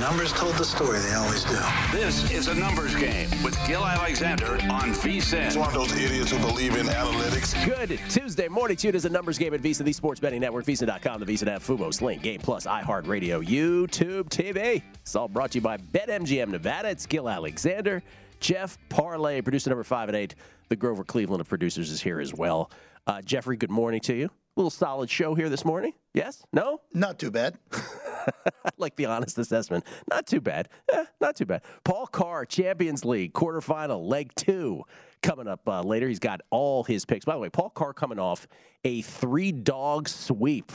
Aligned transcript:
The 0.00 0.06
numbers 0.06 0.32
told 0.32 0.54
the 0.54 0.64
story, 0.64 0.98
they 1.00 1.12
always 1.12 1.44
do. 1.44 1.58
This 1.92 2.30
is 2.30 2.48
a 2.48 2.54
numbers 2.54 2.94
game 2.94 3.28
with 3.44 3.54
Gill 3.66 3.84
Alexander 3.84 4.52
on 4.72 4.94
VSIN. 4.94 5.48
It's 5.48 5.56
one 5.56 5.68
of 5.68 5.74
those 5.74 5.92
idiots 5.92 6.30
who 6.30 6.38
believe 6.38 6.74
in 6.74 6.86
analytics. 6.86 7.66
Good 7.66 8.00
Tuesday 8.08 8.48
morning. 8.48 8.78
Tune 8.78 8.94
is 8.94 9.04
a 9.04 9.10
numbers 9.10 9.36
game 9.36 9.52
at 9.52 9.60
VSIN, 9.60 9.84
the 9.84 9.92
Sports 9.92 10.18
Betting 10.18 10.40
Network, 10.40 10.64
VSIN.com, 10.64 11.20
the 11.20 11.26
VSIN 11.26 11.48
app, 11.48 11.60
Fubo, 11.60 11.92
Sling, 11.92 12.18
Game 12.20 12.40
Plus, 12.40 12.64
iHeartRadio, 12.64 13.44
YouTube 13.46 14.30
TV. 14.30 14.82
It's 15.02 15.14
all 15.14 15.28
brought 15.28 15.50
to 15.50 15.58
you 15.58 15.62
by 15.62 15.76
BetMGM 15.76 16.48
Nevada. 16.48 16.88
It's 16.88 17.04
Gill 17.04 17.28
Alexander. 17.28 18.02
Jeff 18.40 18.78
Parlay, 18.88 19.42
producer 19.42 19.68
number 19.68 19.84
five 19.84 20.08
and 20.08 20.16
eight. 20.16 20.34
The 20.70 20.76
Grover 20.76 21.04
Cleveland 21.04 21.42
of 21.42 21.48
producers 21.50 21.90
is 21.90 22.00
here 22.00 22.20
as 22.20 22.32
well. 22.32 22.70
Uh, 23.06 23.20
Jeffrey, 23.20 23.58
good 23.58 23.70
morning 23.70 24.00
to 24.00 24.14
you. 24.14 24.30
Little 24.60 24.68
solid 24.68 25.08
show 25.08 25.34
here 25.34 25.48
this 25.48 25.64
morning. 25.64 25.94
Yes? 26.12 26.44
No? 26.52 26.82
Not 26.92 27.18
too 27.18 27.30
bad. 27.30 27.56
I 27.72 28.28
like 28.76 28.94
the 28.94 29.06
honest 29.06 29.38
assessment. 29.38 29.86
Not 30.10 30.26
too 30.26 30.42
bad. 30.42 30.68
Eh, 30.92 31.06
not 31.18 31.34
too 31.34 31.46
bad. 31.46 31.62
Paul 31.82 32.06
Carr, 32.06 32.44
Champions 32.44 33.02
League, 33.02 33.32
quarterfinal, 33.32 34.06
leg 34.06 34.34
two, 34.34 34.82
coming 35.22 35.48
up 35.48 35.66
uh, 35.66 35.80
later. 35.80 36.08
He's 36.08 36.18
got 36.18 36.42
all 36.50 36.84
his 36.84 37.06
picks. 37.06 37.24
By 37.24 37.32
the 37.32 37.38
way, 37.38 37.48
Paul 37.48 37.70
Carr 37.70 37.94
coming 37.94 38.18
off 38.18 38.46
a 38.84 39.00
three 39.00 39.50
dog 39.50 40.10
sweep 40.10 40.72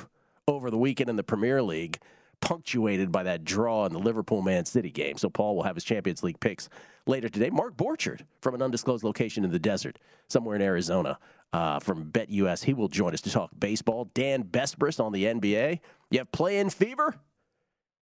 over 0.47 0.71
the 0.71 0.79
weekend 0.79 1.11
in 1.11 1.15
the 1.15 1.23
Premier 1.23 1.61
League, 1.61 1.99
punctuated 2.41 3.11
by 3.11 3.21
that 3.21 3.43
draw 3.43 3.85
in 3.85 3.93
the 3.93 3.99
Liverpool 3.99 4.41
Man 4.41 4.65
City 4.65 4.89
game. 4.89 5.19
So 5.19 5.29
Paul 5.29 5.55
will 5.55 5.63
have 5.63 5.75
his 5.75 5.83
Champions 5.83 6.23
League 6.23 6.39
picks 6.39 6.69
later 7.05 7.29
today. 7.29 7.51
Mark 7.51 7.77
Borchard 7.77 8.21
from 8.41 8.55
an 8.55 8.63
undisclosed 8.63 9.03
location 9.03 9.43
in 9.43 9.51
the 9.51 9.59
desert, 9.59 9.99
somewhere 10.27 10.55
in 10.55 10.63
Arizona. 10.63 11.19
Uh, 11.53 11.79
from 11.79 12.11
BetUS, 12.11 12.63
he 12.63 12.73
will 12.73 12.89
join 12.89 13.13
us 13.13 13.21
to 13.21 13.31
talk 13.31 13.49
baseball. 13.57 14.09
Dan 14.13 14.43
Besbris 14.43 15.03
on 15.03 15.13
the 15.13 15.25
NBA. 15.25 15.79
You 16.11 16.19
have 16.19 16.31
play-in 16.31 16.69
fever? 16.69 17.15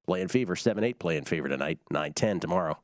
Play-in 0.07 0.29
fever, 0.29 0.55
7-8 0.55 0.99
play-in 0.99 1.25
fever 1.25 1.49
tonight, 1.49 1.79
9-10 1.93 2.41
tomorrow. 2.41 2.79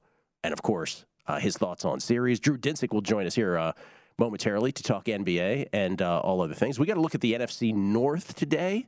And, 0.45 0.53
of 0.53 0.63
course, 0.63 1.05
uh, 1.27 1.39
his 1.39 1.57
thoughts 1.57 1.85
on 1.85 2.01
series. 2.01 2.39
Drew 2.41 2.57
Dinsick 2.57 2.93
will 2.93 3.01
join 3.01 3.27
us 3.27 3.35
here 3.35 3.57
uh, 3.57 3.73
momentarily 4.19 4.73
to 4.73 4.83
talk 4.83 5.07
NBA 5.07 5.69
and 5.73 6.01
uh, 6.03 6.21
all 6.21 6.43
other 6.43 6.55
things. 6.55 6.79
We 6.79 6.87
got 6.87 6.95
to 6.95 7.01
look 7.01 7.15
at 7.15 7.21
the 7.21 7.35
NFC 7.35 7.75
North 7.75 8.35
today. 8.35 8.87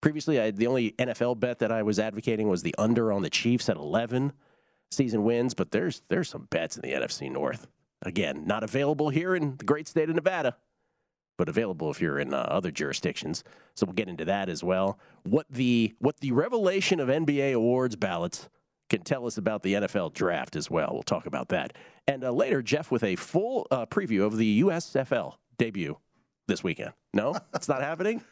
Previously, 0.00 0.40
I, 0.40 0.50
the 0.50 0.66
only 0.66 0.92
NFL 0.92 1.40
bet 1.40 1.60
that 1.60 1.72
I 1.72 1.82
was 1.82 1.98
advocating 1.98 2.48
was 2.48 2.62
the 2.62 2.74
under 2.78 3.12
on 3.12 3.22
the 3.22 3.30
Chiefs 3.30 3.68
at 3.68 3.76
11 3.76 4.32
season 4.90 5.24
wins, 5.24 5.54
but 5.54 5.70
there's 5.70 6.02
there's 6.08 6.28
some 6.28 6.46
bets 6.50 6.76
in 6.76 6.82
the 6.82 6.94
NFC 6.94 7.30
North. 7.30 7.66
Again, 8.02 8.44
not 8.46 8.62
available 8.62 9.08
here 9.08 9.34
in 9.34 9.56
the 9.56 9.64
great 9.64 9.88
state 9.88 10.08
of 10.08 10.14
Nevada, 10.14 10.56
but 11.36 11.48
available 11.48 11.90
if 11.90 12.00
you're 12.00 12.18
in 12.18 12.32
uh, 12.34 12.38
other 12.38 12.70
jurisdictions. 12.70 13.44
So 13.74 13.86
we'll 13.86 13.94
get 13.94 14.08
into 14.08 14.24
that 14.24 14.48
as 14.48 14.62
well. 14.64 14.98
What 15.24 15.46
the 15.50 15.94
what 15.98 16.18
the 16.20 16.32
revelation 16.32 17.00
of 17.00 17.08
NBA 17.08 17.54
awards 17.54 17.96
ballots 17.96 18.48
can 18.88 19.02
tell 19.02 19.26
us 19.26 19.36
about 19.36 19.62
the 19.62 19.74
NFL 19.74 20.14
draft 20.14 20.54
as 20.56 20.70
well. 20.70 20.90
We'll 20.92 21.02
talk 21.02 21.26
about 21.26 21.48
that. 21.48 21.72
And 22.06 22.22
uh, 22.22 22.30
later, 22.30 22.62
Jeff 22.62 22.90
with 22.90 23.02
a 23.02 23.16
full 23.16 23.66
uh, 23.70 23.86
preview 23.86 24.24
of 24.24 24.36
the 24.36 24.62
USFL 24.62 25.34
debut 25.58 25.96
this 26.46 26.62
weekend. 26.62 26.92
No, 27.12 27.34
it's 27.54 27.68
not 27.68 27.82
happening. 27.82 28.22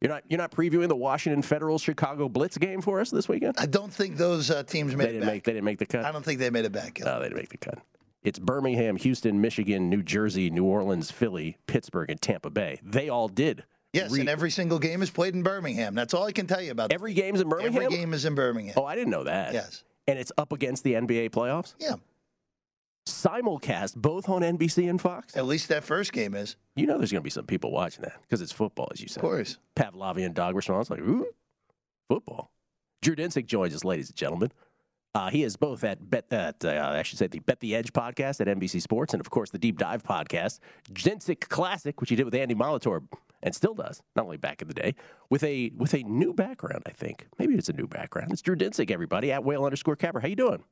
You're 0.00 0.10
not 0.10 0.24
you're 0.28 0.38
not 0.38 0.50
previewing 0.52 0.88
the 0.88 0.96
Washington 0.96 1.42
Federal 1.42 1.78
Chicago 1.78 2.28
Blitz 2.28 2.58
game 2.58 2.82
for 2.82 3.00
us 3.00 3.10
this 3.10 3.28
weekend. 3.28 3.54
I 3.58 3.66
don't 3.66 3.92
think 3.92 4.16
those 4.16 4.50
uh, 4.50 4.62
teams 4.62 4.94
made 4.94 5.06
They 5.06 5.08
it 5.08 5.12
didn't 5.14 5.26
back. 5.26 5.34
make 5.34 5.44
they 5.44 5.52
didn't 5.52 5.64
make 5.64 5.78
the 5.78 5.86
cut. 5.86 6.04
I 6.04 6.12
don't 6.12 6.24
think 6.24 6.38
they 6.38 6.50
made 6.50 6.66
it 6.66 6.72
back. 6.72 6.94
Gil. 6.94 7.06
No, 7.06 7.18
they 7.18 7.24
didn't 7.26 7.38
make 7.38 7.48
the 7.48 7.56
cut. 7.58 7.78
It's 8.26 8.40
Birmingham, 8.40 8.96
Houston, 8.96 9.40
Michigan, 9.40 9.88
New 9.88 10.02
Jersey, 10.02 10.50
New 10.50 10.64
Orleans, 10.64 11.12
Philly, 11.12 11.58
Pittsburgh, 11.68 12.10
and 12.10 12.20
Tampa 12.20 12.50
Bay. 12.50 12.80
They 12.82 13.08
all 13.08 13.28
did. 13.28 13.62
yes, 13.92 14.10
Re- 14.10 14.18
and 14.18 14.28
every 14.28 14.50
single 14.50 14.80
game 14.80 15.00
is 15.00 15.10
played 15.10 15.36
in 15.36 15.44
Birmingham. 15.44 15.94
That's 15.94 16.12
all 16.12 16.24
I 16.24 16.32
can 16.32 16.48
tell 16.48 16.60
you 16.60 16.72
about. 16.72 16.92
every 16.92 17.14
game's 17.14 17.40
in 17.40 17.48
Birmingham. 17.48 17.80
Every 17.84 17.96
game 17.96 18.12
is 18.12 18.24
in 18.24 18.34
Birmingham. 18.34 18.74
Oh, 18.76 18.84
I 18.84 18.96
didn't 18.96 19.10
know 19.10 19.22
that. 19.22 19.54
Yes. 19.54 19.84
And 20.08 20.18
it's 20.18 20.32
up 20.36 20.52
against 20.52 20.82
the 20.82 20.94
NBA 20.94 21.30
playoffs. 21.30 21.74
Yeah. 21.78 21.94
Simulcast 23.06 23.94
both 23.94 24.28
on 24.28 24.42
NBC 24.42 24.90
and 24.90 25.00
Fox. 25.00 25.36
At 25.36 25.46
least 25.46 25.68
that 25.68 25.84
first 25.84 26.12
game 26.12 26.34
is. 26.34 26.56
You 26.74 26.86
know, 26.88 26.98
there's 26.98 27.12
going 27.12 27.22
to 27.22 27.24
be 27.24 27.30
some 27.30 27.46
people 27.46 27.70
watching 27.70 28.02
that 28.02 28.20
because 28.22 28.42
it's 28.42 28.50
football, 28.50 28.88
as 28.92 29.00
you 29.00 29.06
said. 29.06 29.22
Of 29.22 29.22
course. 29.30 29.58
Pavlovian 29.76 30.34
dog 30.34 30.56
response, 30.56 30.90
like, 30.90 30.98
ooh, 30.98 31.28
football. 32.08 32.50
Drew 33.02 33.14
Dinsick 33.14 33.46
joins 33.46 33.72
us, 33.72 33.84
ladies 33.84 34.08
and 34.08 34.16
gentlemen. 34.16 34.50
Uh, 35.16 35.30
he 35.30 35.44
is 35.44 35.56
both 35.56 35.82
at 35.82 36.10
Bet, 36.10 36.30
at, 36.30 36.62
uh, 36.62 36.92
I 36.94 37.02
should 37.02 37.18
say, 37.18 37.26
the 37.26 37.38
Bet 37.38 37.60
the 37.60 37.74
Edge 37.74 37.90
podcast 37.94 38.38
at 38.42 38.48
NBC 38.48 38.82
Sports, 38.82 39.14
and 39.14 39.20
of 39.22 39.30
course 39.30 39.48
the 39.48 39.56
Deep 39.56 39.78
Dive 39.78 40.02
podcast, 40.02 40.58
Dinsick 40.92 41.48
Classic, 41.48 41.98
which 42.02 42.10
he 42.10 42.16
did 42.16 42.24
with 42.24 42.34
Andy 42.34 42.54
Molitor, 42.54 43.02
and 43.42 43.54
still 43.54 43.72
does, 43.72 44.02
not 44.14 44.26
only 44.26 44.36
back 44.36 44.60
in 44.60 44.68
the 44.68 44.74
day, 44.74 44.94
with 45.30 45.42
a 45.42 45.72
with 45.74 45.94
a 45.94 46.02
new 46.02 46.34
background. 46.34 46.82
I 46.84 46.90
think 46.90 47.28
maybe 47.38 47.54
it's 47.54 47.70
a 47.70 47.72
new 47.72 47.86
background. 47.86 48.30
It's 48.30 48.42
Drew 48.42 48.56
Dinsick, 48.56 48.90
everybody 48.90 49.32
at 49.32 49.42
Whale 49.42 49.64
underscore 49.64 49.96
Capper. 49.96 50.20
How 50.20 50.28
you 50.28 50.36
doing? 50.36 50.62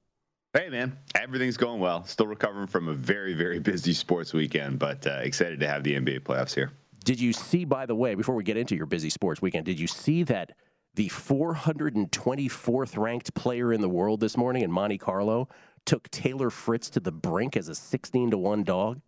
Hey 0.52 0.68
man, 0.68 0.98
everything's 1.14 1.56
going 1.56 1.80
well. 1.80 2.04
Still 2.04 2.26
recovering 2.26 2.66
from 2.66 2.88
a 2.88 2.94
very 2.94 3.32
very 3.32 3.60
busy 3.60 3.94
sports 3.94 4.34
weekend, 4.34 4.78
but 4.78 5.06
uh, 5.06 5.20
excited 5.22 5.58
to 5.60 5.68
have 5.68 5.84
the 5.84 5.94
NBA 5.94 6.20
playoffs 6.20 6.54
here. 6.54 6.70
Did 7.02 7.18
you 7.18 7.32
see, 7.32 7.64
by 7.64 7.86
the 7.86 7.94
way, 7.94 8.14
before 8.14 8.34
we 8.34 8.44
get 8.44 8.58
into 8.58 8.76
your 8.76 8.86
busy 8.86 9.08
sports 9.08 9.40
weekend, 9.40 9.64
did 9.64 9.80
you 9.80 9.86
see 9.86 10.22
that 10.24 10.52
the 10.94 11.08
424th 11.08 12.96
ranked 12.96 13.34
player 13.34 13.72
in 13.72 13.80
the 13.80 13.88
world 13.88 14.20
this 14.20 14.36
morning 14.36 14.62
in 14.62 14.70
Monte 14.70 14.98
Carlo 14.98 15.48
took 15.84 16.08
Taylor 16.10 16.50
Fritz 16.50 16.90
to 16.90 17.00
the 17.00 17.12
brink 17.12 17.56
as 17.56 17.68
a 17.68 17.74
16 17.74 18.30
to 18.30 18.38
1 18.38 18.64
dog? 18.64 19.00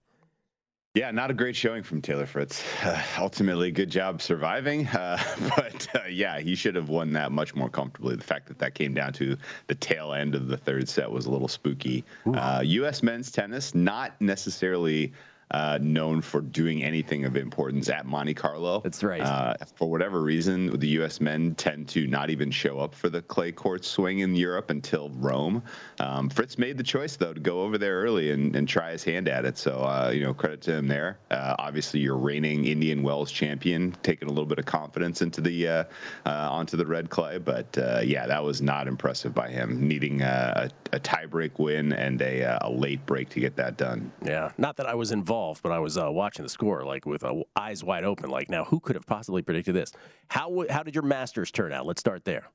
Yeah, 0.94 1.10
not 1.10 1.30
a 1.30 1.34
great 1.34 1.54
showing 1.54 1.82
from 1.82 2.00
Taylor 2.00 2.24
Fritz. 2.24 2.64
Uh, 2.82 3.00
ultimately, 3.18 3.70
good 3.70 3.90
job 3.90 4.22
surviving, 4.22 4.86
uh, 4.88 5.22
but 5.54 5.86
uh, 5.94 6.06
yeah, 6.08 6.40
he 6.40 6.54
should 6.54 6.74
have 6.74 6.88
won 6.88 7.12
that 7.12 7.32
much 7.32 7.54
more 7.54 7.68
comfortably. 7.68 8.16
The 8.16 8.24
fact 8.24 8.48
that 8.48 8.58
that 8.60 8.74
came 8.74 8.94
down 8.94 9.12
to 9.14 9.36
the 9.66 9.74
tail 9.74 10.14
end 10.14 10.34
of 10.34 10.48
the 10.48 10.56
third 10.56 10.88
set 10.88 11.10
was 11.10 11.26
a 11.26 11.30
little 11.30 11.48
spooky. 11.48 12.02
U.S. 12.24 13.02
Uh, 13.02 13.06
men's 13.06 13.30
tennis, 13.30 13.74
not 13.74 14.18
necessarily 14.20 15.12
uh, 15.52 15.78
known 15.80 16.20
for 16.20 16.40
doing 16.40 16.82
anything 16.82 17.24
of 17.24 17.36
importance 17.36 17.88
at 17.88 18.04
Monte 18.04 18.34
Carlo. 18.34 18.80
That's 18.80 19.04
right. 19.04 19.20
Uh, 19.20 19.54
for 19.76 19.88
whatever 19.88 20.20
reason, 20.20 20.78
the 20.78 20.88
U.S. 20.88 21.20
men 21.20 21.54
tend 21.54 21.88
to 21.90 22.06
not 22.06 22.30
even 22.30 22.50
show 22.50 22.80
up 22.80 22.94
for 22.94 23.08
the 23.08 23.22
clay 23.22 23.52
court 23.52 23.84
swing 23.84 24.20
in 24.20 24.34
Europe 24.34 24.70
until 24.70 25.10
Rome. 25.10 25.62
Um, 26.00 26.28
Fritz 26.28 26.58
made 26.58 26.78
the 26.78 26.82
choice 26.82 27.16
though 27.16 27.32
to 27.32 27.40
go 27.40 27.62
over 27.62 27.78
there 27.78 28.00
early 28.00 28.32
and, 28.32 28.56
and 28.56 28.68
try 28.68 28.90
his 28.92 29.04
hand 29.04 29.28
at 29.28 29.44
it. 29.44 29.56
So 29.56 29.78
uh, 29.78 30.10
you 30.12 30.22
know, 30.22 30.34
credit 30.34 30.62
to 30.62 30.74
him 30.74 30.88
there. 30.88 31.18
Uh, 31.30 31.54
obviously, 31.58 32.00
your 32.00 32.16
reigning 32.16 32.64
Indian 32.64 33.02
Wells 33.02 33.30
champion, 33.30 33.94
taking 34.02 34.26
a 34.26 34.32
little 34.32 34.46
bit 34.46 34.58
of 34.58 34.66
confidence 34.66 35.22
into 35.22 35.40
the 35.40 35.68
uh, 35.68 35.84
uh, 36.26 36.48
onto 36.50 36.76
the 36.76 36.86
red 36.86 37.08
clay. 37.08 37.38
But 37.38 37.66
yeah, 38.04 38.26
that 38.26 38.42
was 38.42 38.60
not 38.60 38.88
impressive 38.88 39.32
by 39.32 39.48
him, 39.48 39.86
needing 39.86 40.22
a, 40.22 40.70
a 40.92 40.98
tiebreak 40.98 41.58
win 41.58 41.92
and 41.92 42.20
a, 42.20 42.58
a 42.62 42.70
late 42.70 43.04
break 43.06 43.28
to 43.30 43.40
get 43.40 43.54
that 43.56 43.76
done. 43.76 44.10
Yeah, 44.24 44.50
not 44.58 44.76
that 44.76 44.86
I 44.86 44.94
was 44.94 45.12
involved 45.12 45.35
but 45.62 45.72
I 45.72 45.78
was 45.78 45.98
uh, 45.98 46.10
watching 46.10 46.44
the 46.44 46.48
score 46.48 46.84
like 46.84 47.06
with 47.06 47.24
uh, 47.24 47.34
eyes 47.54 47.84
wide 47.84 48.04
open. 48.04 48.30
Like, 48.30 48.50
now 48.50 48.64
who 48.64 48.80
could 48.80 48.96
have 48.96 49.06
possibly 49.06 49.42
predicted 49.42 49.74
this? 49.74 49.92
How 50.28 50.64
how 50.70 50.82
did 50.82 50.94
your 50.94 51.04
Masters 51.04 51.50
turn 51.50 51.72
out? 51.72 51.86
Let's 51.86 52.00
start 52.00 52.24
there. 52.24 52.48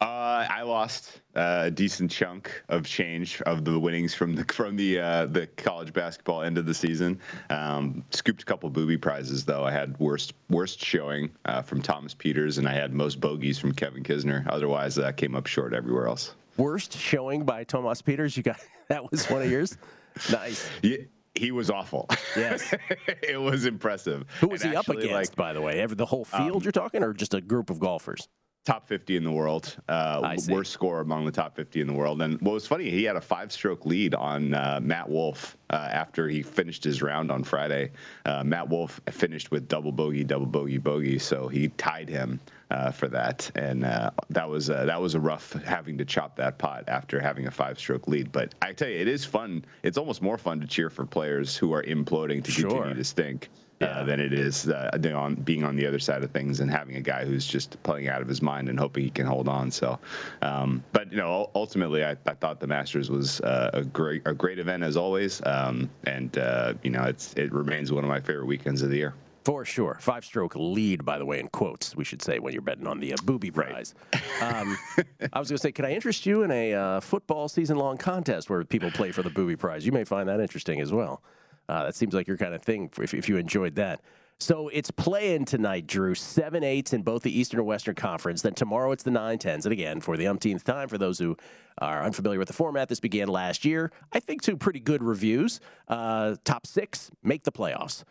Uh, 0.00 0.46
I 0.48 0.62
lost 0.62 1.22
a 1.34 1.72
decent 1.72 2.12
chunk 2.12 2.62
of 2.68 2.86
change 2.86 3.42
of 3.42 3.64
the 3.64 3.80
winnings 3.80 4.14
from 4.14 4.36
the 4.36 4.44
from 4.44 4.76
the 4.76 5.00
uh, 5.00 5.26
the 5.26 5.48
college 5.48 5.92
basketball 5.92 6.42
end 6.42 6.56
of 6.56 6.66
the 6.66 6.74
season. 6.74 7.18
Um, 7.50 8.04
scooped 8.10 8.42
a 8.42 8.44
couple 8.44 8.70
booby 8.70 8.96
prizes 8.96 9.44
though. 9.44 9.64
I 9.64 9.72
had 9.72 9.98
worst 9.98 10.34
worst 10.50 10.84
showing 10.84 11.30
uh, 11.46 11.62
from 11.62 11.82
Thomas 11.82 12.14
Pieters, 12.14 12.58
and 12.58 12.68
I 12.68 12.74
had 12.74 12.92
most 12.92 13.20
bogeys 13.20 13.58
from 13.58 13.72
Kevin 13.72 14.04
Kisner. 14.04 14.46
Otherwise, 14.48 14.94
that 14.96 15.16
came 15.16 15.34
up 15.34 15.46
short 15.46 15.74
everywhere 15.74 16.06
else. 16.06 16.34
Worst 16.56 16.96
showing 16.96 17.44
by 17.44 17.64
Thomas 17.64 18.00
Pieters. 18.00 18.36
You 18.36 18.44
got 18.44 18.60
that 18.88 19.10
was 19.10 19.26
one 19.26 19.42
of 19.42 19.50
yours. 19.50 19.76
nice. 20.30 20.68
Yeah 20.82 20.98
he 21.34 21.52
was 21.52 21.70
awful. 21.70 22.08
Yes, 22.36 22.74
it 23.22 23.40
was 23.40 23.66
impressive. 23.66 24.24
Who 24.40 24.48
was 24.48 24.62
and 24.62 24.72
he 24.72 24.76
actually, 24.76 24.96
up 24.96 25.02
against, 25.04 25.30
like, 25.30 25.36
by 25.36 25.52
the 25.52 25.60
way? 25.60 25.84
The 25.86 26.06
whole 26.06 26.24
field 26.24 26.56
um, 26.56 26.62
you're 26.62 26.72
talking, 26.72 27.02
or 27.02 27.12
just 27.12 27.34
a 27.34 27.40
group 27.40 27.70
of 27.70 27.78
golfers? 27.78 28.28
Top 28.64 28.86
50 28.86 29.16
in 29.16 29.24
the 29.24 29.32
world, 29.32 29.76
uh, 29.88 30.36
worst 30.48 30.72
score 30.72 31.00
among 31.00 31.24
the 31.24 31.32
top 31.32 31.56
50 31.56 31.80
in 31.80 31.86
the 31.86 31.92
world. 31.92 32.20
And 32.20 32.38
what 32.42 32.52
was 32.52 32.66
funny, 32.66 32.90
he 32.90 33.02
had 33.02 33.16
a 33.16 33.20
five-stroke 33.20 33.86
lead 33.86 34.14
on 34.14 34.52
uh, 34.52 34.78
Matt 34.82 35.08
Wolff 35.08 35.56
uh, 35.70 35.88
after 35.90 36.28
he 36.28 36.42
finished 36.42 36.84
his 36.84 37.00
round 37.00 37.30
on 37.30 37.44
Friday. 37.44 37.92
Uh, 38.26 38.44
Matt 38.44 38.68
Wolff 38.68 39.00
finished 39.10 39.50
with 39.50 39.68
double 39.68 39.92
bogey, 39.92 40.22
double 40.22 40.44
bogey, 40.44 40.76
bogey, 40.76 41.18
so 41.18 41.48
he 41.48 41.68
tied 41.68 42.10
him 42.10 42.38
uh, 42.70 42.90
for 42.90 43.08
that, 43.08 43.50
and 43.54 43.84
uh, 43.84 44.10
that 44.30 44.48
was 44.48 44.68
uh, 44.68 44.84
that 44.84 45.00
was 45.00 45.14
a 45.14 45.20
rough 45.20 45.52
having 45.64 45.96
to 45.98 46.04
chop 46.04 46.36
that 46.36 46.58
pot 46.58 46.84
after 46.88 47.20
having 47.20 47.46
a 47.46 47.50
five-stroke 47.50 48.06
lead. 48.08 48.30
But 48.30 48.54
I 48.60 48.72
tell 48.72 48.88
you, 48.88 48.98
it 48.98 49.08
is 49.08 49.24
fun. 49.24 49.64
It's 49.82 49.96
almost 49.96 50.20
more 50.20 50.38
fun 50.38 50.60
to 50.60 50.66
cheer 50.66 50.90
for 50.90 51.06
players 51.06 51.56
who 51.56 51.72
are 51.72 51.82
imploding 51.82 52.44
to 52.44 52.50
sure. 52.50 52.70
continue 52.70 52.94
to 52.94 53.04
stink. 53.04 53.48
Uh, 53.80 53.84
yeah. 53.86 54.02
than 54.02 54.18
it 54.18 54.32
is 54.32 54.68
uh, 54.68 54.90
on 55.14 55.36
being 55.36 55.62
on 55.62 55.76
the 55.76 55.86
other 55.86 56.00
side 56.00 56.24
of 56.24 56.32
things 56.32 56.58
and 56.58 56.68
having 56.68 56.96
a 56.96 57.00
guy 57.00 57.24
who's 57.24 57.46
just 57.46 57.80
playing 57.84 58.08
out 58.08 58.20
of 58.20 58.26
his 58.26 58.42
mind 58.42 58.68
and 58.68 58.76
hoping 58.76 59.04
he 59.04 59.10
can 59.10 59.24
hold 59.24 59.46
on. 59.46 59.70
So, 59.70 60.00
um, 60.42 60.82
but 60.90 61.12
you 61.12 61.16
know, 61.16 61.48
ultimately, 61.54 62.04
I, 62.04 62.16
I 62.26 62.34
thought 62.34 62.58
the 62.58 62.66
Masters 62.66 63.08
was 63.08 63.40
uh, 63.42 63.70
a 63.72 63.84
great 63.84 64.22
a 64.26 64.34
great 64.34 64.58
event 64.58 64.82
as 64.82 64.96
always, 64.96 65.40
um, 65.46 65.88
and 66.02 66.34
you 66.82 66.90
know, 66.90 67.04
it's 67.04 67.34
it 67.34 67.52
remains 67.52 67.92
one 67.92 68.02
of 68.02 68.10
my 68.10 68.18
favorite 68.18 68.46
weekends 68.46 68.82
of 68.82 68.90
the 68.90 68.96
year. 68.96 69.14
For 69.48 69.64
sure. 69.64 69.96
Five 69.98 70.26
stroke 70.26 70.54
lead, 70.56 71.06
by 71.06 71.16
the 71.16 71.24
way, 71.24 71.40
in 71.40 71.48
quotes, 71.48 71.96
we 71.96 72.04
should 72.04 72.20
say 72.20 72.38
when 72.38 72.52
you're 72.52 72.60
betting 72.60 72.86
on 72.86 73.00
the 73.00 73.14
uh, 73.14 73.16
booby 73.24 73.50
prize. 73.50 73.94
Right. 74.12 74.42
Um, 74.42 74.76
I 75.32 75.38
was 75.38 75.48
going 75.48 75.56
to 75.56 75.58
say, 75.58 75.72
can 75.72 75.86
I 75.86 75.92
interest 75.92 76.26
you 76.26 76.42
in 76.42 76.50
a 76.50 76.74
uh, 76.74 77.00
football 77.00 77.48
season 77.48 77.78
long 77.78 77.96
contest 77.96 78.50
where 78.50 78.62
people 78.62 78.90
play 78.90 79.10
for 79.10 79.22
the 79.22 79.30
booby 79.30 79.56
prize? 79.56 79.86
You 79.86 79.92
may 79.92 80.04
find 80.04 80.28
that 80.28 80.40
interesting 80.40 80.82
as 80.82 80.92
well. 80.92 81.22
Uh, 81.66 81.84
that 81.84 81.94
seems 81.94 82.12
like 82.12 82.28
your 82.28 82.36
kind 82.36 82.52
of 82.52 82.60
thing 82.60 82.90
if, 83.00 83.14
if 83.14 83.26
you 83.26 83.38
enjoyed 83.38 83.76
that. 83.76 84.02
So 84.38 84.68
it's 84.68 84.90
playing 84.90 85.46
tonight, 85.46 85.86
Drew. 85.86 86.14
Seven 86.14 86.62
eights 86.62 86.92
in 86.92 87.00
both 87.00 87.22
the 87.22 87.40
Eastern 87.40 87.58
and 87.58 87.66
Western 87.66 87.94
Conference. 87.94 88.42
Then 88.42 88.52
tomorrow 88.52 88.92
it's 88.92 89.04
the 89.04 89.10
nine 89.10 89.38
tens. 89.38 89.64
And 89.64 89.72
again, 89.72 90.02
for 90.02 90.18
the 90.18 90.26
umpteenth 90.26 90.64
time, 90.64 90.88
for 90.88 90.98
those 90.98 91.18
who 91.18 91.38
are 91.78 92.04
unfamiliar 92.04 92.38
with 92.38 92.48
the 92.48 92.54
format, 92.54 92.90
this 92.90 93.00
began 93.00 93.28
last 93.28 93.64
year. 93.64 93.92
I 94.12 94.20
think 94.20 94.42
two 94.42 94.58
pretty 94.58 94.80
good 94.80 95.02
reviews. 95.02 95.58
Uh, 95.88 96.36
top 96.44 96.66
six 96.66 97.10
make 97.22 97.44
the 97.44 97.52
playoffs 97.52 98.04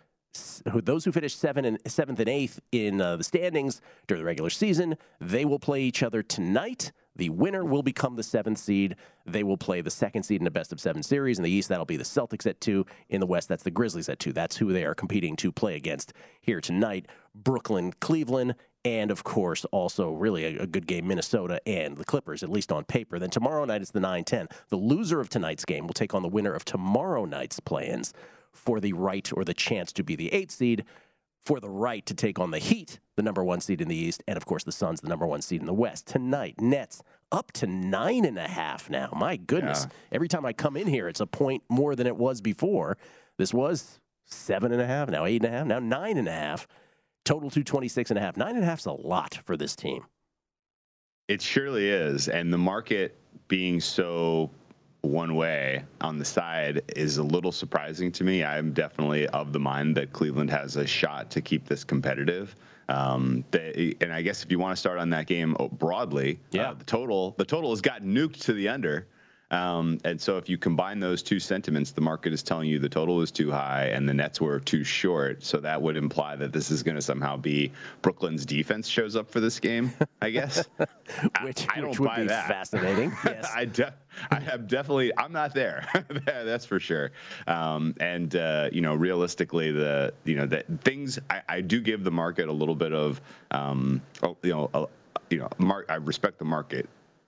those 0.65 1.05
who 1.05 1.11
finish 1.11 1.35
seven 1.35 1.65
and 1.65 1.79
seventh 1.87 2.19
and 2.19 2.29
eighth 2.29 2.59
in 2.71 3.01
uh, 3.01 3.15
the 3.15 3.23
standings 3.23 3.81
during 4.07 4.21
the 4.21 4.25
regular 4.25 4.49
season, 4.49 4.97
they 5.19 5.45
will 5.45 5.59
play 5.59 5.81
each 5.81 6.03
other 6.03 6.23
tonight. 6.23 6.91
The 7.15 7.29
winner 7.29 7.65
will 7.65 7.81
become 7.81 8.15
the 8.15 8.23
seventh 8.23 8.59
seed. 8.59 8.95
They 9.25 9.43
will 9.43 9.57
play 9.57 9.81
the 9.81 9.89
second 9.89 10.23
seed 10.23 10.39
in 10.39 10.47
a 10.47 10.51
best 10.51 10.71
of 10.71 10.79
seven 10.79 11.01
series. 11.01 11.39
In 11.39 11.43
the 11.43 11.49
East, 11.49 11.67
that'll 11.69 11.85
be 11.85 11.97
the 11.97 12.03
Celtics 12.03 12.45
at 12.45 12.61
two. 12.61 12.85
In 13.09 13.19
the 13.19 13.25
West, 13.25 13.49
that's 13.49 13.63
the 13.63 13.71
Grizzlies 13.71 14.07
at 14.07 14.19
two. 14.19 14.33
That's 14.33 14.57
who 14.57 14.71
they 14.71 14.85
are 14.85 14.93
competing 14.93 15.35
to 15.37 15.51
play 15.51 15.75
against 15.75 16.13
here 16.41 16.61
tonight. 16.61 17.07
Brooklyn, 17.33 17.93
Cleveland, 17.99 18.55
and 18.85 19.11
of 19.11 19.23
course, 19.23 19.65
also 19.65 20.11
really 20.11 20.45
a, 20.45 20.63
a, 20.63 20.67
good 20.67 20.87
game, 20.87 21.07
Minnesota 21.07 21.59
and 21.67 21.97
the 21.97 22.05
Clippers, 22.05 22.43
at 22.43 22.49
least 22.49 22.71
on 22.71 22.85
paper. 22.85 23.19
Then 23.19 23.29
tomorrow 23.29 23.65
night 23.65 23.81
is 23.81 23.91
the 23.91 23.99
9 23.99 24.23
10. 24.23 24.47
The 24.69 24.77
loser 24.77 25.19
of 25.19 25.29
tonight's 25.29 25.65
game 25.65 25.87
will 25.87 25.93
take 25.93 26.13
on 26.13 26.21
the 26.21 26.29
winner 26.29 26.53
of 26.53 26.63
tomorrow 26.63 27.25
night's 27.25 27.59
play 27.59 27.87
ins 27.87 28.13
for 28.57 28.79
the 28.79 28.93
right 28.93 29.29
or 29.33 29.43
the 29.43 29.53
chance 29.53 29.91
to 29.93 30.03
be 30.03 30.15
the 30.15 30.33
eighth 30.33 30.51
seed, 30.51 30.83
for 31.45 31.59
the 31.59 31.69
right 31.69 32.05
to 32.05 32.13
take 32.13 32.39
on 32.39 32.51
the 32.51 32.59
Heat, 32.59 32.99
the 33.15 33.23
number 33.23 33.43
one 33.43 33.61
seed 33.61 33.79
in 33.79 33.87
the 33.87 33.95
East, 33.95 34.21
and 34.27 34.35
of 34.35 34.45
course 34.45 34.63
the 34.63 34.71
Suns, 34.71 34.99
the 34.99 35.07
number 35.07 35.25
one 35.25 35.41
seed 35.41 35.61
in 35.61 35.67
the 35.67 35.73
West. 35.73 36.07
Tonight, 36.07 36.55
Nets 36.59 37.01
up 37.31 37.51
to 37.53 37.67
nine 37.67 38.25
and 38.25 38.37
a 38.37 38.47
half 38.47 38.89
now. 38.89 39.13
My 39.15 39.37
goodness. 39.37 39.85
Yeah. 39.85 39.95
Every 40.11 40.27
time 40.27 40.45
I 40.45 40.53
come 40.53 40.75
in 40.75 40.87
here, 40.87 41.07
it's 41.07 41.19
a 41.19 41.25
point 41.25 41.63
more 41.69 41.95
than 41.95 42.07
it 42.07 42.17
was 42.17 42.41
before. 42.41 42.97
This 43.37 43.53
was 43.53 43.99
seven 44.25 44.71
and 44.71 44.81
a 44.81 44.87
half, 44.87 45.09
now 45.09 45.25
eight 45.25 45.43
and 45.43 45.53
a 45.53 45.57
half, 45.57 45.67
now 45.67 45.79
nine 45.79 46.17
and 46.17 46.27
a 46.27 46.33
half. 46.33 46.67
Total 47.23 47.49
to 47.49 47.63
26 47.63 48.11
and 48.11 48.17
a 48.17 48.21
half. 48.21 48.37
Nine 48.37 48.55
and 48.55 48.63
a 48.63 48.65
half 48.65 48.79
is 48.79 48.85
a 48.85 48.91
lot 48.91 49.39
for 49.45 49.57
this 49.57 49.75
team. 49.75 50.05
It 51.27 51.41
surely 51.41 51.89
is. 51.89 52.29
And 52.29 52.51
the 52.53 52.57
market 52.57 53.17
being 53.47 53.81
so 53.81 54.49
one 55.07 55.35
way 55.35 55.83
on 56.01 56.19
the 56.19 56.25
side 56.25 56.81
is 56.95 57.17
a 57.17 57.23
little 57.23 57.51
surprising 57.51 58.11
to 58.13 58.23
me. 58.23 58.43
I'm 58.43 58.73
definitely 58.73 59.27
of 59.29 59.53
the 59.53 59.59
mind 59.59 59.95
that 59.97 60.13
Cleveland 60.13 60.49
has 60.51 60.75
a 60.75 60.85
shot 60.85 61.31
to 61.31 61.41
keep 61.41 61.67
this 61.67 61.83
competitive. 61.83 62.55
Um, 62.89 63.43
they, 63.51 63.95
and 64.01 64.13
I 64.13 64.21
guess 64.21 64.43
if 64.43 64.51
you 64.51 64.59
want 64.59 64.75
to 64.75 64.79
start 64.79 64.97
on 64.99 65.09
that 65.09 65.27
game 65.27 65.55
broadly, 65.73 66.33
uh, 66.33 66.37
yeah, 66.51 66.69
uh, 66.69 66.73
the 66.75 66.85
total 66.85 67.35
the 67.37 67.45
total 67.45 67.71
has 67.71 67.81
got 67.81 68.03
nuked 68.03 68.41
to 68.43 68.53
the 68.53 68.69
under. 68.69 69.07
Um, 69.49 69.99
and 70.03 70.19
so 70.19 70.37
if 70.37 70.49
you 70.49 70.57
combine 70.57 70.99
those 70.99 71.23
two 71.23 71.39
sentiments, 71.39 71.91
the 71.91 72.01
market 72.01 72.33
is 72.33 72.43
telling 72.43 72.67
you 72.67 72.79
the 72.79 72.89
total 72.89 73.21
is 73.21 73.31
too 73.31 73.49
high 73.49 73.85
and 73.85 74.07
the 74.07 74.13
Nets 74.13 74.41
were 74.41 74.59
too 74.59 74.83
short. 74.83 75.43
So 75.43 75.57
that 75.57 75.81
would 75.81 75.95
imply 75.95 76.35
that 76.35 76.51
this 76.51 76.69
is 76.69 76.83
going 76.83 76.95
to 76.95 77.01
somehow 77.01 77.37
be 77.37 77.71
Brooklyn's 78.01 78.45
defense 78.45 78.87
shows 78.87 79.15
up 79.15 79.29
for 79.29 79.39
this 79.39 79.59
game, 79.59 79.93
I 80.21 80.31
guess. 80.31 80.67
which, 81.43 81.65
I, 81.69 81.77
I 81.77 81.79
don't 81.79 81.89
which 81.89 81.99
would 81.99 82.07
buy 82.07 82.21
be 82.21 82.27
that. 82.27 82.47
fascinating. 82.47 83.11
Yes. 83.27 83.51
I, 83.53 83.65
de- 83.65 83.93
I 84.31 84.39
have 84.39 84.67
definitely, 84.67 85.11
I'm 85.17 85.31
not 85.31 85.53
there. 85.53 85.87
That's 86.25 86.65
for 86.65 86.79
sure. 86.79 87.11
Um, 87.45 87.93
and, 87.99 88.35
uh, 88.35 88.69
you 88.71 88.81
know, 88.81 88.95
realistically, 88.95 89.71
the, 89.71 90.13
you 90.23 90.35
know, 90.35 90.45
that 90.47 90.65
things, 90.81 91.19
I, 91.29 91.41
I, 91.47 91.61
do 91.61 91.81
give 91.81 92.03
the 92.03 92.11
market 92.11 92.47
a 92.47 92.51
little 92.51 92.75
bit 92.75 92.93
of, 92.93 93.19
um, 93.51 94.01
oh, 94.23 94.37
you 94.43 94.51
know, 94.51 94.69
uh, 94.73 94.85
you 95.29 95.39
know, 95.39 95.49
mark, 95.57 95.87
I 95.89 95.95
respect 95.95 96.39
the 96.39 96.45
market 96.45 96.87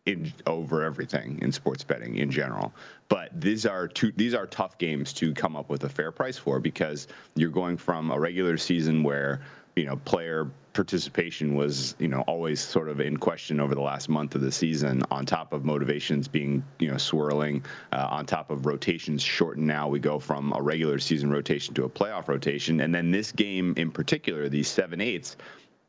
in, 0.09 0.33
over 0.47 0.83
everything 0.83 1.39
in 1.41 1.51
sports 1.51 1.83
betting 1.83 2.17
in 2.17 2.31
general. 2.31 2.73
But 3.07 3.39
these 3.39 3.65
are 3.65 3.87
two, 3.87 4.11
these 4.15 4.33
are 4.33 4.47
tough 4.47 4.77
games 4.77 5.13
to 5.13 5.33
come 5.33 5.55
up 5.55 5.69
with 5.69 5.83
a 5.83 5.89
fair 5.89 6.11
price 6.11 6.37
for 6.37 6.59
because 6.59 7.07
you're 7.35 7.49
going 7.49 7.77
from 7.77 8.11
a 8.11 8.19
regular 8.19 8.57
season 8.57 9.03
where 9.03 9.41
you 9.75 9.85
know 9.85 9.95
player 9.97 10.49
participation 10.73 11.55
was 11.55 11.95
you 11.99 12.07
know 12.07 12.21
always 12.21 12.59
sort 12.59 12.89
of 12.89 12.99
in 12.99 13.17
question 13.17 13.59
over 13.59 13.75
the 13.75 13.81
last 13.81 14.09
month 14.09 14.35
of 14.35 14.41
the 14.41 14.51
season 14.51 15.01
on 15.09 15.25
top 15.25 15.53
of 15.53 15.63
motivations 15.63 16.27
being 16.27 16.63
you 16.79 16.89
know 16.89 16.97
swirling 16.97 17.63
uh, 17.91 18.07
on 18.09 18.25
top 18.25 18.51
of 18.51 18.65
rotations 18.65 19.21
shortened 19.21 19.65
now 19.65 19.87
we 19.87 19.99
go 19.99 20.19
from 20.19 20.53
a 20.53 20.61
regular 20.61 20.99
season 20.99 21.29
rotation 21.29 21.73
to 21.73 21.85
a 21.85 21.89
playoff 21.89 22.27
rotation 22.27 22.81
and 22.81 22.93
then 22.93 23.11
this 23.11 23.31
game 23.31 23.73
in 23.77 23.89
particular 23.91 24.49
these 24.49 24.67
seven 24.67 25.01
eights 25.01 25.37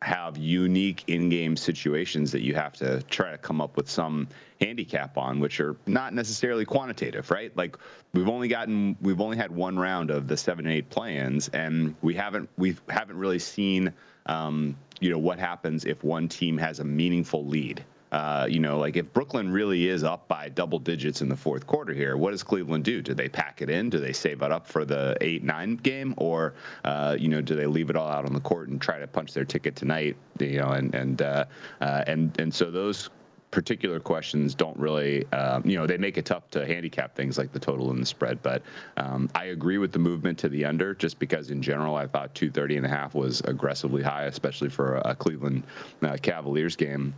have 0.03 0.39
unique 0.39 1.05
in-game 1.09 1.57
situations 1.57 2.33
that 2.33 2.41
you 2.41 2.55
have 2.55 2.73
to 2.73 3.03
try 3.05 3.31
to 3.31 3.39
come 3.39 3.61
up 3.61 3.77
with 3.77 3.89
some 3.89 4.27
handicap 4.59 5.19
on, 5.19 5.41
which 5.41 5.61
are 5.61 5.77
not 5.87 6.15
necessarily 6.15 6.65
quantitative, 6.65 7.31
right? 7.31 7.55
Like 7.55 7.77
we've 8.15 8.29
only 8.29 8.49
gotten, 8.49 8.97
we've 9.03 9.21
only 9.21 9.37
had 9.37 9.51
one 9.51 9.79
round 9.79 10.11
of 10.11 10.27
the 10.27 10.37
seven 10.37 10.67
and 10.67 10.75
eight 10.75 10.89
play-ins, 10.89 11.49
and 11.49 11.95
we 12.01 12.15
haven't, 12.15 12.49
we 12.57 12.77
haven't 12.89 13.19
really 13.19 13.39
seen, 13.39 13.93
um, 14.25 14.75
you 15.01 15.11
know, 15.11 15.19
what 15.19 15.39
happens 15.39 15.85
if 15.85 16.03
one 16.03 16.29
team 16.29 16.57
has 16.57 16.81
a 16.81 16.85
meaningful 16.85 17.47
lead. 17.47 17.85
Uh, 18.13 18.47
you 18.49 18.59
know, 18.59 18.79
like 18.79 18.97
if 18.97 19.13
Brooklyn 19.13 19.51
really 19.53 19.89
is 19.89 20.03
up 20.03 20.27
by 20.27 20.49
double 20.49 20.79
digits 20.79 21.23
in 21.23 21.29
the 21.29 21.37
fourth 21.37 21.67
quarter 21.67 21.93
here, 21.93 22.17
what 22.17 22.33
does 22.33 22.43
Cleveland 22.43 22.85
do? 22.85 23.01
Do 23.03 23.15
they 23.15 23.29
pack 23.29 23.63
it 23.63 23.71
in? 23.71 23.91
Do 23.91 24.01
they 24.01 24.13
save 24.13 24.43
it 24.43 24.51
up 24.51 24.67
for 24.67 24.85
the 24.85 25.17
eight 25.21 25.45
nine 25.45 25.77
game, 25.77 26.15
or 26.17 26.55
uh, 26.85 27.17
you 27.19 27.29
know, 27.29 27.41
do 27.41 27.55
they 27.55 27.67
leave 27.67 27.91
it 27.91 27.97
all 27.97 28.09
out 28.09 28.25
on 28.25 28.33
the 28.33 28.41
court 28.41 28.69
and 28.69 28.81
try 28.81 28.99
to 28.99 29.07
punch 29.07 29.33
their 29.33 29.45
ticket 29.45 29.77
tonight? 29.77 30.17
You 30.39 30.59
know, 30.59 30.71
and 30.71 30.95
and 30.95 31.23
uh, 31.23 31.45
uh, 31.81 32.05
and 32.07 32.39
and 32.41 32.53
so 32.53 32.71
those 32.71 33.11
particular 33.51 33.99
questions 33.99 34.55
don't 34.55 34.77
really, 34.79 35.27
um, 35.33 35.65
you 35.67 35.77
know, 35.77 35.87
they 35.87 35.99
make 35.99 36.17
it 36.17 36.25
tough 36.25 36.49
to 36.51 36.65
handicap 36.67 37.17
things 37.17 37.37
like 37.37 37.53
the 37.53 37.59
total 37.59 37.91
and 37.91 38.01
the 38.01 38.07
spread. 38.07 38.43
But 38.43 38.63
um, 38.97 39.29
I 39.35 39.47
agree 39.47 39.79
with 39.79 39.93
the 39.93 39.99
movement 39.99 40.39
to 40.41 40.49
the 40.49 40.65
under, 40.65 40.95
just 40.95 41.19
because 41.19 41.51
in 41.51 41.61
general 41.61 41.97
I 41.97 42.07
thought 42.07 42.35
230 42.35 42.77
and 42.79 42.87
a 42.87 42.89
half 42.89 43.15
was 43.15 43.41
aggressively 43.43 44.03
high, 44.03 44.25
especially 44.25 44.69
for 44.69 44.97
a 45.05 45.15
Cleveland 45.15 45.65
uh, 46.03 46.17
Cavaliers 46.21 46.77
game. 46.77 47.15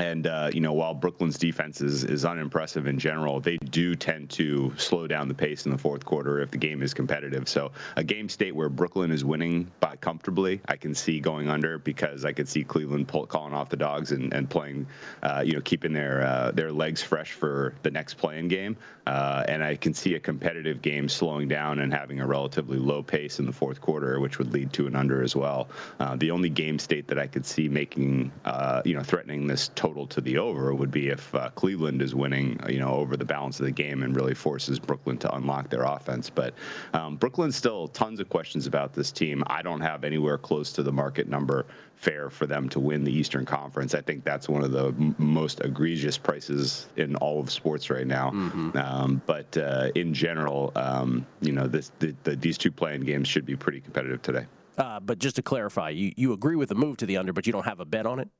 And 0.00 0.26
uh, 0.26 0.50
you 0.50 0.62
know, 0.62 0.72
while 0.72 0.94
Brooklyn's 0.94 1.36
defense 1.36 1.82
is, 1.82 2.04
is 2.04 2.24
unimpressive 2.24 2.86
in 2.86 2.98
general, 2.98 3.38
they 3.38 3.58
do 3.58 3.94
tend 3.94 4.30
to 4.30 4.72
slow 4.78 5.06
down 5.06 5.28
the 5.28 5.34
pace 5.34 5.66
in 5.66 5.72
the 5.72 5.76
fourth 5.76 6.06
quarter 6.06 6.40
if 6.40 6.50
the 6.50 6.56
game 6.56 6.82
is 6.82 6.94
competitive. 6.94 7.46
So 7.50 7.70
a 7.96 8.02
game 8.02 8.30
state 8.30 8.56
where 8.56 8.70
Brooklyn 8.70 9.10
is 9.10 9.26
winning 9.26 9.70
by 9.78 9.96
comfortably, 9.96 10.62
I 10.68 10.76
can 10.76 10.94
see 10.94 11.20
going 11.20 11.50
under 11.50 11.76
because 11.76 12.24
I 12.24 12.32
could 12.32 12.48
see 12.48 12.64
Cleveland 12.64 13.08
pull, 13.08 13.26
calling 13.26 13.52
off 13.52 13.68
the 13.68 13.76
dogs 13.76 14.12
and, 14.12 14.32
and 14.32 14.48
playing, 14.48 14.86
uh, 15.22 15.42
you 15.44 15.52
know, 15.52 15.60
keeping 15.60 15.92
their 15.92 16.22
uh, 16.22 16.52
their 16.52 16.72
legs 16.72 17.02
fresh 17.02 17.32
for 17.32 17.74
the 17.82 17.90
next 17.90 18.14
playing 18.14 18.48
game. 18.48 18.78
Uh, 19.06 19.44
and 19.48 19.62
I 19.62 19.76
can 19.76 19.92
see 19.92 20.14
a 20.14 20.20
competitive 20.20 20.80
game 20.80 21.08
slowing 21.08 21.48
down 21.48 21.80
and 21.80 21.92
having 21.92 22.20
a 22.20 22.26
relatively 22.26 22.78
low 22.78 23.02
pace 23.02 23.38
in 23.38 23.44
the 23.44 23.52
fourth 23.52 23.80
quarter, 23.80 24.20
which 24.20 24.38
would 24.38 24.52
lead 24.52 24.72
to 24.74 24.86
an 24.86 24.94
under 24.94 25.22
as 25.22 25.34
well. 25.34 25.68
Uh, 25.98 26.16
the 26.16 26.30
only 26.30 26.48
game 26.48 26.78
state 26.78 27.08
that 27.08 27.18
I 27.18 27.26
could 27.26 27.44
see 27.44 27.68
making, 27.68 28.30
uh, 28.44 28.82
you 28.84 28.94
know, 28.94 29.02
threatening 29.02 29.46
this 29.46 29.68
total 29.74 29.89
to 29.94 30.20
the 30.20 30.38
over 30.38 30.74
would 30.74 30.90
be 30.90 31.08
if 31.08 31.34
uh, 31.34 31.50
Cleveland 31.50 32.02
is 32.02 32.14
winning, 32.14 32.60
you 32.68 32.78
know, 32.78 32.94
over 32.94 33.16
the 33.16 33.24
balance 33.24 33.60
of 33.60 33.66
the 33.66 33.72
game 33.72 34.02
and 34.02 34.14
really 34.14 34.34
forces 34.34 34.78
Brooklyn 34.78 35.18
to 35.18 35.34
unlock 35.34 35.70
their 35.70 35.82
offense. 35.82 36.30
But 36.30 36.54
um, 36.94 37.16
Brooklyn 37.16 37.52
still 37.52 37.88
tons 37.88 38.20
of 38.20 38.28
questions 38.28 38.66
about 38.66 38.94
this 38.94 39.12
team. 39.12 39.42
I 39.46 39.62
don't 39.62 39.80
have 39.80 40.04
anywhere 40.04 40.38
close 40.38 40.72
to 40.72 40.82
the 40.82 40.92
market 40.92 41.28
number 41.28 41.66
fair 41.96 42.30
for 42.30 42.46
them 42.46 42.68
to 42.70 42.80
win 42.80 43.04
the 43.04 43.12
Eastern 43.12 43.44
Conference. 43.44 43.94
I 43.94 44.00
think 44.00 44.24
that's 44.24 44.48
one 44.48 44.64
of 44.64 44.72
the 44.72 44.86
m- 44.86 45.14
most 45.18 45.60
egregious 45.60 46.16
prices 46.16 46.88
in 46.96 47.14
all 47.16 47.40
of 47.40 47.50
sports 47.50 47.90
right 47.90 48.06
now. 48.06 48.30
Mm-hmm. 48.30 48.78
Um, 48.78 49.22
but 49.26 49.54
uh, 49.58 49.90
in 49.94 50.14
general, 50.14 50.72
um, 50.76 51.26
you 51.42 51.52
know, 51.52 51.66
this, 51.66 51.92
the, 51.98 52.14
the, 52.24 52.36
these 52.36 52.56
two 52.56 52.70
playing 52.70 53.02
games 53.02 53.28
should 53.28 53.44
be 53.44 53.54
pretty 53.54 53.80
competitive 53.80 54.22
today. 54.22 54.46
Uh, 54.78 54.98
but 54.98 55.18
just 55.18 55.36
to 55.36 55.42
clarify, 55.42 55.90
you, 55.90 56.12
you 56.16 56.32
agree 56.32 56.56
with 56.56 56.70
the 56.70 56.74
move 56.74 56.96
to 56.96 57.06
the 57.06 57.18
under, 57.18 57.34
but 57.34 57.46
you 57.46 57.52
don't 57.52 57.66
have 57.66 57.80
a 57.80 57.84
bet 57.84 58.06
on 58.06 58.18
it? 58.18 58.30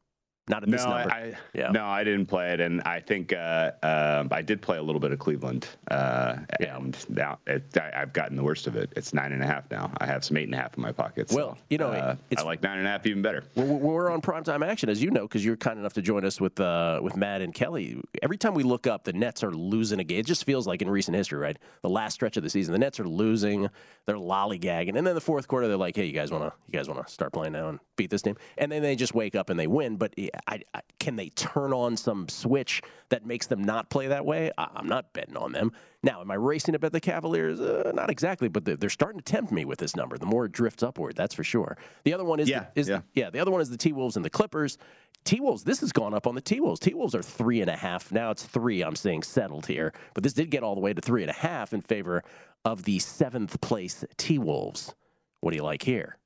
Not 0.50 0.64
at 0.64 0.70
this 0.70 0.84
no, 0.84 0.90
number. 0.90 1.14
I, 1.14 1.32
yeah. 1.54 1.70
No, 1.70 1.86
I 1.86 2.02
didn't 2.02 2.26
play 2.26 2.52
it, 2.52 2.60
and 2.60 2.82
I 2.82 2.98
think 2.98 3.32
uh, 3.32 3.70
uh, 3.84 4.24
I 4.32 4.42
did 4.42 4.60
play 4.60 4.78
a 4.78 4.82
little 4.82 5.00
bit 5.00 5.12
of 5.12 5.20
Cleveland. 5.20 5.68
Uh, 5.88 6.38
yeah. 6.58 6.76
And 6.76 6.96
now 7.08 7.38
it, 7.46 7.62
I, 7.76 8.00
have 8.00 8.12
gotten 8.12 8.36
the 8.36 8.42
worst 8.42 8.66
of 8.66 8.74
it. 8.74 8.92
It's 8.96 9.14
nine 9.14 9.32
and 9.32 9.44
a 9.44 9.46
half 9.46 9.70
now. 9.70 9.92
I 9.98 10.06
have 10.06 10.24
some 10.24 10.36
eight 10.36 10.44
and 10.44 10.54
a 10.54 10.56
half 10.56 10.76
in 10.76 10.82
my 10.82 10.90
pockets. 10.90 11.32
Well, 11.32 11.54
so, 11.54 11.60
you 11.70 11.78
know, 11.78 11.90
uh, 11.90 12.16
I 12.36 12.42
like 12.42 12.64
nine 12.64 12.78
and 12.78 12.86
a 12.86 12.90
half 12.90 13.06
even 13.06 13.22
better. 13.22 13.44
We're, 13.54 13.64
we're 13.64 14.10
on 14.10 14.20
primetime 14.20 14.66
action, 14.66 14.88
as 14.88 15.00
you 15.00 15.12
know, 15.12 15.22
because 15.22 15.44
you're 15.44 15.56
kind 15.56 15.78
enough 15.78 15.92
to 15.92 16.02
join 16.02 16.24
us 16.24 16.40
with 16.40 16.58
uh, 16.58 16.98
with 17.00 17.16
Matt 17.16 17.42
and 17.42 17.54
Kelly. 17.54 18.00
Every 18.20 18.36
time 18.36 18.54
we 18.54 18.64
look 18.64 18.88
up, 18.88 19.04
the 19.04 19.12
Nets 19.12 19.44
are 19.44 19.52
losing 19.52 20.00
a 20.00 20.04
game. 20.04 20.18
It 20.18 20.26
just 20.26 20.44
feels 20.44 20.66
like 20.66 20.82
in 20.82 20.90
recent 20.90 21.16
history, 21.16 21.38
right? 21.38 21.56
The 21.82 21.90
last 21.90 22.14
stretch 22.14 22.36
of 22.36 22.42
the 22.42 22.50
season, 22.50 22.72
the 22.72 22.78
Nets 22.78 22.98
are 22.98 23.08
losing. 23.08 23.68
They're 24.06 24.16
lollygagging, 24.16 24.96
and 24.96 25.06
then 25.06 25.14
the 25.14 25.20
fourth 25.20 25.46
quarter, 25.46 25.68
they're 25.68 25.76
like, 25.76 25.94
"Hey, 25.94 26.06
you 26.06 26.12
guys 26.12 26.32
want 26.32 26.42
to 26.42 26.52
you 26.66 26.72
guys 26.76 26.88
want 26.88 27.06
to 27.06 27.12
start 27.12 27.32
playing 27.32 27.52
now 27.52 27.68
and 27.68 27.78
beat 27.94 28.10
this 28.10 28.22
team?" 28.22 28.36
And 28.58 28.72
then 28.72 28.82
they 28.82 28.96
just 28.96 29.14
wake 29.14 29.36
up 29.36 29.48
and 29.48 29.60
they 29.60 29.68
win. 29.68 29.96
But 29.96 30.14
I, 30.46 30.62
I 30.74 30.80
can 30.98 31.16
they 31.16 31.30
turn 31.30 31.72
on 31.72 31.96
some 31.96 32.28
switch 32.28 32.82
that 33.08 33.26
makes 33.26 33.46
them 33.46 33.62
not 33.64 33.90
play 33.90 34.08
that 34.08 34.24
way, 34.24 34.50
I'm 34.56 34.86
not 34.86 35.12
betting 35.12 35.36
on 35.36 35.52
them. 35.52 35.72
Now, 36.02 36.20
am 36.20 36.30
I 36.30 36.34
racing 36.34 36.72
to 36.72 36.78
bet 36.78 36.92
the 36.92 37.00
Cavaliers? 37.00 37.60
Uh, 37.60 37.92
not 37.94 38.10
exactly, 38.10 38.48
but 38.48 38.64
they're 38.64 38.88
starting 38.88 39.20
to 39.20 39.24
tempt 39.24 39.52
me 39.52 39.64
with 39.64 39.78
this 39.78 39.94
number. 39.94 40.16
The 40.16 40.26
more 40.26 40.46
it 40.46 40.52
drifts 40.52 40.82
upward, 40.82 41.16
that's 41.16 41.34
for 41.34 41.44
sure. 41.44 41.76
The 42.04 42.14
other 42.14 42.24
one 42.24 42.40
is, 42.40 42.48
yeah, 42.48 42.66
the, 42.74 42.80
is 42.80 42.88
yeah. 42.88 43.00
yeah, 43.14 43.30
the 43.30 43.38
other 43.38 43.50
one 43.50 43.60
is 43.60 43.70
the 43.70 43.76
T 43.76 43.92
Wolves 43.92 44.16
and 44.16 44.24
the 44.24 44.30
Clippers. 44.30 44.78
T 45.24 45.40
Wolves, 45.40 45.64
this 45.64 45.80
has 45.80 45.92
gone 45.92 46.14
up 46.14 46.26
on 46.26 46.34
the 46.34 46.40
T 46.40 46.60
Wolves. 46.60 46.80
T 46.80 46.94
Wolves 46.94 47.14
are 47.14 47.22
three 47.22 47.60
and 47.60 47.68
a 47.68 47.76
half. 47.76 48.10
Now 48.10 48.30
it's 48.30 48.44
three, 48.44 48.82
I'm 48.82 48.96
seeing 48.96 49.22
settled 49.22 49.66
here. 49.66 49.92
But 50.14 50.22
this 50.22 50.32
did 50.32 50.50
get 50.50 50.62
all 50.62 50.74
the 50.74 50.80
way 50.80 50.94
to 50.94 51.00
three 51.00 51.22
and 51.22 51.30
a 51.30 51.34
half 51.34 51.74
in 51.74 51.82
favor 51.82 52.22
of 52.64 52.84
the 52.84 52.98
seventh 52.98 53.60
place 53.60 54.04
T 54.16 54.38
Wolves. 54.38 54.94
What 55.40 55.50
do 55.50 55.56
you 55.56 55.64
like 55.64 55.82
here? 55.82 56.16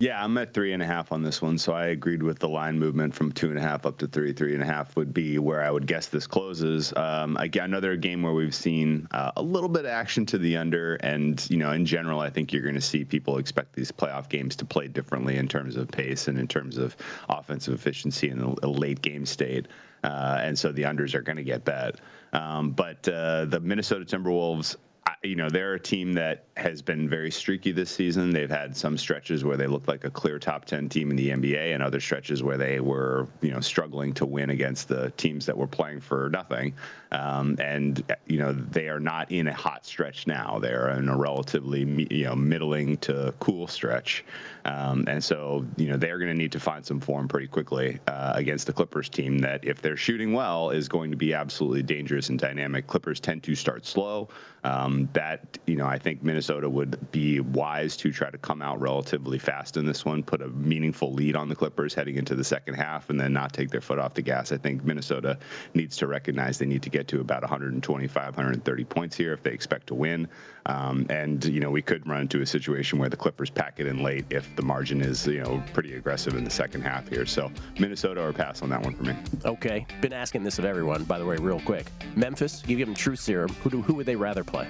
Yeah, 0.00 0.22
I'm 0.22 0.38
at 0.38 0.54
three 0.54 0.74
and 0.74 0.80
a 0.80 0.86
half 0.86 1.10
on 1.10 1.24
this 1.24 1.42
one. 1.42 1.58
So 1.58 1.72
I 1.72 1.86
agreed 1.86 2.22
with 2.22 2.38
the 2.38 2.48
line 2.48 2.78
movement 2.78 3.16
from 3.16 3.32
two 3.32 3.48
and 3.48 3.58
a 3.58 3.60
half 3.60 3.84
up 3.84 3.98
to 3.98 4.06
three. 4.06 4.32
Three 4.32 4.54
and 4.54 4.62
a 4.62 4.66
half 4.66 4.94
would 4.94 5.12
be 5.12 5.40
where 5.40 5.60
I 5.60 5.72
would 5.72 5.88
guess 5.88 6.06
this 6.06 6.24
closes. 6.24 6.92
Um, 6.94 7.36
again, 7.36 7.64
another 7.64 7.96
game 7.96 8.22
where 8.22 8.32
we've 8.32 8.54
seen 8.54 9.08
uh, 9.10 9.32
a 9.36 9.42
little 9.42 9.68
bit 9.68 9.86
of 9.86 9.90
action 9.90 10.24
to 10.26 10.38
the 10.38 10.56
under. 10.56 10.94
And, 10.94 11.44
you 11.50 11.56
know, 11.56 11.72
in 11.72 11.84
general, 11.84 12.20
I 12.20 12.30
think 12.30 12.52
you're 12.52 12.62
going 12.62 12.76
to 12.76 12.80
see 12.80 13.04
people 13.04 13.38
expect 13.38 13.74
these 13.74 13.90
playoff 13.90 14.28
games 14.28 14.54
to 14.56 14.64
play 14.64 14.86
differently 14.86 15.36
in 15.36 15.48
terms 15.48 15.74
of 15.74 15.88
pace 15.88 16.28
and 16.28 16.38
in 16.38 16.46
terms 16.46 16.78
of 16.78 16.96
offensive 17.28 17.74
efficiency 17.74 18.30
in 18.30 18.40
a 18.40 18.68
late 18.68 19.02
game 19.02 19.26
state. 19.26 19.66
Uh, 20.04 20.38
and 20.40 20.56
so 20.56 20.70
the 20.70 20.82
unders 20.82 21.16
are 21.16 21.22
going 21.22 21.38
to 21.38 21.42
get 21.42 21.64
bet. 21.64 21.96
Um, 22.32 22.70
but 22.70 23.08
uh, 23.08 23.46
the 23.46 23.58
Minnesota 23.58 24.04
Timberwolves, 24.04 24.76
you 25.24 25.34
know, 25.34 25.50
they're 25.50 25.74
a 25.74 25.80
team 25.80 26.12
that 26.12 26.47
has 26.58 26.82
been 26.82 27.08
very 27.08 27.30
streaky 27.30 27.72
this 27.72 27.90
season. 27.90 28.30
They've 28.30 28.50
had 28.50 28.76
some 28.76 28.98
stretches 28.98 29.44
where 29.44 29.56
they 29.56 29.66
looked 29.66 29.88
like 29.88 30.04
a 30.04 30.10
clear 30.10 30.38
top 30.38 30.64
10 30.64 30.88
team 30.88 31.10
in 31.10 31.16
the 31.16 31.30
NBA 31.30 31.72
and 31.72 31.82
other 31.82 32.00
stretches 32.00 32.42
where 32.42 32.56
they 32.56 32.80
were, 32.80 33.28
you 33.40 33.50
know, 33.50 33.60
struggling 33.60 34.12
to 34.14 34.26
win 34.26 34.50
against 34.50 34.88
the 34.88 35.10
teams 35.12 35.46
that 35.46 35.56
were 35.56 35.66
playing 35.66 36.00
for 36.00 36.28
nothing. 36.30 36.74
Um, 37.12 37.56
and, 37.60 38.02
you 38.26 38.38
know, 38.38 38.52
they 38.52 38.88
are 38.88 39.00
not 39.00 39.30
in 39.30 39.46
a 39.46 39.54
hot 39.54 39.86
stretch 39.86 40.26
now. 40.26 40.58
They're 40.58 40.90
in 40.90 41.08
a 41.08 41.16
relatively, 41.16 42.06
you 42.10 42.24
know, 42.24 42.34
middling 42.34 42.98
to 42.98 43.32
cool 43.38 43.66
stretch. 43.66 44.24
Um, 44.64 45.04
and 45.08 45.22
so, 45.22 45.64
you 45.76 45.88
know, 45.88 45.96
they're 45.96 46.18
going 46.18 46.30
to 46.30 46.36
need 46.36 46.52
to 46.52 46.60
find 46.60 46.84
some 46.84 47.00
form 47.00 47.28
pretty 47.28 47.46
quickly 47.46 47.98
uh, 48.08 48.32
against 48.34 48.66
the 48.66 48.72
Clippers 48.72 49.08
team 49.08 49.38
that, 49.38 49.64
if 49.64 49.80
they're 49.80 49.96
shooting 49.96 50.32
well, 50.32 50.70
is 50.70 50.88
going 50.88 51.10
to 51.10 51.16
be 51.16 51.32
absolutely 51.32 51.82
dangerous 51.82 52.28
and 52.28 52.38
dynamic. 52.38 52.86
Clippers 52.86 53.20
tend 53.20 53.42
to 53.44 53.54
start 53.54 53.86
slow. 53.86 54.28
Um, 54.64 55.08
that, 55.12 55.58
you 55.66 55.76
know, 55.76 55.86
I 55.86 55.98
think 55.98 56.22
Minnesota 56.48 56.70
would 56.70 57.12
be 57.12 57.40
wise 57.40 57.94
to 57.94 58.10
try 58.10 58.30
to 58.30 58.38
come 58.38 58.62
out 58.62 58.80
relatively 58.80 59.38
fast 59.38 59.76
in 59.76 59.84
this 59.84 60.06
one, 60.06 60.22
put 60.22 60.40
a 60.40 60.48
meaningful 60.48 61.12
lead 61.12 61.36
on 61.36 61.50
the 61.50 61.54
Clippers 61.54 61.92
heading 61.92 62.16
into 62.16 62.34
the 62.34 62.42
second 62.42 62.72
half, 62.72 63.10
and 63.10 63.20
then 63.20 63.34
not 63.34 63.52
take 63.52 63.68
their 63.68 63.82
foot 63.82 63.98
off 63.98 64.14
the 64.14 64.22
gas. 64.22 64.50
I 64.50 64.56
think 64.56 64.82
Minnesota 64.82 65.38
needs 65.74 65.98
to 65.98 66.06
recognize 66.06 66.56
they 66.56 66.64
need 66.64 66.82
to 66.84 66.88
get 66.88 67.06
to 67.08 67.20
about 67.20 67.42
125, 67.42 68.24
130 68.24 68.84
points 68.84 69.14
here 69.14 69.34
if 69.34 69.42
they 69.42 69.50
expect 69.50 69.88
to 69.88 69.94
win. 69.94 70.26
Um, 70.64 71.04
and, 71.10 71.44
you 71.44 71.60
know, 71.60 71.70
we 71.70 71.82
could 71.82 72.06
run 72.08 72.22
into 72.22 72.40
a 72.40 72.46
situation 72.46 72.98
where 72.98 73.10
the 73.10 73.16
Clippers 73.16 73.50
pack 73.50 73.74
it 73.76 73.86
in 73.86 74.02
late 74.02 74.24
if 74.30 74.48
the 74.56 74.62
margin 74.62 75.02
is, 75.02 75.26
you 75.26 75.42
know, 75.42 75.62
pretty 75.74 75.96
aggressive 75.96 76.34
in 76.34 76.44
the 76.44 76.50
second 76.50 76.80
half 76.80 77.08
here. 77.08 77.26
So 77.26 77.52
Minnesota 77.78 78.26
or 78.26 78.32
pass 78.32 78.62
on 78.62 78.70
that 78.70 78.82
one 78.82 78.94
for 78.94 79.02
me. 79.02 79.14
Okay. 79.44 79.86
Been 80.00 80.14
asking 80.14 80.44
this 80.44 80.58
of 80.58 80.64
everyone, 80.64 81.04
by 81.04 81.18
the 81.18 81.26
way, 81.26 81.36
real 81.36 81.60
quick. 81.60 81.92
Memphis, 82.16 82.62
you 82.66 82.78
give 82.78 82.88
them 82.88 82.94
truth 82.94 83.20
serum. 83.20 83.50
Who, 83.62 83.68
do, 83.68 83.82
who 83.82 83.92
would 83.94 84.06
they 84.06 84.16
rather 84.16 84.44
play? 84.44 84.66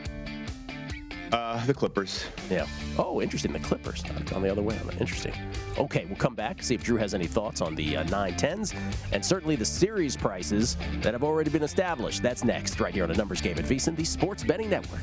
Uh, 1.33 1.65
the 1.67 1.75
Clippers. 1.75 2.27
Yeah. 2.51 2.67
Oh, 2.99 3.21
interesting. 3.21 3.53
The 3.53 3.59
Clippers. 3.61 4.03
It's 4.19 4.33
on 4.33 4.43
the 4.43 4.51
other 4.51 4.63
way. 4.63 4.79
Interesting. 5.01 5.33
Okay, 5.77 6.05
we'll 6.07 6.17
come 6.17 6.35
back, 6.35 6.63
see 6.63 6.75
if 6.75 6.83
Drew 6.83 6.97
has 6.97 7.15
any 7.15 7.27
thoughts 7.27 7.61
on 7.61 7.75
the 7.75 7.99
uh, 7.99 8.05
910s 8.05 8.75
and 9.13 9.25
certainly 9.25 9.57
the 9.57 9.65
series 9.65 10.17
prices 10.17 10.77
that 11.01 11.13
have 11.13 11.23
already 11.23 11.51
been 11.51 11.63
established. 11.63 12.23
That's 12.23 12.45
next, 12.45 12.81
right 12.81 12.93
here 12.93 13.05
on 13.05 13.11
a 13.11 13.15
numbers 13.15 13.41
game 13.41 13.59
at 13.59 13.65
VSiN, 13.65 13.97
the 13.97 14.05
Sports 14.05 14.45
Betting 14.45 14.71
Network. 14.71 15.03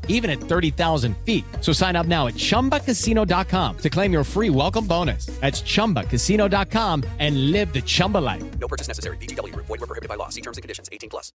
even 0.11 0.29
at 0.29 0.39
30,000 0.39 1.17
feet. 1.25 1.43
So 1.59 1.73
sign 1.73 1.97
up 1.97 2.05
now 2.05 2.27
at 2.27 2.35
chumbacasino.com 2.35 3.77
to 3.79 3.89
claim 3.89 4.13
your 4.13 4.23
free 4.23 4.49
welcome 4.49 4.87
bonus. 4.87 5.25
That's 5.41 5.61
chumbacasino.com 5.63 7.03
and 7.19 7.51
live 7.51 7.73
the 7.73 7.81
Chumba 7.81 8.19
life. 8.19 8.43
No 8.59 8.67
purchase 8.67 8.87
necessary. 8.87 9.17
VGW, 9.17 9.53
void, 9.55 9.67
were 9.67 9.77
prohibited 9.79 10.09
by 10.09 10.15
law. 10.15 10.29
See 10.29 10.41
terms 10.41 10.57
and 10.57 10.61
conditions 10.61 10.87
18 10.91 11.09
plus. 11.09 11.33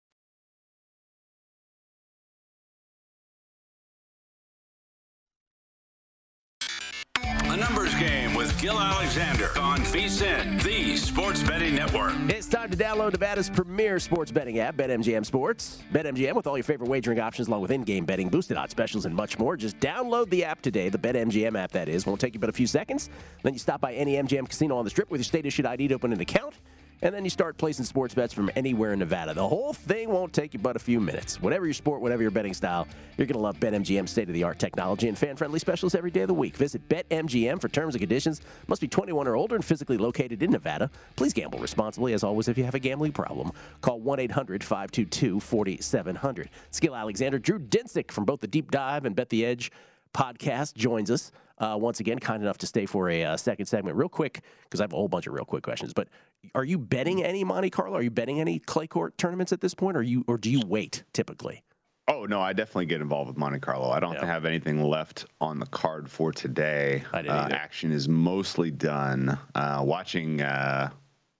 A 7.49 7.55
numbers 7.57 7.95
game 7.95 8.35
with 8.35 8.55
Gill 8.59 8.79
Alexander 8.79 9.49
on 9.59 9.79
VSIN, 9.79 10.61
the 10.61 10.95
sports 10.97 11.41
betting 11.41 11.75
network. 11.75 12.13
It's 12.47 12.55
time 12.55 12.69
to 12.69 12.77
download 12.77 13.11
Nevada's 13.11 13.49
premier 13.49 13.99
sports 13.99 14.31
betting 14.31 14.59
app, 14.59 14.77
BetMGM 14.77 15.25
Sports. 15.25 15.83
BetMGM 15.91 16.33
with 16.33 16.47
all 16.47 16.57
your 16.57 16.63
favorite 16.63 16.87
wagering 16.87 17.19
options, 17.19 17.49
along 17.49 17.59
with 17.59 17.71
in-game 17.71 18.05
betting, 18.05 18.29
boosted 18.29 18.55
odds 18.55 18.71
specials, 18.71 19.05
and 19.05 19.13
much 19.13 19.37
more. 19.37 19.57
Just 19.57 19.77
download 19.81 20.29
the 20.29 20.45
app 20.45 20.61
today, 20.61 20.87
the 20.87 20.97
BetMGM 20.97 21.61
app 21.61 21.73
that 21.73 21.89
is. 21.89 22.05
Won't 22.05 22.21
take 22.21 22.35
you 22.35 22.39
but 22.39 22.47
a 22.47 22.53
few 22.53 22.65
seconds. 22.65 23.09
Then 23.43 23.51
you 23.51 23.59
stop 23.59 23.81
by 23.81 23.91
any 23.95 24.13
MGM 24.13 24.47
casino 24.47 24.77
on 24.77 24.85
the 24.85 24.89
strip 24.89 25.11
with 25.11 25.19
your 25.19 25.25
state-issued 25.25 25.65
ID 25.65 25.89
to 25.89 25.95
open 25.95 26.13
an 26.13 26.21
account. 26.21 26.53
And 27.01 27.13
then 27.13 27.23
you 27.23 27.29
start 27.29 27.57
placing 27.57 27.85
sports 27.85 28.15
bets 28.15 28.33
from 28.33 28.49
anywhere 28.55 28.91
in 28.91 28.99
Nevada. 28.99 29.33
The 29.33 29.47
whole 29.47 29.73
thing 29.73 30.09
won't 30.09 30.33
take 30.33 30.53
you 30.53 30.59
but 30.59 30.75
a 30.75 30.79
few 30.79 30.99
minutes. 30.99 31.39
Whatever 31.39 31.65
your 31.65 31.73
sport, 31.73 32.01
whatever 32.01 32.23
your 32.23 32.31
betting 32.31 32.55
style, 32.55 32.87
you're 33.17 33.27
going 33.27 33.35
to 33.35 33.41
love 33.41 33.59
BetMGM's 33.59 34.09
state 34.09 34.27
of 34.27 34.33
the 34.33 34.43
art 34.43 34.57
technology 34.57 35.07
and 35.07 35.17
fan 35.17 35.35
friendly 35.35 35.59
specials 35.59 35.93
every 35.93 36.09
day 36.09 36.21
of 36.21 36.27
the 36.27 36.33
week. 36.33 36.57
Visit 36.57 36.87
BetMGM 36.89 37.61
for 37.61 37.69
terms 37.69 37.93
and 37.93 38.01
conditions. 38.01 38.41
Must 38.67 38.81
be 38.81 38.87
21 38.87 39.27
or 39.27 39.35
older 39.35 39.55
and 39.55 39.63
physically 39.63 39.97
located 39.97 40.41
in 40.41 40.51
Nevada. 40.51 40.89
Please 41.15 41.33
gamble 41.33 41.59
responsibly. 41.59 42.13
As 42.13 42.23
always, 42.23 42.47
if 42.47 42.57
you 42.57 42.63
have 42.63 42.75
a 42.75 42.79
gambling 42.79 43.11
problem, 43.11 43.51
call 43.81 43.99
1 43.99 44.19
800 44.19 44.63
522 44.63 45.39
4700. 45.39 46.49
Skill 46.71 46.95
Alexander, 46.95 47.37
Drew 47.37 47.59
Dinsick 47.59 48.11
from 48.11 48.25
both 48.25 48.41
the 48.41 48.47
Deep 48.47 48.71
Dive 48.71 49.05
and 49.05 49.15
Bet 49.15 49.29
the 49.29 49.45
Edge 49.45 49.71
podcast 50.13 50.73
joins 50.73 51.11
us 51.11 51.31
uh, 51.59 51.77
once 51.79 51.99
again, 51.99 52.19
kind 52.19 52.41
enough 52.41 52.57
to 52.59 52.67
stay 52.67 52.85
for 52.85 53.09
a 53.09 53.23
uh, 53.23 53.37
second 53.37 53.65
segment. 53.65 53.97
Real 53.97 54.09
quick, 54.09 54.41
because 54.63 54.79
I 54.79 54.83
have 54.83 54.93
a 54.93 54.95
whole 54.95 55.07
bunch 55.07 55.27
of 55.27 55.33
real 55.33 55.45
quick 55.45 55.63
questions. 55.63 55.93
But 55.93 56.07
are 56.55 56.63
you 56.63 56.77
betting 56.77 57.23
any 57.23 57.43
Monte 57.43 57.69
Carlo? 57.69 57.97
Are 57.97 58.01
you 58.01 58.11
betting 58.11 58.39
any 58.39 58.59
clay 58.59 58.87
court 58.87 59.17
tournaments 59.17 59.51
at 59.51 59.61
this 59.61 59.73
point, 59.73 59.97
or 59.97 60.01
you 60.03 60.23
or 60.27 60.37
do 60.37 60.49
you 60.51 60.61
wait 60.65 61.03
typically? 61.13 61.63
Oh 62.09 62.25
no, 62.25 62.39
I 62.39 62.53
definitely 62.53 62.85
get 62.85 63.01
involved 63.01 63.27
with 63.27 63.37
Monte 63.37 63.59
Carlo. 63.59 63.89
I 63.89 63.99
don't 63.99 64.13
Yeah. 64.13 64.25
have 64.25 64.45
anything 64.45 64.81
left 64.81 65.25
on 65.41 65.59
the 65.59 65.65
card 65.65 66.09
for 66.09 66.31
today. 66.31 67.03
Uh, 67.13 67.49
action 67.51 67.91
is 67.91 68.07
mostly 68.07 68.71
done. 68.71 69.37
Uh, 69.55 69.81
watching, 69.85 70.41
uh, 70.41 70.89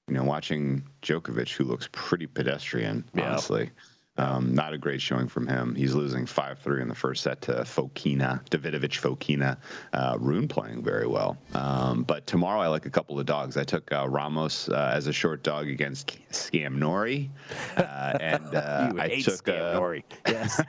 you 0.09 0.15
know, 0.15 0.25
watching 0.25 0.83
Djokovic, 1.03 1.53
who 1.53 1.63
looks 1.63 1.87
pretty 1.93 2.27
pedestrian, 2.27 3.05
Yeah. 3.13 3.29
honestly. 3.29 3.69
Um, 4.17 4.55
not 4.55 4.73
a 4.73 4.77
great 4.77 5.01
showing 5.01 5.27
from 5.27 5.47
him. 5.47 5.75
He's 5.75 5.93
losing 5.93 6.25
5 6.25 6.59
3 6.59 6.81
in 6.81 6.87
the 6.87 6.95
first 6.95 7.23
set 7.23 7.41
to 7.43 7.53
Fokina, 7.63 8.43
Davidovich 8.49 8.99
Fokina. 8.99 9.57
Uh, 9.93 10.17
Rune 10.19 10.47
playing 10.47 10.83
very 10.83 11.07
well. 11.07 11.37
Um, 11.53 12.03
but 12.03 12.25
tomorrow 12.25 12.59
I 12.59 12.67
like 12.67 12.85
a 12.85 12.89
couple 12.89 13.19
of 13.19 13.25
dogs. 13.25 13.57
I 13.57 13.63
took 13.63 13.91
uh, 13.91 14.07
Ramos 14.09 14.69
uh, 14.69 14.91
as 14.93 15.07
a 15.07 15.13
short 15.13 15.43
dog 15.43 15.69
against 15.69 16.17
Scam 16.31 16.75
Norrie. 16.75 17.29
Uh, 17.75 18.17
and 18.19 18.55
uh, 18.55 18.91
You 18.93 19.01
I 19.01 19.21
took 19.21 19.43
Scam 19.43 19.71
uh, 19.71 19.73
Norrie. 19.73 20.05
Yes. 20.27 20.61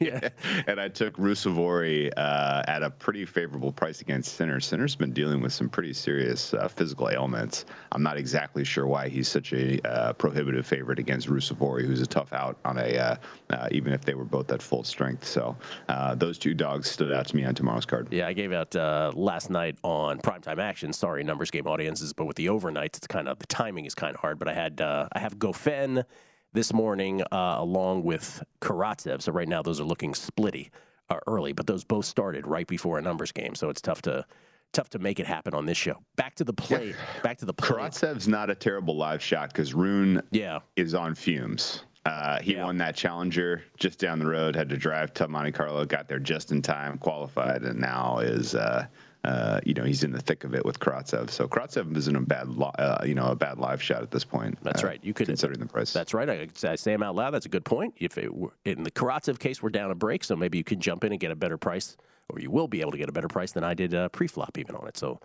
and 0.66 0.80
I 0.80 0.88
took 0.88 1.16
Ruusuvuori 1.16 2.10
uh, 2.16 2.62
at 2.66 2.82
a 2.82 2.90
pretty 2.90 3.24
favorable 3.24 3.72
price 3.72 4.00
against 4.00 4.36
Sinner. 4.36 4.60
Sinner's 4.60 4.96
been 4.96 5.12
dealing 5.12 5.40
with 5.40 5.52
some 5.52 5.68
pretty 5.68 5.92
serious 5.92 6.54
uh, 6.54 6.68
physical 6.68 7.10
ailments. 7.10 7.66
I'm 7.92 8.02
not 8.02 8.16
exactly 8.16 8.64
sure 8.64 8.86
why 8.86 9.08
he's 9.08 9.28
such 9.28 9.52
a 9.52 9.80
uh, 9.86 10.12
prohibitive 10.14 10.66
favorite 10.66 10.98
against 10.98 11.28
Ruusuvuori, 11.28 11.86
who's 11.86 12.00
a 12.00 12.06
tough 12.06 12.32
out 12.32 12.58
on 12.64 12.78
a 12.78 12.93
uh, 12.98 13.16
uh, 13.50 13.68
even 13.72 13.92
if 13.92 14.02
they 14.04 14.14
were 14.14 14.24
both 14.24 14.50
at 14.52 14.62
full 14.62 14.84
strength. 14.84 15.24
So 15.24 15.56
uh, 15.88 16.14
those 16.14 16.38
two 16.38 16.54
dogs 16.54 16.90
stood 16.90 17.12
out 17.12 17.26
to 17.28 17.36
me 17.36 17.44
on 17.44 17.54
tomorrow's 17.54 17.86
card. 17.86 18.08
Yeah, 18.10 18.26
I 18.26 18.32
gave 18.32 18.52
out 18.52 18.74
uh, 18.76 19.12
last 19.14 19.50
night 19.50 19.76
on 19.82 20.18
primetime 20.20 20.58
action. 20.58 20.92
Sorry, 20.92 21.22
numbers 21.24 21.50
game 21.50 21.66
audiences, 21.66 22.12
but 22.12 22.26
with 22.26 22.36
the 22.36 22.46
overnights, 22.46 22.96
it's 22.96 23.06
kind 23.06 23.28
of 23.28 23.38
the 23.38 23.46
timing 23.46 23.84
is 23.84 23.94
kind 23.94 24.14
of 24.14 24.20
hard. 24.20 24.38
But 24.38 24.48
I 24.48 24.54
had 24.54 24.80
uh, 24.80 25.08
I 25.12 25.18
have 25.18 25.36
Goffin 25.38 26.04
this 26.52 26.72
morning 26.72 27.22
uh, 27.32 27.56
along 27.58 28.04
with 28.04 28.42
Karatsev. 28.60 29.22
So 29.22 29.32
right 29.32 29.48
now 29.48 29.62
those 29.62 29.80
are 29.80 29.84
looking 29.84 30.12
splitty 30.12 30.70
uh, 31.10 31.16
early, 31.26 31.52
but 31.52 31.66
those 31.66 31.84
both 31.84 32.04
started 32.04 32.46
right 32.46 32.66
before 32.66 32.98
a 32.98 33.02
numbers 33.02 33.32
game. 33.32 33.54
So 33.54 33.68
it's 33.70 33.80
tough 33.80 34.02
to 34.02 34.24
tough 34.72 34.88
to 34.90 34.98
make 34.98 35.20
it 35.20 35.26
happen 35.26 35.54
on 35.54 35.66
this 35.66 35.78
show. 35.78 36.02
Back 36.16 36.34
to 36.36 36.42
the 36.44 36.52
play. 36.52 36.94
Back 37.22 37.38
to 37.38 37.44
the 37.44 37.54
play. 37.54 37.68
Karatsev's 37.78 38.26
not 38.26 38.50
a 38.50 38.56
terrible 38.56 38.96
live 38.96 39.22
shot 39.22 39.50
because 39.50 39.72
Rune 39.72 40.20
Yeah. 40.32 40.60
is 40.74 40.94
on 40.94 41.14
fumes. 41.14 41.84
Uh, 42.04 42.38
he 42.40 42.54
won 42.56 42.76
that 42.76 42.94
challenger 42.94 43.62
just 43.78 43.98
down 43.98 44.18
the 44.18 44.26
road, 44.26 44.54
had 44.54 44.68
to 44.68 44.76
drive 44.76 45.14
to 45.14 45.26
Monte 45.26 45.52
Carlo, 45.52 45.86
got 45.86 46.06
there 46.06 46.18
just 46.18 46.52
in 46.52 46.60
time, 46.60 46.98
qualified, 46.98 47.62
and 47.62 47.80
now 47.80 48.18
is, 48.18 48.54
uh, 48.54 48.84
uh, 49.24 49.58
you 49.64 49.72
know, 49.72 49.84
he's 49.84 50.04
in 50.04 50.12
the 50.12 50.20
thick 50.20 50.44
of 50.44 50.54
it 50.54 50.66
with 50.66 50.78
Karatsev. 50.78 51.30
So 51.30 51.48
Karatsev 51.48 51.96
isn't 51.96 52.14
a 52.14 52.20
bad, 52.20 52.48
li- 52.48 52.70
uh, 52.78 53.02
you 53.06 53.14
know, 53.14 53.28
a 53.28 53.34
bad 53.34 53.58
live 53.58 53.82
shot 53.82 54.02
at 54.02 54.10
this 54.10 54.22
point. 54.22 54.58
That's 54.62 54.84
uh, 54.84 54.88
right. 54.88 55.00
You 55.02 55.14
could 55.14 55.28
considering 55.28 55.60
the 55.60 55.66
price. 55.66 55.94
That's 55.94 56.12
right. 56.12 56.28
I, 56.28 56.48
I 56.68 56.76
say 56.76 56.92
them 56.92 57.02
out 57.02 57.14
loud. 57.14 57.30
That's 57.30 57.46
a 57.46 57.48
good 57.48 57.64
point. 57.64 57.94
If 57.96 58.18
it 58.18 58.34
were, 58.34 58.52
in 58.66 58.82
the 58.82 58.90
Karatsev 58.90 59.38
case, 59.38 59.62
we're 59.62 59.70
down 59.70 59.90
a 59.90 59.94
break, 59.94 60.24
so 60.24 60.36
maybe 60.36 60.58
you 60.58 60.64
can 60.64 60.80
jump 60.80 61.04
in 61.04 61.12
and 61.12 61.18
get 61.18 61.30
a 61.30 61.36
better 61.36 61.56
price, 61.56 61.96
or 62.28 62.38
you 62.38 62.50
will 62.50 62.68
be 62.68 62.82
able 62.82 62.92
to 62.92 62.98
get 62.98 63.08
a 63.08 63.12
better 63.12 63.28
price 63.28 63.52
than 63.52 63.64
I 63.64 63.72
did 63.72 63.94
uh, 63.94 64.10
pre-flop 64.10 64.58
even 64.58 64.76
on 64.76 64.86
it. 64.88 64.98
So 64.98 65.20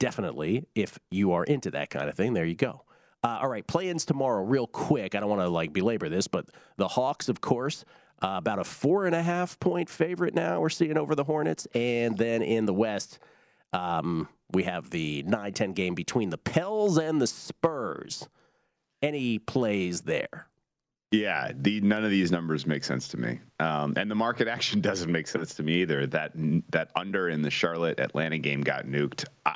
definitely, 0.00 0.66
if 0.74 0.98
you 1.12 1.30
are 1.30 1.44
into 1.44 1.70
that 1.70 1.90
kind 1.90 2.08
of 2.08 2.16
thing, 2.16 2.32
there 2.32 2.44
you 2.44 2.56
go. 2.56 2.82
Uh, 3.24 3.38
all 3.42 3.48
right, 3.48 3.66
play-ins 3.66 4.04
tomorrow, 4.04 4.44
real 4.44 4.66
quick. 4.66 5.14
I 5.14 5.20
don't 5.20 5.28
want 5.28 5.42
to 5.42 5.48
like 5.48 5.72
belabor 5.72 6.08
this, 6.08 6.28
but 6.28 6.46
the 6.76 6.86
Hawks, 6.86 7.28
of 7.28 7.40
course, 7.40 7.84
uh, 8.22 8.34
about 8.36 8.58
a 8.58 8.64
four 8.64 9.06
and 9.06 9.14
a 9.14 9.22
half 9.22 9.58
point 9.58 9.90
favorite 9.90 10.34
now. 10.34 10.60
We're 10.60 10.68
seeing 10.68 10.96
over 10.96 11.14
the 11.14 11.24
Hornets, 11.24 11.66
and 11.74 12.16
then 12.16 12.42
in 12.42 12.66
the 12.66 12.74
West, 12.74 13.18
um, 13.72 14.28
we 14.52 14.62
have 14.64 14.90
the 14.90 15.24
9-10 15.24 15.74
game 15.74 15.94
between 15.94 16.30
the 16.30 16.38
Pels 16.38 16.96
and 16.96 17.20
the 17.20 17.26
Spurs. 17.26 18.28
Any 19.02 19.38
plays 19.38 20.02
there? 20.02 20.48
Yeah, 21.10 21.52
the 21.54 21.80
none 21.80 22.04
of 22.04 22.10
these 22.10 22.30
numbers 22.30 22.66
make 22.66 22.84
sense 22.84 23.08
to 23.08 23.16
me, 23.16 23.40
um, 23.60 23.94
and 23.96 24.10
the 24.10 24.14
market 24.14 24.46
action 24.46 24.80
doesn't 24.82 25.10
make 25.10 25.26
sense 25.26 25.54
to 25.54 25.62
me 25.62 25.80
either. 25.80 26.06
That 26.06 26.32
that 26.70 26.90
under 26.94 27.30
in 27.30 27.40
the 27.40 27.50
Charlotte 27.50 27.98
Atlanta 27.98 28.38
game 28.38 28.60
got 28.60 28.84
nuked. 28.84 29.24
I, 29.46 29.54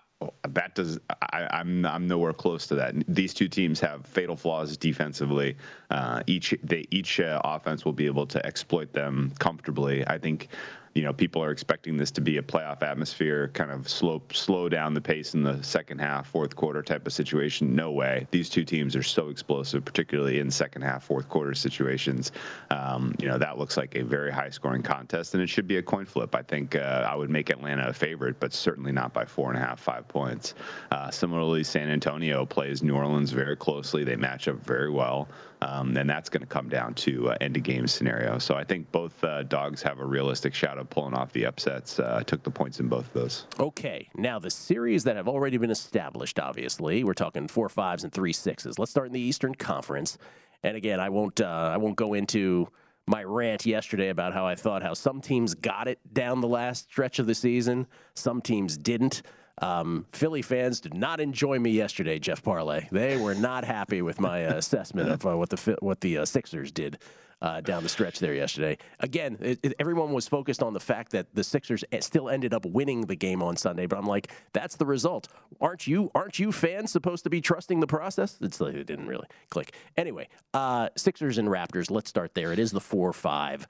that 0.49 0.75
does. 0.75 0.99
I, 1.33 1.49
I'm 1.51 1.85
I'm 1.87 2.07
nowhere 2.07 2.33
close 2.33 2.67
to 2.69 2.75
that. 2.77 2.95
These 3.09 3.35
two 3.35 3.49
teams 3.49 3.81
have 3.81 4.07
fatal 4.07 4.37
flaws 4.37 4.77
defensively. 4.77 5.57
Uh, 5.91 6.23
each 6.27 6.55
they 6.63 6.85
each 6.91 7.21
uh, 7.21 7.41
offense 7.45 7.85
will 7.85 7.93
be 7.93 8.07
able 8.07 8.27
to 8.27 8.45
exploit 8.45 8.93
them 8.93 9.33
comfortably. 9.39 10.07
I 10.07 10.19
think 10.19 10.49
you 10.95 11.03
know, 11.03 11.13
people 11.13 11.43
are 11.43 11.51
expecting 11.51 11.97
this 11.97 12.11
to 12.13 12.21
be 12.21 12.37
a 12.37 12.43
playoff 12.43 12.83
atmosphere, 12.83 13.49
kind 13.55 13.71
of 13.71 13.89
slow 13.89 14.23
slow 14.33 14.69
down 14.69 14.93
the 14.95 15.01
pace 15.01 15.35
in 15.35 15.43
the 15.43 15.63
second 15.63 16.01
half, 16.01 16.29
fourth 16.29 16.55
quarter 16.55 16.83
type 16.83 17.07
of 17.07 17.13
situation. 17.13 17.75
No 17.75 17.93
way. 17.93 18.27
These 18.31 18.51
two 18.51 18.65
teams 18.65 18.95
are 18.95 19.03
so 19.03 19.29
explosive, 19.29 19.85
particularly 19.85 20.39
in 20.39 20.51
second 20.51 20.83
half, 20.83 21.05
fourth 21.05 21.29
quarter 21.29 21.55
situations. 21.55 22.33
Um, 22.71 23.15
you 23.19 23.27
know, 23.27 23.39
that 23.39 23.59
looks 23.59 23.77
like 23.77 23.95
a 23.95 24.05
very 24.05 24.31
high 24.31 24.51
scoring 24.51 24.83
contest, 24.83 25.35
and 25.35 25.43
it 25.43 25.49
should 25.49 25.67
be 25.67 25.79
a 25.79 25.83
coin 25.83 26.05
flip. 26.05 26.35
I 26.35 26.43
think 26.43 26.77
uh, 26.77 27.07
I 27.09 27.15
would 27.15 27.31
make 27.31 27.49
Atlanta 27.51 27.89
a 27.89 27.93
favorite, 27.93 28.39
but 28.39 28.53
certainly 28.53 28.93
not 28.93 29.15
by 29.15 29.25
four 29.25 29.51
and 29.51 29.63
a 29.63 29.65
half, 29.65 29.81
five 29.81 30.07
points. 30.09 30.55
Uh, 30.91 31.11
similarly, 31.11 31.65
San 31.65 31.89
Antonio 31.89 32.45
plays 32.45 32.83
New 32.83 32.95
Orleans 32.95 33.31
very 33.31 33.57
closely. 33.57 34.05
They 34.05 34.17
match 34.17 34.47
up 34.49 34.57
very 34.65 34.91
well. 34.91 35.29
Um, 35.63 35.97
and 35.97 36.11
that's 36.11 36.29
going 36.29 36.41
to 36.41 36.47
come 36.47 36.69
down 36.69 36.95
to 36.95 37.31
uh, 37.31 37.37
end 37.41 37.57
of 37.57 37.63
game 37.63 37.87
scenario. 37.87 38.39
So 38.39 38.57
I 38.57 38.65
think 38.65 38.91
both 38.91 39.23
uh, 39.23 39.45
dogs 39.45 39.81
have 39.83 40.01
a 40.01 40.05
realistic 40.05 40.55
shot 40.55 40.77
of 40.77 40.91
pulling 40.91 41.15
off 41.15 41.33
the 41.33 41.47
upsets. 41.47 42.01
Uh, 42.01 42.23
took 42.27 42.43
the 42.43 42.51
points 42.51 42.81
in 42.81 42.89
both 42.89 43.07
of 43.07 43.13
those. 43.13 43.47
Okay, 43.61 44.09
now 44.17 44.41
the 44.41 44.51
series 44.51 45.05
that 45.05 45.15
have 45.15 45.29
already 45.29 45.59
been 45.59 45.71
established. 45.71 46.41
Obviously, 46.41 47.05
we're 47.05 47.15
talking 47.15 47.47
four 47.47 47.69
fives 47.69 48.03
and 48.03 48.13
three 48.13 48.33
sixes. 48.33 48.77
Let's 48.79 48.91
start 48.91 49.07
in 49.07 49.13
the 49.13 49.21
Eastern 49.21 49.55
Conference. 49.55 50.19
And 50.65 50.77
again, 50.77 50.99
I 50.99 51.11
won't 51.11 51.41
uh, 51.41 51.71
I 51.73 51.77
won't 51.77 51.97
go 51.97 52.15
into 52.15 52.69
my 53.07 53.23
rant 53.23 53.65
yesterday 53.65 54.09
about 54.09 54.33
how 54.33 54.47
I 54.47 54.57
thought 54.57 54.83
how 54.83 54.95
some 54.95 55.21
teams 55.21 55.55
got 55.55 55.87
it 55.87 55.99
down 56.13 56.41
the 56.41 56.49
last 56.49 56.91
stretch 56.91 57.19
of 57.19 57.27
the 57.27 57.35
season, 57.35 57.87
some 58.15 58.41
teams 58.41 58.77
didn't. 58.77 59.23
Um, 59.61 60.07
Philly 60.13 60.43
fans 60.43 60.81
did 60.81 60.95
not 60.95 61.21
enjoy 61.21 61.59
me 61.59 61.71
yesterday, 61.71 62.19
Jeff 62.19 62.43
Parlay. 62.43 62.89
They 62.91 63.17
were 63.17 63.35
not 63.35 63.65
happy 63.65 64.03
with 64.03 64.21
my 64.21 64.47
uh, 64.47 64.55
assessment 64.57 65.11
of 65.11 65.27
uh, 65.27 65.37
what 65.37 65.51
the 65.51 65.77
what 65.81 66.01
the 66.01 66.19
uh, 66.19 66.25
Sixers 66.25 66.73
did 66.73 66.99
uh, 67.43 67.61
down 67.61 67.83
the 67.83 67.89
stretch 67.89 68.21
there 68.21 68.35
yesterday. 68.35 68.79
Again, 69.01 69.37
it, 69.41 69.59
it, 69.63 69.75
everyone 69.79 70.13
was 70.13 70.29
focused 70.29 70.63
on 70.63 70.73
the 70.73 70.81
fact 70.81 71.13
that 71.13 71.35
the 71.35 71.45
Sixers 71.45 71.85
still 72.01 72.31
ended 72.31 72.55
up 72.55 72.65
winning 72.65 73.03
the 73.03 73.17
game 73.17 73.43
on 73.43 73.57
Sunday, 73.57 73.87
but 73.87 73.99
I'm 73.99 74.07
like, 74.07 74.31
that's 74.53 74.77
the 74.77 74.87
result. 74.87 75.29
Aren't 75.61 75.87
you? 75.87 76.11
Aren't 76.15 76.39
you 76.39 76.53
fans 76.53 76.91
supposed 76.91 77.25
to 77.25 77.31
be 77.31 77.41
trusting 77.41 77.81
the 77.81 77.87
process? 77.87 78.39
It's 78.41 78.61
like 78.61 78.75
it 78.75 78.87
didn't 78.87 79.09
really 79.09 79.27
click. 79.51 79.75
Anyway, 79.97 80.29
uh, 80.55 80.89
Sixers 80.97 81.37
and 81.37 81.49
Raptors. 81.49 81.91
Let's 81.91 82.09
start 82.09 82.35
there. 82.35 82.53
It 82.53 82.59
is 82.59 82.71
the 82.71 82.81
four-five. 82.81 83.67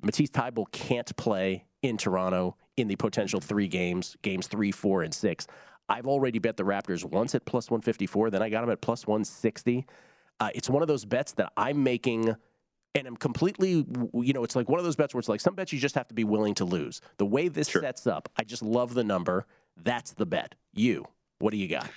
Matisse 0.00 0.30
Thybulle 0.30 0.70
can't 0.70 1.14
play 1.16 1.64
in 1.82 1.96
Toronto 1.96 2.56
in 2.76 2.88
the 2.88 2.96
potential 2.96 3.40
three 3.40 3.68
games, 3.68 4.16
games 4.22 4.46
three, 4.46 4.72
four, 4.72 5.02
and 5.02 5.14
six. 5.14 5.46
I've 5.88 6.06
already 6.06 6.38
bet 6.38 6.56
the 6.56 6.64
Raptors 6.64 7.04
once 7.04 7.34
at 7.34 7.44
plus 7.44 7.70
154, 7.70 8.30
then 8.30 8.42
I 8.42 8.50
got 8.50 8.60
them 8.60 8.70
at 8.70 8.80
plus 8.80 9.06
160. 9.06 9.86
Uh, 10.40 10.50
it's 10.54 10.68
one 10.68 10.82
of 10.82 10.88
those 10.88 11.04
bets 11.04 11.32
that 11.32 11.52
I'm 11.56 11.82
making 11.82 12.36
and 12.94 13.06
I'm 13.06 13.16
completely, 13.16 13.86
you 14.14 14.32
know, 14.32 14.42
it's 14.44 14.56
like 14.56 14.68
one 14.68 14.78
of 14.78 14.84
those 14.84 14.96
bets 14.96 15.14
where 15.14 15.20
it's 15.20 15.28
like 15.28 15.40
some 15.40 15.54
bets 15.54 15.72
you 15.72 15.78
just 15.78 15.94
have 15.94 16.08
to 16.08 16.14
be 16.14 16.24
willing 16.24 16.54
to 16.54 16.64
lose. 16.64 17.00
The 17.18 17.26
way 17.26 17.48
this 17.48 17.68
sure. 17.68 17.82
sets 17.82 18.06
up, 18.06 18.28
I 18.36 18.44
just 18.44 18.62
love 18.62 18.94
the 18.94 19.04
number. 19.04 19.46
That's 19.76 20.12
the 20.12 20.26
bet. 20.26 20.54
You, 20.72 21.06
what 21.38 21.50
do 21.50 21.58
you 21.58 21.68
got? 21.68 21.88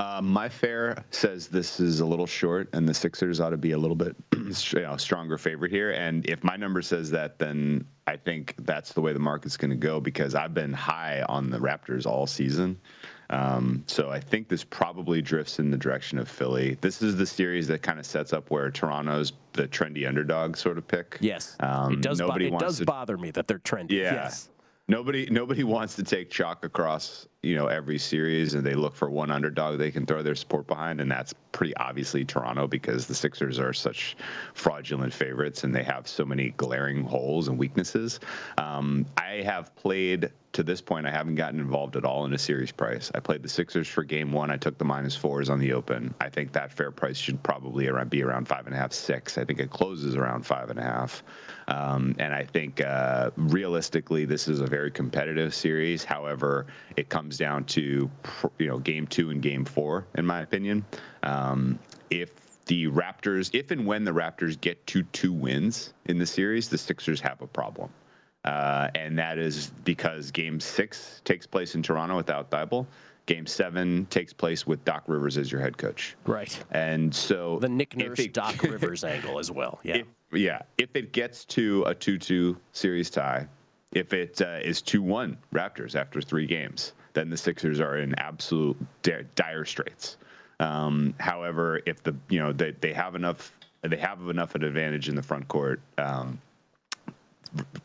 Uh, 0.00 0.22
my 0.22 0.48
fair 0.48 1.04
says 1.10 1.48
this 1.48 1.78
is 1.78 2.00
a 2.00 2.06
little 2.06 2.26
short, 2.26 2.70
and 2.72 2.88
the 2.88 2.94
Sixers 2.94 3.38
ought 3.38 3.50
to 3.50 3.58
be 3.58 3.72
a 3.72 3.78
little 3.78 3.94
bit 3.94 4.16
you 4.34 4.80
know, 4.80 4.96
stronger 4.96 5.36
favorite 5.36 5.70
here. 5.70 5.90
And 5.90 6.24
if 6.24 6.42
my 6.42 6.56
number 6.56 6.80
says 6.80 7.10
that, 7.10 7.38
then 7.38 7.86
I 8.06 8.16
think 8.16 8.54
that's 8.60 8.94
the 8.94 9.02
way 9.02 9.12
the 9.12 9.18
market's 9.18 9.58
going 9.58 9.72
to 9.72 9.76
go 9.76 10.00
because 10.00 10.34
I've 10.34 10.54
been 10.54 10.72
high 10.72 11.22
on 11.28 11.50
the 11.50 11.58
Raptors 11.58 12.06
all 12.06 12.26
season. 12.26 12.80
Um, 13.28 13.84
so 13.86 14.08
I 14.08 14.20
think 14.20 14.48
this 14.48 14.64
probably 14.64 15.20
drifts 15.20 15.58
in 15.58 15.70
the 15.70 15.76
direction 15.76 16.18
of 16.18 16.30
Philly. 16.30 16.78
This 16.80 17.02
is 17.02 17.16
the 17.16 17.26
series 17.26 17.66
that 17.68 17.82
kind 17.82 17.98
of 17.98 18.06
sets 18.06 18.32
up 18.32 18.50
where 18.50 18.70
Toronto's 18.70 19.34
the 19.52 19.68
trendy 19.68 20.08
underdog 20.08 20.56
sort 20.56 20.78
of 20.78 20.88
pick. 20.88 21.18
Yes, 21.20 21.56
um, 21.60 21.92
it 21.92 22.00
does. 22.00 22.18
Nobody 22.18 22.48
bo- 22.48 22.56
it 22.56 22.60
does 22.60 22.78
to, 22.78 22.86
bother 22.86 23.18
me 23.18 23.32
that 23.32 23.48
they're 23.48 23.58
trendy. 23.58 23.92
Yeah. 23.92 24.14
Yes. 24.14 24.48
Nobody, 24.88 25.28
nobody 25.30 25.62
wants 25.76 25.94
to 25.96 26.02
take 26.02 26.30
chalk 26.30 26.64
across, 26.64 27.28
you 27.42 27.54
know, 27.54 27.68
every 27.68 27.98
series, 27.98 28.54
and 28.54 28.64
they 28.64 28.74
look 28.74 28.94
for 28.94 29.08
one 29.08 29.30
underdog 29.30 29.78
they 29.78 29.90
can 29.90 30.04
throw 30.04 30.22
their 30.22 30.34
support 30.34 30.66
behind, 30.66 31.00
and 31.00 31.10
that's 31.10 31.32
pretty 31.52 31.74
obviously 31.76 32.24
Toronto 32.24 32.66
because 32.66 33.06
the 33.06 33.14
Sixers 33.14 33.58
are 33.58 33.72
such 33.72 34.16
fraudulent 34.52 35.12
favorites, 35.12 35.64
and 35.64 35.74
they 35.74 35.82
have 35.82 36.06
so 36.06 36.24
many 36.24 36.50
glaring 36.50 37.02
holes 37.02 37.48
and 37.48 37.58
weaknesses. 37.58 38.20
Um, 38.58 39.06
I 39.16 39.42
have 39.42 39.74
played 39.76 40.30
to 40.52 40.64
this 40.64 40.80
point, 40.80 41.06
I 41.06 41.10
haven't 41.10 41.36
gotten 41.36 41.60
involved 41.60 41.96
at 41.96 42.04
all 42.04 42.24
in 42.24 42.32
a 42.32 42.38
series 42.38 42.72
price. 42.72 43.10
I 43.14 43.20
played 43.20 43.42
the 43.42 43.48
Sixers 43.48 43.86
for 43.86 44.02
game 44.02 44.32
one. 44.32 44.50
I 44.50 44.56
took 44.56 44.78
the 44.78 44.84
minus 44.84 45.14
fours 45.14 45.48
on 45.48 45.60
the 45.60 45.72
open. 45.72 46.12
I 46.20 46.28
think 46.28 46.52
that 46.52 46.72
fair 46.72 46.90
price 46.90 47.16
should 47.16 47.40
probably 47.42 47.86
around, 47.86 48.10
be 48.10 48.22
around 48.22 48.48
five 48.48 48.66
and 48.66 48.74
a 48.74 48.78
half, 48.78 48.92
six. 48.92 49.38
I 49.38 49.44
think 49.44 49.60
it 49.60 49.70
closes 49.70 50.16
around 50.16 50.44
five 50.44 50.70
and 50.70 50.78
a 50.78 50.82
half. 50.82 51.22
Um, 51.68 52.16
and 52.18 52.34
I 52.34 52.44
think 52.44 52.80
uh, 52.80 53.30
realistically, 53.36 54.24
this 54.24 54.48
is 54.48 54.60
a 54.60 54.66
very 54.66 54.90
competitive 54.90 55.54
series. 55.54 56.02
However, 56.02 56.66
it 56.96 57.08
comes 57.08 57.29
down 57.36 57.64
to 57.64 58.10
you 58.58 58.66
know 58.66 58.78
game 58.78 59.06
two 59.06 59.30
and 59.30 59.42
game 59.42 59.64
four, 59.64 60.06
in 60.14 60.26
my 60.26 60.40
opinion. 60.40 60.84
Um, 61.22 61.78
if 62.10 62.30
the 62.66 62.86
Raptors, 62.86 63.50
if 63.52 63.70
and 63.70 63.86
when 63.86 64.04
the 64.04 64.12
Raptors 64.12 64.60
get 64.60 64.86
to 64.88 65.02
two 65.02 65.32
wins 65.32 65.92
in 66.06 66.18
the 66.18 66.26
series, 66.26 66.68
the 66.68 66.78
Sixers 66.78 67.20
have 67.20 67.42
a 67.42 67.46
problem. 67.46 67.90
Uh, 68.44 68.88
and 68.94 69.18
that 69.18 69.38
is 69.38 69.70
because 69.84 70.30
Game 70.30 70.60
Six 70.60 71.20
takes 71.24 71.46
place 71.46 71.74
in 71.74 71.82
Toronto 71.82 72.16
without 72.16 72.50
Thybulle. 72.50 72.86
Game 73.26 73.46
Seven 73.46 74.06
takes 74.06 74.32
place 74.32 74.66
with 74.66 74.84
Doc 74.84 75.04
Rivers 75.06 75.36
as 75.36 75.52
your 75.52 75.60
head 75.60 75.76
coach. 75.76 76.16
Right. 76.26 76.58
And 76.70 77.14
so 77.14 77.58
the 77.60 77.68
Nick 77.68 77.96
Nurse 77.96 78.18
it, 78.18 78.32
Doc 78.32 78.62
Rivers 78.62 79.04
angle 79.04 79.38
as 79.38 79.50
well. 79.50 79.78
Yeah. 79.82 79.96
If, 79.96 80.06
yeah. 80.32 80.62
If 80.78 80.94
it 80.94 81.12
gets 81.12 81.44
to 81.46 81.84
a 81.84 81.94
two-two 81.94 82.56
series 82.72 83.10
tie, 83.10 83.46
if 83.92 84.12
it 84.12 84.40
uh, 84.40 84.58
is 84.62 84.80
two-one 84.80 85.36
Raptors 85.52 85.94
after 85.94 86.20
three 86.22 86.46
games, 86.46 86.92
then 87.12 87.30
the 87.30 87.36
Sixers 87.36 87.80
are 87.80 87.96
in 87.96 88.14
absolute 88.18 88.76
dire 89.02 89.64
straits. 89.64 90.16
Um, 90.58 91.14
however, 91.18 91.80
if 91.86 92.02
the 92.02 92.14
you 92.28 92.40
know 92.40 92.52
they, 92.52 92.72
they 92.72 92.92
have 92.92 93.14
enough 93.14 93.52
they 93.82 93.96
have 93.96 94.28
enough 94.28 94.54
an 94.54 94.64
advantage 94.64 95.08
in 95.08 95.14
the 95.14 95.22
front 95.22 95.48
court. 95.48 95.80
Um, 95.96 96.40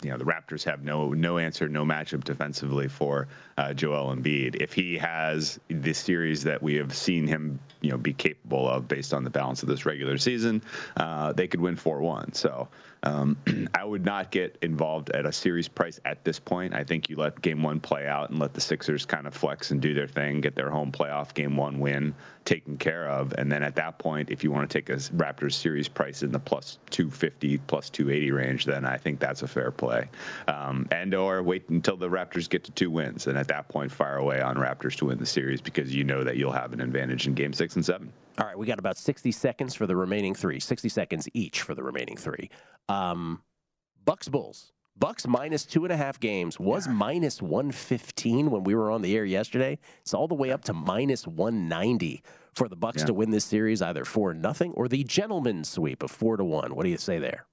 you 0.03 0.11
know 0.11 0.17
the 0.17 0.25
Raptors 0.25 0.63
have 0.65 0.83
no 0.83 1.13
no 1.13 1.37
answer, 1.37 1.67
no 1.67 1.85
matchup 1.85 2.23
defensively 2.23 2.87
for 2.87 3.27
uh, 3.57 3.73
Joel 3.73 4.15
Embiid. 4.15 4.55
If 4.61 4.73
he 4.73 4.97
has 4.97 5.59
the 5.67 5.93
series 5.93 6.43
that 6.43 6.61
we 6.61 6.75
have 6.75 6.95
seen 6.95 7.27
him, 7.27 7.59
you 7.81 7.91
know, 7.91 7.97
be 7.97 8.13
capable 8.13 8.69
of 8.69 8.87
based 8.87 9.13
on 9.13 9.23
the 9.23 9.29
balance 9.29 9.63
of 9.63 9.69
this 9.69 9.85
regular 9.85 10.17
season, 10.17 10.61
uh, 10.97 11.33
they 11.33 11.47
could 11.47 11.61
win 11.61 11.75
four 11.75 12.01
one. 12.01 12.33
So 12.33 12.67
um, 13.05 13.37
I 13.73 13.83
would 13.83 14.05
not 14.05 14.31
get 14.31 14.57
involved 14.61 15.11
at 15.11 15.25
a 15.25 15.31
series 15.31 15.67
price 15.67 15.99
at 16.05 16.23
this 16.23 16.39
point. 16.39 16.73
I 16.73 16.83
think 16.83 17.09
you 17.09 17.15
let 17.15 17.41
game 17.41 17.63
one 17.63 17.79
play 17.79 18.07
out 18.07 18.29
and 18.29 18.39
let 18.39 18.53
the 18.53 18.61
Sixers 18.61 19.05
kind 19.05 19.27
of 19.27 19.33
flex 19.33 19.71
and 19.71 19.81
do 19.81 19.93
their 19.93 20.07
thing, 20.07 20.41
get 20.41 20.55
their 20.55 20.69
home 20.69 20.91
playoff 20.91 21.33
game 21.33 21.55
one 21.55 21.79
win 21.79 22.13
taken 22.45 22.77
care 22.77 23.09
of. 23.09 23.33
And 23.37 23.51
then 23.51 23.63
at 23.63 23.75
that 23.75 23.97
point, 23.97 24.29
if 24.29 24.43
you 24.43 24.51
want 24.51 24.69
to 24.69 24.73
take 24.73 24.89
a 24.89 24.97
Raptors 25.15 25.53
series 25.53 25.87
price 25.87 26.23
in 26.23 26.31
the 26.31 26.39
plus 26.39 26.77
250, 26.91 27.57
plus 27.59 27.89
280 27.89 28.31
range, 28.31 28.65
then 28.65 28.85
I 28.85 28.97
think 28.97 29.19
that's 29.19 29.41
a 29.41 29.47
fair 29.47 29.71
play. 29.71 30.07
Um, 30.47 30.87
and 30.91 31.13
or 31.13 31.43
wait 31.43 31.67
until 31.69 31.97
the 31.97 32.09
Raptors 32.09 32.47
get 32.47 32.63
to 32.65 32.71
two 32.71 32.89
wins. 32.89 33.27
And 33.27 33.37
at 33.37 33.47
that 33.49 33.67
point, 33.67 33.91
fire 33.91 34.17
away 34.17 34.41
on 34.41 34.55
Raptors 34.55 34.95
to 34.97 35.05
win 35.05 35.17
the 35.17 35.25
series 35.25 35.59
because 35.59 35.93
you 35.93 36.03
know 36.03 36.23
that 36.23 36.37
you'll 36.37 36.51
have 36.51 36.71
an 36.71 36.81
advantage 36.81 37.27
in 37.27 37.33
game 37.33 37.53
six 37.53 37.75
and 37.75 37.85
seven. 37.85 38.13
All 38.37 38.45
right, 38.45 38.57
we 38.57 38.65
got 38.65 38.79
about 38.79 38.97
60 38.97 39.31
seconds 39.31 39.75
for 39.75 39.87
the 39.87 39.95
remaining 39.95 40.35
three. 40.35 40.59
60 40.59 40.89
seconds 40.89 41.27
each 41.33 41.61
for 41.61 41.73
the 41.73 41.83
remaining 41.83 42.17
three. 42.17 42.49
Um, 42.89 43.41
Bucks 44.03 44.29
Bulls. 44.29 44.71
Bucks 44.97 45.27
minus 45.27 45.65
two 45.65 45.83
and 45.83 45.91
a 45.91 45.97
half 45.97 46.19
games 46.19 46.57
was 46.57 46.87
yeah. 46.87 46.93
minus 46.93 47.41
115 47.41 48.49
when 48.49 48.63
we 48.63 48.75
were 48.75 48.89
on 48.89 49.01
the 49.01 49.15
air 49.15 49.25
yesterday. 49.25 49.77
It's 50.01 50.13
all 50.13 50.27
the 50.27 50.35
way 50.35 50.51
up 50.51 50.63
to 50.65 50.73
minus 50.73 51.27
190 51.27 52.23
for 52.53 52.69
the 52.69 52.77
Bucks 52.77 52.99
yeah. 52.99 53.07
to 53.07 53.13
win 53.13 53.31
this 53.31 53.43
series, 53.43 53.81
either 53.81 54.05
four 54.05 54.33
nothing 54.33 54.71
or 54.73 54.87
the 54.87 55.03
gentleman's 55.03 55.69
sweep 55.69 56.01
of 56.01 56.11
four 56.11 56.37
to 56.37 56.45
one. 56.45 56.75
What 56.75 56.83
do 56.83 56.89
you 56.89 56.97
say 56.97 57.19
there? 57.19 57.45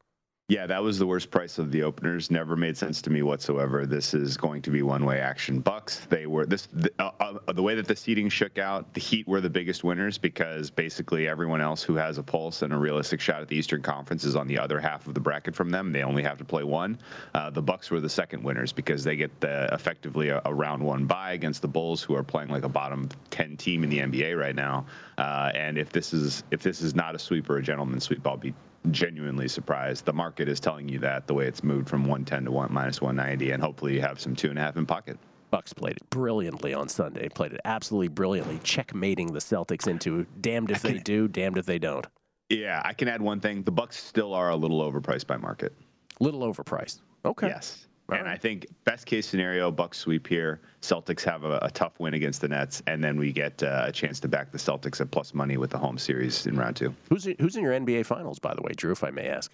Yeah, 0.48 0.66
that 0.66 0.82
was 0.82 0.98
the 0.98 1.06
worst 1.06 1.30
price 1.30 1.58
of 1.58 1.70
the 1.70 1.84
openers. 1.84 2.30
Never 2.30 2.56
made 2.56 2.76
sense 2.76 3.00
to 3.02 3.10
me 3.10 3.22
whatsoever. 3.22 3.86
This 3.86 4.12
is 4.12 4.36
going 4.36 4.60
to 4.62 4.70
be 4.70 4.82
one-way 4.82 5.18
action. 5.18 5.60
Bucks. 5.60 6.00
They 6.10 6.26
were 6.26 6.44
this 6.44 6.68
the, 6.72 6.92
uh, 6.98 7.10
uh, 7.20 7.52
the 7.52 7.62
way 7.62 7.76
that 7.76 7.88
the 7.88 7.96
seating 7.96 8.28
shook 8.28 8.58
out. 8.58 8.92
The 8.92 9.00
Heat 9.00 9.26
were 9.26 9.40
the 9.40 9.48
biggest 9.48 9.82
winners 9.82 10.18
because 10.18 10.68
basically 10.70 11.26
everyone 11.26 11.62
else 11.62 11.82
who 11.82 11.94
has 11.94 12.18
a 12.18 12.22
pulse 12.22 12.60
and 12.60 12.70
a 12.70 12.76
realistic 12.76 13.20
shot 13.20 13.40
at 13.40 13.48
the 13.48 13.56
Eastern 13.56 13.80
Conference 13.80 14.24
is 14.24 14.36
on 14.36 14.46
the 14.46 14.58
other 14.58 14.78
half 14.78 15.06
of 15.06 15.14
the 15.14 15.20
bracket 15.20 15.54
from 15.54 15.70
them. 15.70 15.90
They 15.90 16.02
only 16.02 16.24
have 16.24 16.36
to 16.36 16.44
play 16.44 16.64
one. 16.64 16.98
Uh, 17.32 17.48
the 17.48 17.62
Bucks 17.62 17.90
were 17.90 18.00
the 18.00 18.10
second 18.10 18.42
winners 18.42 18.72
because 18.72 19.04
they 19.04 19.16
get 19.16 19.40
the, 19.40 19.72
effectively 19.72 20.28
a, 20.28 20.42
a, 20.44 20.52
round 20.52 20.82
one 20.82 21.06
bye 21.06 21.32
against 21.32 21.62
the 21.62 21.68
Bulls, 21.68 22.02
who 22.02 22.14
are 22.14 22.24
playing 22.24 22.50
like 22.50 22.64
a 22.64 22.68
bottom 22.68 23.08
ten 23.30 23.56
team 23.56 23.84
in 23.84 23.90
the 23.90 24.00
NBA 24.00 24.38
right 24.38 24.54
now. 24.54 24.84
Uh, 25.16 25.50
and 25.54 25.78
if 25.78 25.90
this 25.92 26.12
is 26.12 26.44
if 26.50 26.62
this 26.62 26.82
is 26.82 26.94
not 26.94 27.14
a 27.14 27.18
sweep 27.18 27.48
or 27.48 27.56
a 27.56 27.62
gentleman 27.62 28.00
sweep, 28.00 28.26
I'll 28.26 28.36
be 28.36 28.52
genuinely 28.90 29.48
surprised. 29.48 30.04
The 30.04 30.12
market 30.12 30.48
is 30.48 30.60
telling 30.60 30.88
you 30.88 30.98
that 31.00 31.26
the 31.26 31.34
way 31.34 31.46
it's 31.46 31.62
moved 31.62 31.88
from 31.88 32.02
110 32.02 32.44
to 32.44 32.50
1 32.50 32.72
minus 32.72 33.00
190, 33.00 33.52
and 33.52 33.62
hopefully 33.62 33.94
you 33.94 34.00
have 34.00 34.20
some 34.20 34.34
two 34.34 34.50
and 34.50 34.58
a 34.58 34.62
half 34.62 34.76
in 34.76 34.86
pocket. 34.86 35.18
Bucks 35.50 35.72
played 35.72 35.98
it 35.98 36.10
brilliantly 36.10 36.72
on 36.72 36.88
Sunday. 36.88 37.28
Played 37.28 37.52
it 37.52 37.60
absolutely 37.66 38.08
brilliantly, 38.08 38.58
checkmating 38.64 39.32
the 39.32 39.38
Celtics 39.38 39.86
into 39.86 40.26
damned 40.40 40.70
if 40.70 40.80
they 40.80 40.98
do, 40.98 41.28
damned 41.28 41.58
if 41.58 41.66
they 41.66 41.78
don't. 41.78 42.06
Yeah, 42.48 42.80
I 42.84 42.94
can 42.94 43.08
add 43.08 43.20
one 43.20 43.40
thing. 43.40 43.62
The 43.62 43.70
Bucks 43.70 44.02
still 44.02 44.34
are 44.34 44.50
a 44.50 44.56
little 44.56 44.80
overpriced 44.80 45.26
by 45.26 45.36
market. 45.36 45.74
Little 46.20 46.40
overpriced. 46.40 47.00
Okay. 47.24 47.48
Yes. 47.48 47.86
And 48.14 48.28
I 48.28 48.36
think 48.36 48.66
best 48.84 49.06
case 49.06 49.26
scenario, 49.26 49.70
Bucks 49.70 49.98
sweep 49.98 50.26
here. 50.26 50.60
Celtics 50.80 51.22
have 51.24 51.44
a, 51.44 51.58
a 51.62 51.70
tough 51.70 51.98
win 52.00 52.14
against 52.14 52.40
the 52.40 52.48
Nets, 52.48 52.82
and 52.86 53.02
then 53.02 53.18
we 53.18 53.32
get 53.32 53.62
uh, 53.62 53.84
a 53.86 53.92
chance 53.92 54.20
to 54.20 54.28
back 54.28 54.50
the 54.52 54.58
Celtics 54.58 55.00
at 55.00 55.10
plus 55.10 55.34
money 55.34 55.56
with 55.56 55.70
the 55.70 55.78
home 55.78 55.98
series 55.98 56.46
in 56.46 56.56
round 56.56 56.76
two. 56.76 56.94
Who's 57.08 57.24
who's 57.38 57.56
in 57.56 57.62
your 57.62 57.72
NBA 57.72 58.06
Finals, 58.06 58.38
by 58.38 58.54
the 58.54 58.62
way, 58.62 58.72
Drew? 58.76 58.92
If 58.92 59.04
I 59.04 59.10
may 59.10 59.28
ask. 59.28 59.52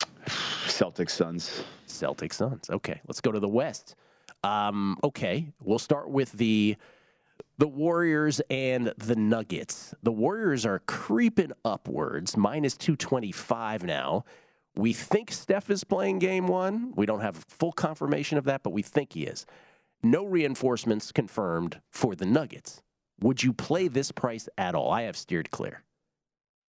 Celtics 0.26 1.10
Suns. 1.10 1.64
Celtics 1.86 2.34
Suns. 2.34 2.70
Okay, 2.70 3.00
let's 3.06 3.20
go 3.20 3.32
to 3.32 3.40
the 3.40 3.48
West. 3.48 3.96
Um, 4.44 4.96
okay, 5.02 5.48
we'll 5.60 5.78
start 5.78 6.10
with 6.10 6.32
the 6.32 6.76
the 7.58 7.68
Warriors 7.68 8.40
and 8.50 8.92
the 8.96 9.16
Nuggets. 9.16 9.92
The 10.02 10.12
Warriors 10.12 10.64
are 10.64 10.78
creeping 10.80 11.52
upwards, 11.64 12.36
minus 12.36 12.76
225 12.76 13.82
now. 13.82 14.24
We 14.78 14.92
think 14.92 15.32
Steph 15.32 15.70
is 15.70 15.82
playing 15.82 16.20
game 16.20 16.46
one. 16.46 16.92
We 16.94 17.04
don't 17.04 17.18
have 17.18 17.44
full 17.48 17.72
confirmation 17.72 18.38
of 18.38 18.44
that, 18.44 18.62
but 18.62 18.70
we 18.70 18.82
think 18.82 19.12
he 19.12 19.24
is. 19.24 19.44
No 20.04 20.24
reinforcements 20.24 21.10
confirmed 21.10 21.80
for 21.90 22.14
the 22.14 22.24
Nuggets. 22.24 22.80
Would 23.20 23.42
you 23.42 23.52
play 23.52 23.88
this 23.88 24.12
price 24.12 24.48
at 24.56 24.76
all? 24.76 24.92
I 24.92 25.02
have 25.02 25.16
steered 25.16 25.50
clear. 25.50 25.82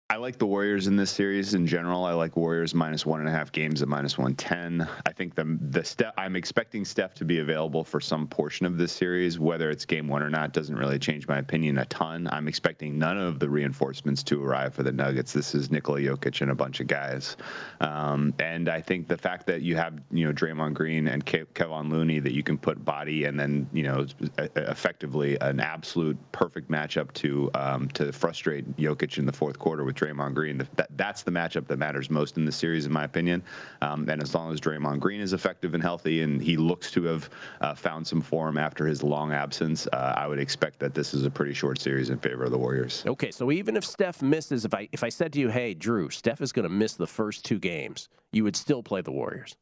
I 0.08 0.18
like 0.18 0.38
the 0.38 0.46
Warriors 0.46 0.86
in 0.86 0.98
this 0.98 1.10
series 1.10 1.56
in 1.56 1.66
general. 1.66 2.06
I 2.06 2.14
like 2.14 2.38
Warriors 2.38 2.76
minus 2.76 3.08
one 3.08 3.22
and 3.22 3.28
a 3.28 3.32
half 3.32 3.52
games 3.52 3.82
at 3.82 3.88
minus 3.88 4.20
one 4.20 4.36
ten. 4.36 4.88
I 5.04 5.12
think 5.12 5.34
the 5.34 5.58
the 5.60 5.84
Steph, 5.84 6.14
I'm 6.16 6.36
expecting 6.36 6.86
Steph 6.86 7.16
to 7.16 7.26
be 7.26 7.40
available 7.40 7.84
for 7.84 8.00
some 8.00 8.28
portion 8.28 8.68
of 8.68 8.78
this 8.78 8.92
series, 8.92 9.40
whether 9.40 9.72
it's 9.72 9.84
game 9.84 10.08
one 10.08 10.22
or 10.22 10.30
not 10.30 10.54
doesn't 10.54 10.76
really 10.76 11.00
change 11.00 11.28
my 11.28 11.40
opinion 11.40 11.80
a 11.80 11.86
ton. 11.86 12.30
I'm 12.32 12.48
expecting 12.48 13.00
none 13.00 13.18
of 13.18 13.40
the 13.40 13.50
reinforcements 13.50 14.22
to 14.26 14.46
arrive 14.46 14.76
for 14.76 14.84
the 14.84 14.92
Nuggets. 14.92 15.34
This 15.34 15.56
is 15.56 15.72
Nikola 15.72 16.02
Jokic 16.02 16.40
and 16.40 16.52
a 16.52 16.56
bunch 16.56 16.82
of 16.82 16.86
guys, 16.86 17.36
um, 17.82 18.32
and 18.38 18.70
I 18.70 18.82
think 18.82 19.08
the 19.08 19.18
fact 19.18 19.48
that 19.48 19.64
you 19.64 19.76
have 19.76 20.00
you 20.12 20.28
know 20.28 20.34
Draymond 20.34 20.76
Green 20.76 21.08
and 21.08 21.26
Ke- 21.26 21.52
Kevon 21.56 21.90
Looney 21.90 22.20
that 22.20 22.34
you 22.34 22.44
can 22.44 22.60
put 22.60 22.86
body 22.86 23.24
and 23.24 23.40
then 23.40 23.68
you 23.74 23.82
know 23.82 24.06
effectively 24.38 25.36
an 25.42 25.60
absolute 25.60 26.18
perfect 26.32 26.70
matchup 26.70 27.12
to 27.14 27.50
um, 27.56 27.88
to 27.90 28.14
frustrate 28.14 28.78
Jokic 28.78 29.18
in 29.18 29.26
the 29.26 29.34
fourth 29.34 29.58
quarter 29.58 29.84
with 29.84 29.95
Draymond 29.96 30.34
Green. 30.34 30.68
That, 30.76 30.90
that's 30.98 31.24
the 31.24 31.32
matchup 31.32 31.68
that 31.68 31.78
matters 31.78 32.10
most 32.10 32.38
in 32.38 32.46
the 32.46 32.52
series, 32.52 32.86
in 32.86 32.94
my 32.94 33.04
opinion. 33.04 33.44
Um, 33.82 34.08
and 34.10 34.22
as 34.22 34.34
long 34.34 34.54
as 34.54 34.60
Draymond 34.60 35.00
Green 35.00 35.22
is 35.22 35.34
effective 35.34 35.74
and 35.74 35.82
healthy, 35.82 36.22
and 36.22 36.42
he 36.42 36.58
looks 36.58 36.92
to 36.92 37.04
have 37.04 37.30
uh, 37.62 37.76
found 37.76 38.06
some 38.06 38.22
form 38.22 38.58
after 38.58 38.86
his 38.86 39.04
long 39.04 39.32
absence, 39.34 39.88
uh, 39.94 40.14
I 40.16 40.28
would 40.28 40.40
expect 40.40 40.80
that 40.80 40.94
this 40.94 41.14
is 41.14 41.26
a 41.26 41.30
pretty 41.30 41.54
short 41.54 41.80
series 41.80 42.10
in 42.10 42.20
favor 42.20 42.44
of 42.44 42.52
the 42.52 42.58
Warriors. 42.58 43.04
Okay, 43.06 43.32
so 43.32 43.52
even 43.52 43.76
if 43.76 43.86
Steph 43.86 44.22
misses, 44.22 44.66
if 44.66 44.74
I 44.74 44.90
if 44.92 45.04
I 45.04 45.10
said 45.10 45.34
to 45.34 45.40
you, 45.40 45.50
"Hey, 45.50 45.74
Drew, 45.74 46.10
Steph 46.10 46.42
is 46.42 46.52
going 46.52 46.64
to 46.64 46.70
miss 46.70 46.94
the 46.94 47.08
first 47.08 47.46
two 47.46 47.60
games," 47.60 48.10
you 48.32 48.44
would 48.44 48.56
still 48.56 48.84
play 48.84 49.02
the 49.02 49.12
Warriors. 49.12 49.56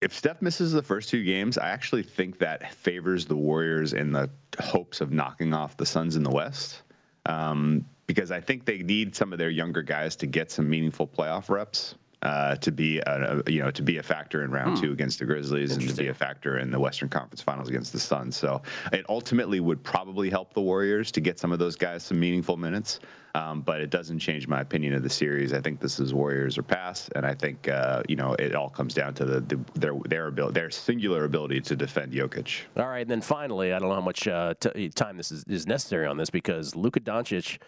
If 0.00 0.14
Steph 0.14 0.40
misses 0.40 0.72
the 0.72 0.82
first 0.82 1.10
two 1.10 1.22
games, 1.22 1.58
I 1.58 1.68
actually 1.68 2.02
think 2.02 2.38
that 2.38 2.72
favors 2.72 3.26
the 3.26 3.36
Warriors 3.36 3.92
in 3.92 4.12
the 4.12 4.30
hopes 4.58 5.02
of 5.02 5.12
knocking 5.12 5.52
off 5.52 5.76
the 5.76 5.84
Suns 5.84 6.16
in 6.16 6.22
the 6.22 6.30
West. 6.30 6.82
Um, 7.26 7.84
because 8.10 8.32
I 8.32 8.40
think 8.40 8.64
they 8.64 8.78
need 8.78 9.14
some 9.14 9.32
of 9.32 9.38
their 9.38 9.50
younger 9.50 9.82
guys 9.82 10.16
to 10.16 10.26
get 10.26 10.50
some 10.50 10.68
meaningful 10.68 11.06
playoff 11.06 11.48
reps. 11.48 11.94
Uh, 12.22 12.54
to 12.56 12.70
be 12.70 12.98
a, 12.98 13.42
you 13.46 13.62
know 13.62 13.70
to 13.70 13.80
be 13.82 13.96
a 13.96 14.02
factor 14.02 14.44
in 14.44 14.50
round 14.50 14.76
hmm. 14.76 14.84
two 14.84 14.92
against 14.92 15.20
the 15.20 15.24
Grizzlies 15.24 15.74
and 15.74 15.88
to 15.88 15.94
be 15.94 16.08
a 16.08 16.12
factor 16.12 16.58
in 16.58 16.70
the 16.70 16.78
Western 16.78 17.08
Conference 17.08 17.40
Finals 17.40 17.70
against 17.70 17.94
the 17.94 17.98
Suns. 17.98 18.36
So 18.36 18.60
it 18.92 19.06
ultimately 19.08 19.58
would 19.58 19.82
probably 19.82 20.28
help 20.28 20.52
the 20.52 20.60
Warriors 20.60 21.10
to 21.12 21.22
get 21.22 21.38
some 21.38 21.50
of 21.50 21.58
those 21.58 21.76
guys 21.76 22.02
some 22.02 22.20
meaningful 22.20 22.58
minutes. 22.58 23.00
Um, 23.34 23.62
but 23.62 23.80
it 23.80 23.88
doesn't 23.88 24.18
change 24.18 24.46
my 24.48 24.60
opinion 24.60 24.92
of 24.92 25.02
the 25.02 25.08
series. 25.08 25.54
I 25.54 25.62
think 25.62 25.80
this 25.80 25.98
is 25.98 26.12
Warriors 26.12 26.58
or 26.58 26.62
pass, 26.62 27.08
and 27.14 27.24
I 27.24 27.32
think 27.32 27.68
uh, 27.68 28.02
you 28.06 28.16
know 28.16 28.34
it 28.34 28.54
all 28.54 28.68
comes 28.68 28.92
down 28.92 29.14
to 29.14 29.24
the, 29.24 29.40
the, 29.40 29.58
their 29.74 29.94
their 30.04 30.26
ability, 30.26 30.52
their 30.52 30.70
singular 30.70 31.24
ability 31.24 31.60
to 31.62 31.76
defend 31.76 32.12
Jokic. 32.12 32.62
All 32.76 32.88
right, 32.88 33.00
and 33.02 33.10
then 33.10 33.22
finally, 33.22 33.72
I 33.72 33.78
don't 33.78 33.88
know 33.88 33.94
how 33.94 34.00
much 34.02 34.28
uh, 34.28 34.54
t- 34.60 34.90
time 34.90 35.16
this 35.16 35.32
is, 35.32 35.44
is 35.44 35.66
necessary 35.66 36.06
on 36.06 36.18
this 36.18 36.28
because 36.28 36.76
Luka 36.76 37.00
Doncic 37.00 37.58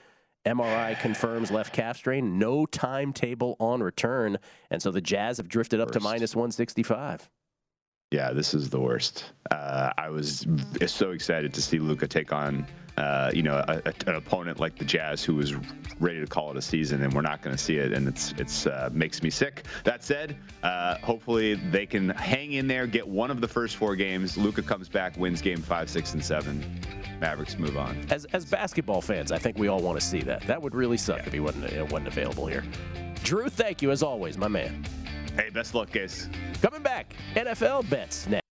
MRI 0.45 0.99
confirms 1.01 1.51
left 1.51 1.73
calf 1.73 1.97
strain. 1.97 2.39
No 2.39 2.67
timetable 2.67 3.57
on 3.61 3.83
return. 3.83 4.39
And 4.71 4.83
so 4.83 4.91
the 4.91 5.01
Jazz 5.01 5.37
have 5.37 5.49
drifted 5.49 5.81
up 5.81 5.91
to 5.93 6.01
minus 6.01 6.35
165. 6.35 7.31
Yeah, 8.11 8.33
this 8.33 8.53
is 8.53 8.69
the 8.69 8.81
worst. 8.81 9.33
Uh, 9.51 9.91
I 9.97 10.11
was 10.11 10.47
so 10.87 11.13
excited 11.13 11.55
to 11.55 11.63
see 11.63 11.79
Luka 11.79 12.07
take 12.07 12.33
on, 12.33 12.67
uh, 12.97 13.31
you 13.35 13.43
know, 13.43 13.57
a, 13.69 13.83
a, 13.85 14.11
an 14.11 14.17
opponent 14.17 14.61
like 14.61 14.77
the 14.77 14.85
Jazz 14.85 15.25
who 15.25 15.35
was 15.35 15.55
ready 15.99 16.21
to 16.21 16.27
call 16.27 16.51
it 16.51 16.57
a 16.57 16.63
season, 16.63 17.03
and 17.03 17.13
we're 17.13 17.23
not 17.23 17.43
going 17.43 17.57
to 17.57 17.63
see 17.63 17.77
it, 17.77 17.93
and 17.93 18.07
it's 18.07 18.33
it's 18.39 18.67
uh, 18.67 18.91
makes 18.93 19.23
me 19.23 19.31
sick. 19.31 19.65
That 19.85 20.05
said, 20.05 20.37
uh, 20.63 20.97
hopefully 20.99 21.55
they 21.55 21.87
can 21.87 22.11
hang 22.11 22.53
in 22.53 22.67
there, 22.67 22.87
get 22.87 23.07
one 23.07 23.31
of 23.31 23.41
the 23.41 23.49
first 23.49 23.77
four 23.77 23.97
games. 23.97 24.37
Luka 24.37 24.63
comes 24.63 24.89
back, 24.89 25.17
wins 25.17 25.41
game 25.41 25.63
five, 25.63 25.89
six, 25.89 26.13
and 26.15 26.25
seven. 26.25 26.63
Mavericks 27.21 27.57
move 27.59 27.77
on. 27.77 28.05
As 28.11 28.25
as 28.27 28.45
basketball 28.45 29.01
fans, 29.01 29.33
I 29.33 29.39
think 29.39 29.57
we 29.57 29.69
all 29.69 29.81
want 29.81 29.99
to 29.99 30.05
see 30.05 30.21
that. 30.23 30.43
That 30.47 30.61
would 30.61 30.75
really 30.75 30.97
suck 30.99 31.19
yeah. 31.19 31.27
if 31.27 31.33
he 31.33 31.41
wasn't 31.41 31.65
it 31.73 31.91
wasn't 31.91 32.09
available 32.09 32.47
here. 32.47 32.65
Drew, 33.23 33.49
thank 33.49 33.81
you 33.81 33.91
as 33.93 34.03
always, 34.03 34.37
my 34.37 34.49
man. 34.49 34.85
Hey, 35.37 35.49
best 35.49 35.75
luck, 35.75 35.91
guys. 35.93 36.29
Coming 36.61 36.83
back, 36.83 37.15
NFL 37.35 37.89
bets 37.89 38.27
next. 38.27 38.42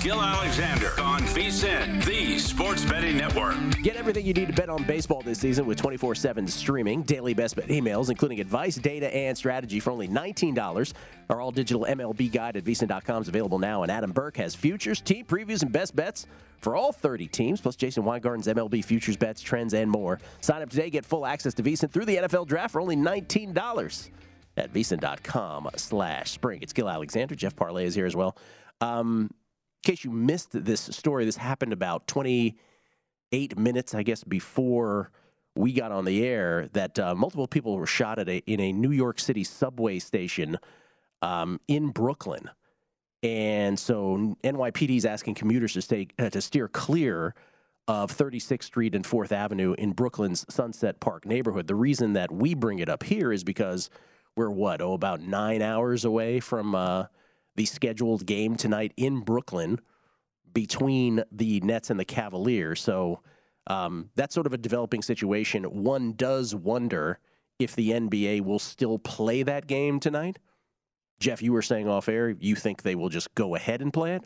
Gill 0.00 0.22
Alexander 0.22 0.92
on 1.00 1.20
VSIN, 1.22 2.04
the 2.04 2.38
Sports 2.38 2.84
Betting 2.84 3.16
Network. 3.16 3.56
Get 3.82 3.96
everything 3.96 4.24
you 4.24 4.32
need 4.32 4.46
to 4.46 4.54
bet 4.54 4.68
on 4.68 4.84
baseball 4.84 5.22
this 5.22 5.40
season 5.40 5.66
with 5.66 5.76
24 5.76 6.14
7 6.14 6.46
streaming, 6.46 7.02
daily 7.02 7.34
best 7.34 7.56
bet 7.56 7.66
emails, 7.66 8.08
including 8.08 8.38
advice, 8.38 8.76
data, 8.76 9.12
and 9.14 9.36
strategy 9.36 9.80
for 9.80 9.90
only 9.90 10.06
$19. 10.06 10.92
Our 11.30 11.40
all 11.40 11.50
digital 11.50 11.84
MLB 11.88 12.30
guide 12.30 12.56
at 12.56 12.64
VSIN.com 12.64 13.22
is 13.22 13.28
available 13.28 13.58
now, 13.58 13.82
and 13.82 13.90
Adam 13.90 14.12
Burke 14.12 14.36
has 14.36 14.54
futures, 14.54 15.00
team 15.00 15.24
previews, 15.24 15.62
and 15.62 15.72
best 15.72 15.96
bets 15.96 16.26
for 16.60 16.76
all 16.76 16.92
30 16.92 17.26
teams, 17.26 17.60
plus 17.60 17.74
Jason 17.74 18.04
Weingarten's 18.04 18.46
MLB 18.46 18.84
futures 18.84 19.16
bets, 19.16 19.40
trends, 19.40 19.74
and 19.74 19.90
more. 19.90 20.20
Sign 20.40 20.62
up 20.62 20.70
today, 20.70 20.90
get 20.90 21.04
full 21.04 21.26
access 21.26 21.54
to 21.54 21.62
VSIN 21.62 21.90
through 21.90 22.04
the 22.04 22.16
NFL 22.16 22.46
draft 22.46 22.72
for 22.72 22.80
only 22.80 22.96
$19 22.96 24.10
at 24.56 24.72
VSIN.com 24.72 25.70
slash 25.76 26.30
spring. 26.30 26.60
It's 26.62 26.72
Gill 26.72 26.88
Alexander. 26.88 27.34
Jeff 27.34 27.56
Parlay 27.56 27.84
is 27.84 27.96
here 27.96 28.06
as 28.06 28.14
well. 28.14 28.36
Um, 28.80 29.30
in 29.82 29.92
case 29.92 30.04
you 30.04 30.10
missed 30.10 30.50
this 30.52 30.80
story, 30.80 31.24
this 31.24 31.36
happened 31.36 31.72
about 31.72 32.06
28 32.06 33.58
minutes, 33.58 33.94
I 33.94 34.02
guess, 34.02 34.24
before 34.24 35.10
we 35.54 35.72
got 35.72 35.92
on 35.92 36.04
the 36.04 36.24
air, 36.24 36.68
that 36.72 36.98
uh, 36.98 37.14
multiple 37.14 37.46
people 37.46 37.76
were 37.76 37.86
shot 37.86 38.18
at 38.18 38.28
a, 38.28 38.38
in 38.46 38.60
a 38.60 38.72
New 38.72 38.90
York 38.90 39.20
City 39.20 39.44
subway 39.44 39.98
station 39.98 40.58
um, 41.22 41.60
in 41.68 41.90
Brooklyn. 41.90 42.50
And 43.22 43.78
so 43.78 44.36
NYPD 44.44 44.96
is 44.96 45.04
asking 45.04 45.34
commuters 45.34 45.72
to 45.72 45.82
stay 45.82 46.08
uh, 46.18 46.30
to 46.30 46.40
steer 46.40 46.68
clear 46.68 47.34
of 47.88 48.16
36th 48.16 48.64
Street 48.64 48.94
and 48.94 49.04
4th 49.04 49.32
Avenue 49.32 49.74
in 49.78 49.92
Brooklyn's 49.92 50.44
Sunset 50.48 51.00
Park 51.00 51.24
neighborhood. 51.24 51.66
The 51.66 51.74
reason 51.74 52.12
that 52.12 52.30
we 52.30 52.54
bring 52.54 52.78
it 52.78 52.88
up 52.88 53.02
here 53.02 53.32
is 53.32 53.42
because 53.42 53.90
we're 54.36 54.50
what 54.50 54.80
oh 54.80 54.92
about 54.92 55.20
nine 55.20 55.62
hours 55.62 56.04
away 56.04 56.38
from 56.38 56.74
uh, 56.74 57.06
the 57.58 57.66
scheduled 57.66 58.24
game 58.24 58.56
tonight 58.56 58.94
in 58.96 59.20
Brooklyn 59.20 59.80
between 60.54 61.22
the 61.30 61.60
Nets 61.60 61.90
and 61.90 62.00
the 62.00 62.06
Cavaliers. 62.06 62.80
So 62.80 63.20
um, 63.66 64.08
that's 64.16 64.34
sort 64.34 64.46
of 64.46 64.54
a 64.54 64.58
developing 64.58 65.02
situation. 65.02 65.64
One 65.64 66.14
does 66.14 66.54
wonder 66.54 67.18
if 67.58 67.76
the 67.76 67.90
NBA 67.90 68.40
will 68.40 68.58
still 68.58 68.98
play 68.98 69.42
that 69.42 69.66
game 69.66 70.00
tonight 70.00 70.38
Jeff, 71.20 71.42
you 71.42 71.52
were 71.52 71.62
saying 71.62 71.88
off 71.88 72.08
air, 72.08 72.30
you 72.38 72.54
think 72.54 72.82
they 72.82 72.94
will 72.94 73.08
just 73.08 73.34
go 73.34 73.54
ahead 73.54 73.82
and 73.82 73.92
play 73.92 74.14
it? 74.14 74.24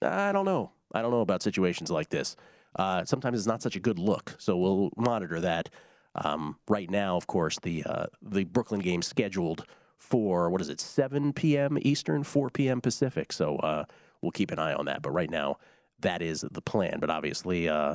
I 0.00 0.32
don't 0.32 0.44
know. 0.44 0.72
I 0.94 1.02
don't 1.02 1.10
know 1.10 1.20
about 1.20 1.42
situations 1.42 1.90
like 1.90 2.08
this. 2.08 2.36
Uh, 2.76 3.04
sometimes 3.04 3.38
it's 3.38 3.46
not 3.46 3.62
such 3.62 3.76
a 3.76 3.80
good 3.80 3.98
look, 3.98 4.34
so 4.38 4.56
we'll 4.56 4.90
monitor 4.96 5.40
that. 5.40 5.68
Um, 6.14 6.56
right 6.68 6.90
now, 6.90 7.16
of 7.16 7.26
course, 7.26 7.58
the 7.60 7.84
uh, 7.84 8.06
the 8.22 8.44
Brooklyn 8.44 8.80
game 8.80 9.02
scheduled 9.02 9.64
for 10.02 10.50
what 10.50 10.60
is 10.60 10.68
it, 10.68 10.80
7 10.80 11.32
p.m. 11.32 11.78
Eastern, 11.82 12.24
4 12.24 12.50
p.m. 12.50 12.80
Pacific. 12.80 13.32
So 13.32 13.56
uh, 13.56 13.84
we'll 14.20 14.32
keep 14.32 14.50
an 14.50 14.58
eye 14.58 14.74
on 14.74 14.86
that. 14.86 15.00
But 15.00 15.12
right 15.12 15.30
now, 15.30 15.58
that 16.00 16.20
is 16.20 16.44
the 16.50 16.60
plan. 16.60 16.98
But 17.00 17.08
obviously, 17.08 17.68
uh, 17.68 17.94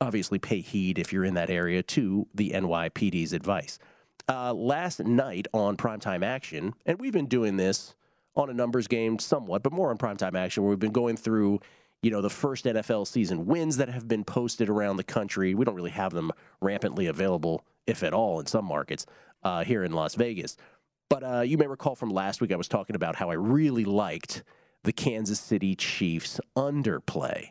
obviously, 0.00 0.38
pay 0.38 0.60
heed 0.60 0.98
if 0.98 1.12
you're 1.12 1.24
in 1.24 1.34
that 1.34 1.50
area 1.50 1.82
to 1.82 2.26
the 2.34 2.50
NYPD's 2.50 3.32
advice 3.32 3.78
uh, 4.28 4.52
last 4.52 5.00
night 5.00 5.46
on 5.52 5.76
primetime 5.76 6.24
action, 6.24 6.74
and 6.86 7.00
we've 7.00 7.12
been 7.12 7.26
doing 7.26 7.56
this 7.56 7.94
on 8.34 8.50
a 8.50 8.54
numbers 8.54 8.88
game 8.88 9.18
somewhat, 9.18 9.62
but 9.62 9.72
more 9.72 9.90
on 9.90 9.98
primetime 9.98 10.36
action, 10.36 10.62
where 10.62 10.70
we've 10.70 10.78
been 10.78 10.90
going 10.90 11.16
through, 11.16 11.60
you 12.02 12.10
know, 12.10 12.20
the 12.20 12.30
first 12.30 12.64
NFL 12.64 13.06
season 13.06 13.46
wins 13.46 13.76
that 13.76 13.88
have 13.88 14.08
been 14.08 14.24
posted 14.24 14.68
around 14.68 14.96
the 14.96 15.04
country. 15.04 15.54
We 15.54 15.64
don't 15.64 15.74
really 15.74 15.90
have 15.90 16.12
them 16.12 16.32
rampantly 16.60 17.06
available, 17.06 17.64
if 17.86 18.02
at 18.02 18.14
all, 18.14 18.40
in 18.40 18.46
some 18.46 18.64
markets 18.64 19.06
uh, 19.42 19.64
here 19.64 19.84
in 19.84 19.92
Las 19.92 20.14
Vegas. 20.14 20.56
But 21.12 21.24
uh, 21.24 21.40
you 21.42 21.58
may 21.58 21.66
recall 21.66 21.94
from 21.94 22.08
last 22.08 22.40
week, 22.40 22.52
I 22.52 22.56
was 22.56 22.68
talking 22.68 22.96
about 22.96 23.16
how 23.16 23.28
I 23.28 23.34
really 23.34 23.84
liked 23.84 24.44
the 24.84 24.94
Kansas 24.94 25.38
City 25.38 25.76
Chiefs 25.76 26.40
underplay. 26.56 27.50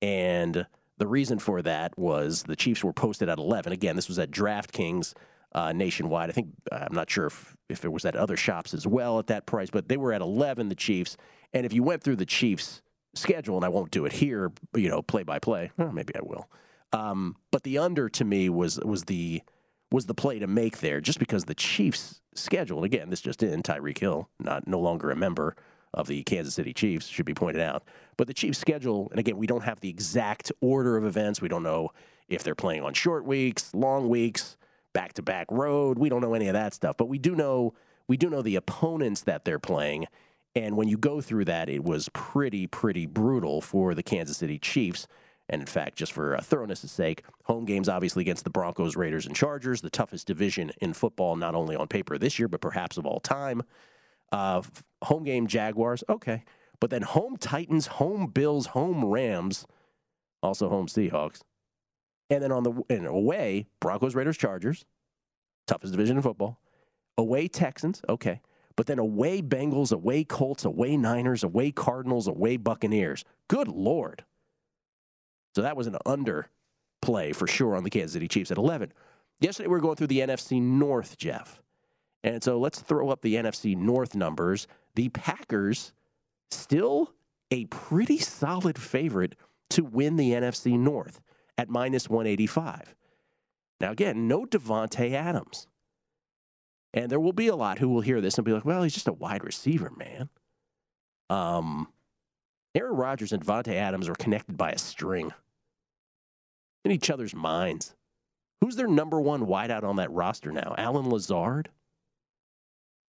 And 0.00 0.64
the 0.96 1.08
reason 1.08 1.40
for 1.40 1.60
that 1.62 1.98
was 1.98 2.44
the 2.44 2.54
Chiefs 2.54 2.84
were 2.84 2.92
posted 2.92 3.28
at 3.28 3.38
11. 3.38 3.72
Again, 3.72 3.96
this 3.96 4.06
was 4.06 4.20
at 4.20 4.30
DraftKings 4.30 5.14
uh, 5.56 5.72
nationwide. 5.72 6.30
I 6.30 6.32
think 6.32 6.50
I'm 6.70 6.94
not 6.94 7.10
sure 7.10 7.26
if, 7.26 7.56
if 7.68 7.84
it 7.84 7.92
was 7.92 8.04
at 8.04 8.14
other 8.14 8.36
shops 8.36 8.74
as 8.74 8.86
well 8.86 9.18
at 9.18 9.26
that 9.26 9.44
price, 9.44 9.70
but 9.70 9.88
they 9.88 9.96
were 9.96 10.12
at 10.12 10.20
11, 10.20 10.68
the 10.68 10.76
Chiefs. 10.76 11.16
And 11.52 11.66
if 11.66 11.72
you 11.72 11.82
went 11.82 12.04
through 12.04 12.16
the 12.16 12.26
Chiefs' 12.26 12.80
schedule, 13.14 13.56
and 13.56 13.64
I 13.64 13.70
won't 13.70 13.90
do 13.90 14.04
it 14.04 14.12
here, 14.12 14.52
you 14.76 14.88
know, 14.88 15.02
play 15.02 15.24
by 15.24 15.40
play, 15.40 15.72
well, 15.76 15.90
maybe 15.90 16.14
I 16.14 16.20
will. 16.22 16.48
Um, 16.92 17.34
but 17.50 17.64
the 17.64 17.78
under 17.78 18.08
to 18.08 18.24
me 18.24 18.48
was 18.48 18.78
was 18.78 19.04
the 19.04 19.42
was 19.90 20.06
the 20.06 20.14
play 20.14 20.38
to 20.38 20.46
make 20.46 20.78
there, 20.78 21.00
just 21.00 21.18
because 21.18 21.46
the 21.46 21.54
Chiefs' 21.56 22.19
schedule. 22.34 22.78
And 22.78 22.86
again, 22.86 23.10
this 23.10 23.20
just 23.20 23.42
in 23.42 23.62
Tyreek 23.62 23.98
Hill, 23.98 24.28
not 24.38 24.66
no 24.66 24.78
longer 24.78 25.10
a 25.10 25.16
member 25.16 25.56
of 25.92 26.06
the 26.06 26.22
Kansas 26.22 26.54
City 26.54 26.72
Chiefs, 26.72 27.06
should 27.06 27.26
be 27.26 27.34
pointed 27.34 27.62
out. 27.62 27.82
But 28.16 28.26
the 28.26 28.34
Chiefs' 28.34 28.58
schedule, 28.58 29.08
and 29.10 29.18
again, 29.18 29.36
we 29.36 29.46
don't 29.46 29.64
have 29.64 29.80
the 29.80 29.88
exact 29.88 30.52
order 30.60 30.96
of 30.96 31.04
events. 31.04 31.40
We 31.40 31.48
don't 31.48 31.62
know 31.62 31.90
if 32.28 32.44
they're 32.44 32.54
playing 32.54 32.82
on 32.82 32.94
short 32.94 33.24
weeks, 33.24 33.74
long 33.74 34.08
weeks, 34.08 34.56
back 34.92 35.14
to 35.14 35.22
back 35.22 35.48
road. 35.50 35.98
We 35.98 36.08
don't 36.08 36.20
know 36.20 36.34
any 36.34 36.48
of 36.48 36.54
that 36.54 36.74
stuff. 36.74 36.96
But 36.96 37.08
we 37.08 37.18
do 37.18 37.34
know 37.34 37.74
we 38.08 38.16
do 38.16 38.28
know 38.28 38.42
the 38.42 38.56
opponents 38.56 39.22
that 39.22 39.44
they're 39.44 39.60
playing. 39.60 40.06
And 40.56 40.76
when 40.76 40.88
you 40.88 40.98
go 40.98 41.20
through 41.20 41.44
that, 41.44 41.68
it 41.68 41.84
was 41.84 42.08
pretty, 42.12 42.66
pretty 42.66 43.06
brutal 43.06 43.60
for 43.60 43.94
the 43.94 44.02
Kansas 44.02 44.36
City 44.36 44.58
Chiefs. 44.58 45.06
And 45.50 45.60
in 45.60 45.66
fact, 45.66 45.96
just 45.96 46.12
for 46.12 46.36
uh, 46.36 46.40
thoroughness' 46.40 46.88
sake, 46.90 47.24
home 47.42 47.64
games 47.64 47.88
obviously 47.88 48.22
against 48.22 48.44
the 48.44 48.50
Broncos, 48.50 48.94
Raiders, 48.94 49.26
and 49.26 49.34
Chargers, 49.34 49.80
the 49.80 49.90
toughest 49.90 50.28
division 50.28 50.70
in 50.80 50.92
football, 50.92 51.34
not 51.34 51.56
only 51.56 51.74
on 51.74 51.88
paper 51.88 52.16
this 52.16 52.38
year, 52.38 52.46
but 52.46 52.60
perhaps 52.60 52.96
of 52.96 53.04
all 53.04 53.18
time. 53.18 53.62
Uh, 54.30 54.62
home 55.02 55.24
game 55.24 55.48
Jaguars, 55.48 56.04
okay. 56.08 56.44
But 56.78 56.90
then 56.90 57.02
home 57.02 57.36
Titans, 57.36 57.88
home 57.88 58.28
Bills, 58.28 58.66
home 58.66 59.04
Rams, 59.04 59.66
also 60.40 60.68
home 60.68 60.86
Seahawks. 60.86 61.40
And 62.30 62.42
then 62.42 62.52
on 62.52 62.62
the 62.62 63.06
away, 63.08 63.66
Broncos, 63.80 64.14
Raiders, 64.14 64.38
Chargers, 64.38 64.84
toughest 65.66 65.92
division 65.92 66.16
in 66.16 66.22
football. 66.22 66.60
Away 67.18 67.48
Texans, 67.48 68.02
okay. 68.08 68.40
But 68.76 68.86
then 68.86 69.00
away 69.00 69.42
Bengals, 69.42 69.92
away 69.92 70.22
Colts, 70.22 70.64
away 70.64 70.96
Niners, 70.96 71.42
away 71.42 71.72
Cardinals, 71.72 72.28
away 72.28 72.56
Buccaneers. 72.56 73.24
Good 73.48 73.66
Lord. 73.66 74.24
So 75.54 75.62
that 75.62 75.76
was 75.76 75.86
an 75.86 75.96
under 76.06 76.48
play 77.02 77.32
for 77.32 77.46
sure 77.46 77.76
on 77.76 77.84
the 77.84 77.90
Kansas 77.90 78.12
City 78.12 78.28
Chiefs 78.28 78.50
at 78.50 78.58
11. 78.58 78.92
Yesterday 79.40 79.68
we 79.68 79.72
were 79.72 79.80
going 79.80 79.96
through 79.96 80.08
the 80.08 80.20
NFC 80.20 80.60
North, 80.60 81.16
Jeff. 81.16 81.62
And 82.22 82.42
so 82.42 82.58
let's 82.58 82.80
throw 82.80 83.08
up 83.08 83.22
the 83.22 83.36
NFC 83.36 83.76
North 83.76 84.14
numbers. 84.14 84.66
The 84.94 85.08
Packers 85.08 85.92
still 86.50 87.14
a 87.50 87.64
pretty 87.66 88.18
solid 88.18 88.78
favorite 88.78 89.36
to 89.70 89.84
win 89.84 90.16
the 90.16 90.32
NFC 90.32 90.78
North 90.78 91.20
at 91.56 91.68
minus 91.68 92.08
185. 92.08 92.94
Now, 93.80 93.92
again, 93.92 94.28
no 94.28 94.44
Davante 94.44 95.12
Adams. 95.12 95.66
And 96.92 97.10
there 97.10 97.20
will 97.20 97.32
be 97.32 97.48
a 97.48 97.56
lot 97.56 97.78
who 97.78 97.88
will 97.88 98.00
hear 98.00 98.20
this 98.20 98.36
and 98.36 98.44
be 98.44 98.52
like, 98.52 98.64
well, 98.64 98.82
he's 98.82 98.94
just 98.94 99.08
a 99.08 99.12
wide 99.12 99.44
receiver, 99.44 99.90
man. 99.96 100.28
Um, 101.30 101.88
Aaron 102.74 102.96
Rodgers 102.96 103.32
and 103.32 103.44
Davante 103.44 103.74
Adams 103.74 104.08
are 104.08 104.14
connected 104.14 104.56
by 104.56 104.70
a 104.70 104.78
string 104.78 105.32
in 106.84 106.92
each 106.92 107.10
other's 107.10 107.34
minds. 107.34 107.94
Who's 108.60 108.76
their 108.76 108.86
number 108.86 109.20
one 109.20 109.46
wideout 109.46 109.84
on 109.84 109.96
that 109.96 110.12
roster 110.12 110.52
now? 110.52 110.74
Allen 110.78 111.08
Lazard? 111.08 111.70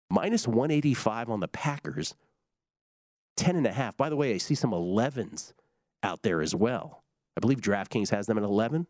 Minus 0.10 0.48
185 0.48 1.30
on 1.30 1.40
the 1.40 1.48
Packers. 1.48 2.16
10 3.38 3.56
and 3.56 3.68
a 3.68 3.72
half. 3.72 3.98
By 3.98 4.10
the 4.10 4.16
way, 4.16 4.34
I 4.34 4.38
see 4.38 4.56
some 4.56 4.72
11s 4.72 5.54
out 6.04 6.22
there 6.22 6.42
as 6.42 6.56
well. 6.56 7.04
I 7.36 7.40
believe 7.40 7.62
DraftKings 7.62 8.10
has 8.10 8.28
them 8.28 8.38
at 8.38 8.44
11. 8.44 8.88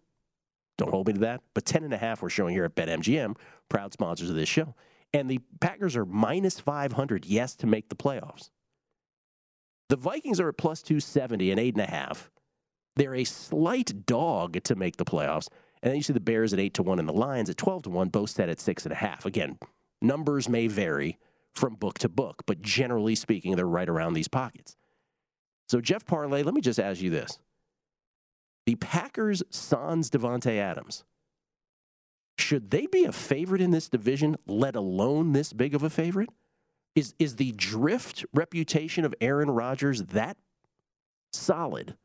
Don't 0.78 0.92
hold 0.92 1.08
me 1.08 1.14
to 1.14 1.20
that. 1.20 1.42
But 1.54 1.66
10 1.66 1.84
and 1.84 1.94
a 1.94 1.98
half 1.98 2.22
we're 2.22 2.30
showing 2.30 2.54
here 2.54 2.66
at 2.66 2.76
BetMGM, 2.76 3.36
proud 3.70 3.94
sponsors 3.94 4.30
of 4.30 4.36
this 4.36 4.50
show. 4.50 4.76
And 5.14 5.30
the 5.30 5.40
Packers 5.60 5.96
are 5.96 6.06
minus 6.06 6.60
500, 6.60 7.26
yes, 7.26 7.56
to 7.58 7.68
make 7.68 7.90
the 7.90 7.96
playoffs. 7.96 8.50
The 9.90 9.98
Vikings 9.98 10.40
are 10.40 10.50
at 10.50 10.58
plus 10.58 10.82
270 10.82 11.52
and 11.52 11.60
eight 11.60 11.76
and 11.76 11.84
a 11.84 11.90
half. 11.90 12.30
They're 12.96 13.16
a 13.16 13.24
slight 13.24 14.06
dog 14.06 14.62
to 14.64 14.76
make 14.76 14.98
the 14.98 15.06
playoffs. 15.06 15.48
And 15.82 15.90
then 15.90 15.98
you 15.98 16.04
see 16.04 16.14
the 16.14 16.20
Bears 16.20 16.54
at 16.54 16.60
8 16.60 16.74
to 16.76 16.84
1 16.84 17.00
and 17.00 17.08
the 17.08 17.14
Lions 17.14 17.50
at 17.50 17.58
12 17.58 17.84
to 17.84 17.90
1, 17.90 18.10
both 18.10 18.30
set 18.30 18.50
at 18.50 18.58
6.5. 18.58 19.26
Again, 19.26 19.58
numbers 20.02 20.50
may 20.50 20.68
vary 20.68 21.18
from 21.56 21.76
book 21.76 21.98
to 22.00 22.10
book, 22.10 22.44
but 22.46 22.62
generally 22.62 23.16
speaking, 23.16 23.56
they're 23.56 23.66
right 23.66 23.88
around 23.88 24.14
these 24.14 24.28
pockets. 24.28 24.76
So, 25.70 25.80
Jeff 25.80 26.06
Parlay, 26.06 26.44
let 26.44 26.54
me 26.54 26.62
just 26.62 26.80
ask 26.80 27.02
you 27.02 27.10
this. 27.10 27.40
The 28.66 28.76
Packers, 28.76 29.42
Sans 29.50 30.10
Davante 30.10 30.58
Adams, 30.58 31.06
should 32.38 32.72
they 32.72 32.86
be 32.88 33.06
a 33.06 33.12
favorite 33.12 33.62
in 33.62 33.72
this 33.72 33.88
division, 33.88 34.36
let 34.46 34.76
alone 34.76 35.32
this 35.32 35.54
big 35.54 35.74
of 35.74 35.84
a 35.84 35.90
favorite? 35.90 36.30
Is, 36.96 37.14
is 37.20 37.36
the 37.36 37.52
drift 37.54 38.26
reputation 38.34 39.06
of 39.06 39.14
Aaron 39.22 39.50
Rodgers 39.50 40.04
that 40.04 40.38
solid 41.32 41.96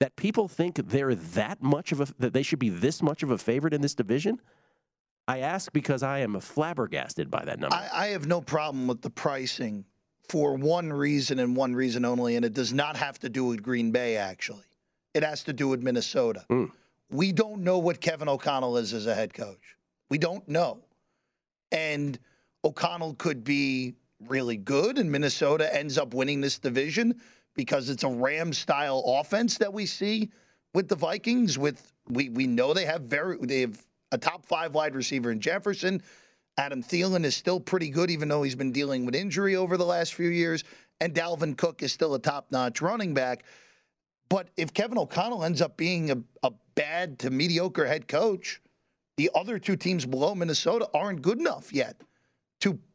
that 0.00 0.14
people 0.14 0.46
think 0.46 0.76
they're 0.76 1.14
that 1.14 1.62
much 1.62 1.90
of 1.90 2.00
a, 2.00 2.06
that 2.18 2.32
they 2.32 2.42
should 2.42 2.58
be 2.58 2.68
this 2.68 3.02
much 3.02 3.22
of 3.22 3.30
a 3.30 3.38
favorite 3.38 3.74
in 3.74 3.80
this 3.80 3.94
division? 3.94 4.40
I 5.26 5.40
ask 5.40 5.72
because 5.72 6.02
I 6.02 6.20
am 6.20 6.38
flabbergasted 6.40 7.30
by 7.30 7.44
that 7.44 7.58
number. 7.60 7.74
I, 7.74 7.88
I 7.92 8.06
have 8.08 8.26
no 8.26 8.40
problem 8.40 8.86
with 8.86 9.02
the 9.02 9.10
pricing 9.10 9.84
for 10.28 10.54
one 10.54 10.92
reason 10.92 11.38
and 11.38 11.56
one 11.56 11.74
reason 11.74 12.04
only, 12.04 12.36
and 12.36 12.44
it 12.44 12.54
does 12.54 12.72
not 12.72 12.96
have 12.96 13.18
to 13.20 13.28
do 13.28 13.44
with 13.44 13.62
Green 13.62 13.90
Bay, 13.90 14.16
actually. 14.16 14.64
It 15.14 15.22
has 15.22 15.42
to 15.44 15.52
do 15.52 15.68
with 15.68 15.82
Minnesota. 15.82 16.44
Mm. 16.50 16.70
We 17.10 17.32
don't 17.32 17.62
know 17.62 17.78
what 17.78 18.00
Kevin 18.00 18.28
O'Connell 18.28 18.76
is 18.76 18.92
as 18.92 19.06
a 19.06 19.14
head 19.14 19.34
coach. 19.34 19.76
We 20.10 20.18
don't 20.18 20.46
know. 20.48 20.78
And 21.72 22.18
O'Connell 22.68 23.14
could 23.14 23.44
be 23.44 23.94
really 24.26 24.58
good, 24.58 24.98
and 24.98 25.10
Minnesota 25.10 25.74
ends 25.74 25.96
up 25.96 26.12
winning 26.12 26.42
this 26.42 26.58
division 26.58 27.18
because 27.54 27.88
it's 27.88 28.04
a 28.04 28.08
Ram 28.08 28.52
style 28.52 29.02
offense 29.06 29.56
that 29.56 29.72
we 29.72 29.86
see 29.86 30.30
with 30.74 30.86
the 30.86 30.94
Vikings. 30.94 31.56
With 31.56 31.94
we 32.10 32.28
we 32.28 32.46
know 32.46 32.74
they 32.74 32.84
have 32.84 33.02
very 33.02 33.38
they 33.40 33.62
have 33.62 33.82
a 34.12 34.18
top 34.18 34.44
five 34.44 34.74
wide 34.74 34.94
receiver 34.94 35.30
in 35.30 35.40
Jefferson. 35.40 36.02
Adam 36.58 36.82
Thielen 36.82 37.24
is 37.24 37.34
still 37.34 37.58
pretty 37.58 37.88
good, 37.88 38.10
even 38.10 38.28
though 38.28 38.42
he's 38.42 38.54
been 38.54 38.72
dealing 38.72 39.06
with 39.06 39.14
injury 39.14 39.56
over 39.56 39.78
the 39.78 39.86
last 39.86 40.12
few 40.12 40.28
years. 40.28 40.62
And 41.00 41.14
Dalvin 41.14 41.56
Cook 41.56 41.82
is 41.82 41.92
still 41.92 42.14
a 42.14 42.18
top 42.18 42.48
notch 42.50 42.82
running 42.82 43.14
back. 43.14 43.44
But 44.28 44.50
if 44.58 44.74
Kevin 44.74 44.98
O'Connell 44.98 45.44
ends 45.44 45.62
up 45.62 45.78
being 45.78 46.10
a, 46.10 46.18
a 46.42 46.52
bad 46.74 47.18
to 47.20 47.30
mediocre 47.30 47.86
head 47.86 48.08
coach, 48.08 48.60
the 49.16 49.30
other 49.34 49.58
two 49.58 49.76
teams 49.76 50.04
below 50.04 50.34
Minnesota 50.34 50.86
aren't 50.92 51.22
good 51.22 51.38
enough 51.38 51.72
yet 51.72 52.02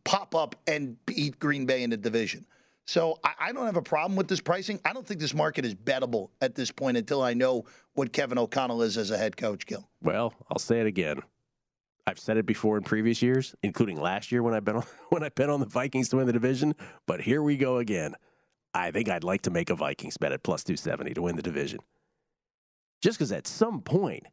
pop 0.04 0.36
up 0.36 0.56
and 0.68 0.98
beat 1.06 1.40
Green 1.40 1.66
Bay 1.66 1.84
in 1.84 1.90
the 1.90 1.98
division. 1.98 2.46
So 2.86 3.20
I, 3.24 3.34
I, 3.40 3.52
don't 3.54 3.66
have 3.66 3.78
a 3.78 3.82
problem 3.82 4.18
with 4.18 4.28
this 4.28 4.42
pricing. 4.42 4.80
I 4.84 4.92
don't 4.92 5.08
think 5.08 5.20
this 5.20 5.34
market 5.34 5.64
is 5.64 5.74
bettable 5.74 6.30
at 6.42 6.56
this 6.56 6.70
point 6.70 6.98
until 6.98 7.22
I 7.22 7.34
know 7.34 7.66
what 7.94 8.12
Kevin 8.12 8.38
O'Connell 8.38 8.82
is 8.82 8.98
as 8.98 9.12
a 9.12 9.18
head 9.18 9.38
coach, 9.38 9.66
Gill. 9.66 9.88
Well, 10.02 10.34
I'll 10.52 10.60
say 10.60 10.82
it 10.82 10.88
again. 10.88 11.22
I've 12.06 12.20
said 12.20 12.36
it 12.36 12.46
before 12.46 12.76
in 12.76 12.84
previous 12.84 13.22
years, 13.22 13.56
including 13.64 14.00
last 14.00 14.32
year 14.32 14.44
when 14.44 14.54
I 14.54 14.60
bet 14.60 14.76
on 14.76 14.84
when 15.10 15.24
I 15.24 15.30
bet 15.30 15.50
on 15.50 15.62
the 15.62 15.66
Vikings 15.66 16.10
to 16.10 16.18
win 16.18 16.28
the 16.28 16.34
division. 16.34 16.76
But 17.08 17.22
here 17.22 17.42
we 17.42 17.56
go 17.56 17.78
again. 17.78 18.16
I 18.74 18.92
think 18.92 19.08
I'd 19.08 19.24
like 19.24 19.44
to 19.44 19.52
make 19.52 19.70
a 19.70 19.76
Vikings 19.76 20.18
bet 20.18 20.34
at 20.34 20.44
plus 20.44 20.64
two 20.64 20.76
seventy 20.76 21.14
to 21.14 21.22
win 21.22 21.38
the 21.38 21.42
division. 21.42 21.80
Just 23.02 23.18
because 23.18 23.32
at 23.32 23.48
some 23.48 23.82
point, 23.82 24.26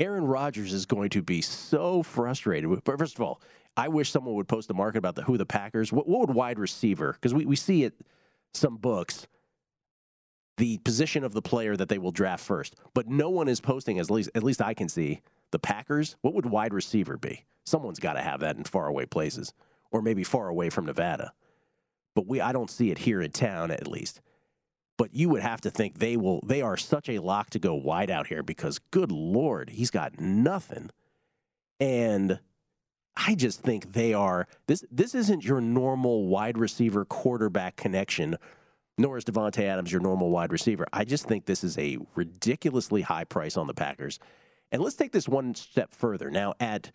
Aaron 0.00 0.24
Rodgers 0.24 0.72
is 0.72 0.86
going 0.86 1.10
to 1.10 1.22
be 1.22 1.42
so 1.42 2.02
frustrated. 2.02 2.70
First 2.84 3.16
of 3.16 3.20
all, 3.20 3.40
I 3.76 3.88
wish 3.88 4.10
someone 4.10 4.34
would 4.34 4.48
post 4.48 4.70
a 4.70 4.74
market 4.74 4.98
about 4.98 5.14
the 5.14 5.22
who 5.22 5.36
the 5.36 5.46
Packers. 5.46 5.92
What, 5.92 6.08
what 6.08 6.20
would 6.20 6.34
wide 6.34 6.58
receiver? 6.58 7.12
Because 7.12 7.34
we, 7.34 7.44
we 7.44 7.54
see 7.54 7.84
it 7.84 7.94
some 8.54 8.76
books 8.78 9.26
the 10.56 10.78
position 10.78 11.24
of 11.24 11.32
the 11.32 11.40
player 11.40 11.74
that 11.74 11.88
they 11.88 11.98
will 11.98 12.10
draft 12.10 12.44
first. 12.44 12.76
But 12.92 13.08
no 13.08 13.30
one 13.30 13.48
is 13.48 13.60
posting, 13.60 13.98
as 13.98 14.10
least 14.10 14.30
at 14.34 14.42
least 14.42 14.60
I 14.60 14.74
can 14.74 14.88
see, 14.88 15.22
the 15.52 15.58
Packers. 15.58 16.16
What 16.22 16.34
would 16.34 16.46
wide 16.46 16.74
receiver 16.74 17.16
be? 17.16 17.44
Someone's 17.64 17.98
got 17.98 18.14
to 18.14 18.20
have 18.20 18.40
that 18.40 18.56
in 18.56 18.64
faraway 18.64 19.06
places, 19.06 19.52
or 19.90 20.02
maybe 20.02 20.24
far 20.24 20.48
away 20.48 20.70
from 20.70 20.86
Nevada. 20.86 21.32
But 22.14 22.26
we, 22.26 22.40
I 22.40 22.52
don't 22.52 22.70
see 22.70 22.90
it 22.90 22.98
here 22.98 23.22
in 23.22 23.30
town, 23.30 23.70
at 23.70 23.86
least. 23.86 24.20
But 25.00 25.14
you 25.14 25.30
would 25.30 25.40
have 25.40 25.62
to 25.62 25.70
think 25.70 25.98
they 25.98 26.18
will. 26.18 26.42
They 26.44 26.60
are 26.60 26.76
such 26.76 27.08
a 27.08 27.20
lock 27.20 27.48
to 27.50 27.58
go 27.58 27.74
wide 27.74 28.10
out 28.10 28.26
here 28.26 28.42
because, 28.42 28.78
good 28.90 29.10
lord, 29.10 29.70
he's 29.70 29.90
got 29.90 30.20
nothing, 30.20 30.90
and 31.80 32.38
I 33.16 33.34
just 33.34 33.62
think 33.62 33.94
they 33.94 34.12
are 34.12 34.46
this 34.66 34.84
this 34.90 35.14
isn't 35.14 35.42
your 35.42 35.62
normal 35.62 36.26
wide 36.26 36.58
receiver 36.58 37.06
quarterback 37.06 37.76
connection, 37.76 38.36
nor 38.98 39.16
is 39.16 39.24
Davante 39.24 39.62
Adams 39.62 39.90
your 39.90 40.02
normal 40.02 40.28
wide 40.28 40.52
receiver. 40.52 40.84
I 40.92 41.06
just 41.06 41.26
think 41.26 41.46
this 41.46 41.64
is 41.64 41.78
a 41.78 41.96
ridiculously 42.14 43.00
high 43.00 43.24
price 43.24 43.56
on 43.56 43.68
the 43.68 43.72
Packers. 43.72 44.18
And 44.70 44.82
let's 44.82 44.96
take 44.96 45.12
this 45.12 45.26
one 45.26 45.54
step 45.54 45.94
further. 45.94 46.30
Now 46.30 46.52
at 46.60 46.92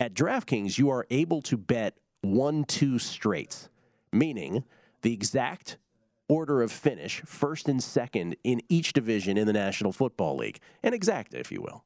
at 0.00 0.14
DraftKings, 0.14 0.78
you 0.78 0.88
are 0.88 1.06
able 1.10 1.42
to 1.42 1.58
bet 1.58 1.98
one 2.22 2.64
two 2.64 2.98
straights, 2.98 3.68
meaning 4.10 4.64
the 5.02 5.12
exact 5.12 5.76
order 6.28 6.62
of 6.62 6.72
finish, 6.72 7.22
first 7.26 7.68
and 7.68 7.82
second 7.82 8.36
in 8.44 8.60
each 8.68 8.92
division 8.92 9.36
in 9.36 9.46
the 9.46 9.52
National 9.52 9.92
Football 9.92 10.36
League, 10.36 10.60
an 10.82 10.92
exacta, 10.92 11.34
if 11.34 11.52
you 11.52 11.60
will, 11.60 11.84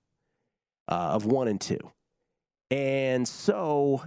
uh, 0.89 1.11
of 1.15 1.27
one 1.27 1.49
and 1.49 1.61
two. 1.61 1.93
And 2.71 3.27
so 3.27 4.05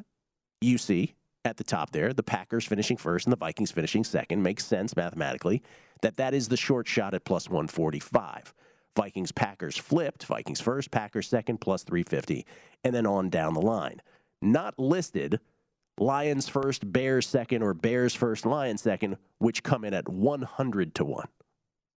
you 0.61 0.77
see 0.77 1.15
at 1.45 1.57
the 1.57 1.63
top 1.63 1.91
there, 1.91 2.13
the 2.13 2.23
Packers 2.23 2.65
finishing 2.65 2.97
first 2.97 3.25
and 3.25 3.31
the 3.31 3.37
Vikings 3.37 3.71
finishing 3.71 4.03
second. 4.03 4.43
Makes 4.43 4.65
sense 4.65 4.95
mathematically 4.95 5.61
that 6.01 6.17
that 6.17 6.33
is 6.33 6.47
the 6.47 6.57
short 6.57 6.87
shot 6.87 7.13
at 7.13 7.25
plus 7.25 7.49
145. 7.49 8.53
Vikings 8.95 9.31
Packers 9.31 9.77
flipped, 9.77 10.25
Vikings 10.25 10.59
first, 10.59 10.91
Packers 10.91 11.27
second, 11.27 11.59
plus 11.59 11.83
350, 11.83 12.45
and 12.83 12.93
then 12.93 13.05
on 13.05 13.29
down 13.29 13.53
the 13.53 13.61
line. 13.61 14.01
Not 14.41 14.77
listed, 14.77 15.39
Lions 15.99 16.47
first, 16.47 16.91
Bears 16.91 17.27
second, 17.27 17.61
or 17.61 17.73
Bears 17.73 18.15
first, 18.15 18.45
Lions 18.45 18.81
second, 18.81 19.17
which 19.39 19.63
come 19.63 19.83
in 19.83 19.93
at 19.93 20.07
100 20.07 20.95
to 20.95 21.05
1. 21.05 21.27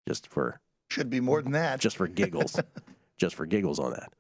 Just 0.09 0.27
for. 0.27 0.61
Should 0.91 1.11
be 1.11 1.21
more 1.21 1.43
than 1.43 1.53
that. 1.53 1.81
Just 1.81 1.97
for 1.97 2.07
giggles. 2.07 2.61
just 3.17 3.35
for 3.35 3.47
giggles 3.47 3.79
on 3.79 3.93
that. 3.93 4.13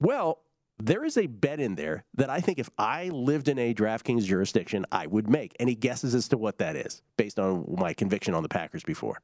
Well, 0.00 0.40
there 0.78 1.04
is 1.04 1.16
a 1.16 1.26
bet 1.26 1.60
in 1.60 1.76
there 1.76 2.04
that 2.14 2.30
I 2.30 2.40
think 2.40 2.58
if 2.58 2.68
I 2.78 3.08
lived 3.08 3.48
in 3.48 3.58
a 3.58 3.72
DraftKings 3.72 4.24
jurisdiction, 4.24 4.84
I 4.92 5.06
would 5.06 5.28
make. 5.28 5.54
Any 5.58 5.74
guesses 5.74 6.14
as 6.14 6.28
to 6.28 6.36
what 6.36 6.58
that 6.58 6.76
is 6.76 7.02
based 7.16 7.38
on 7.38 7.64
my 7.78 7.94
conviction 7.94 8.34
on 8.34 8.42
the 8.42 8.48
Packers 8.48 8.82
before? 8.82 9.20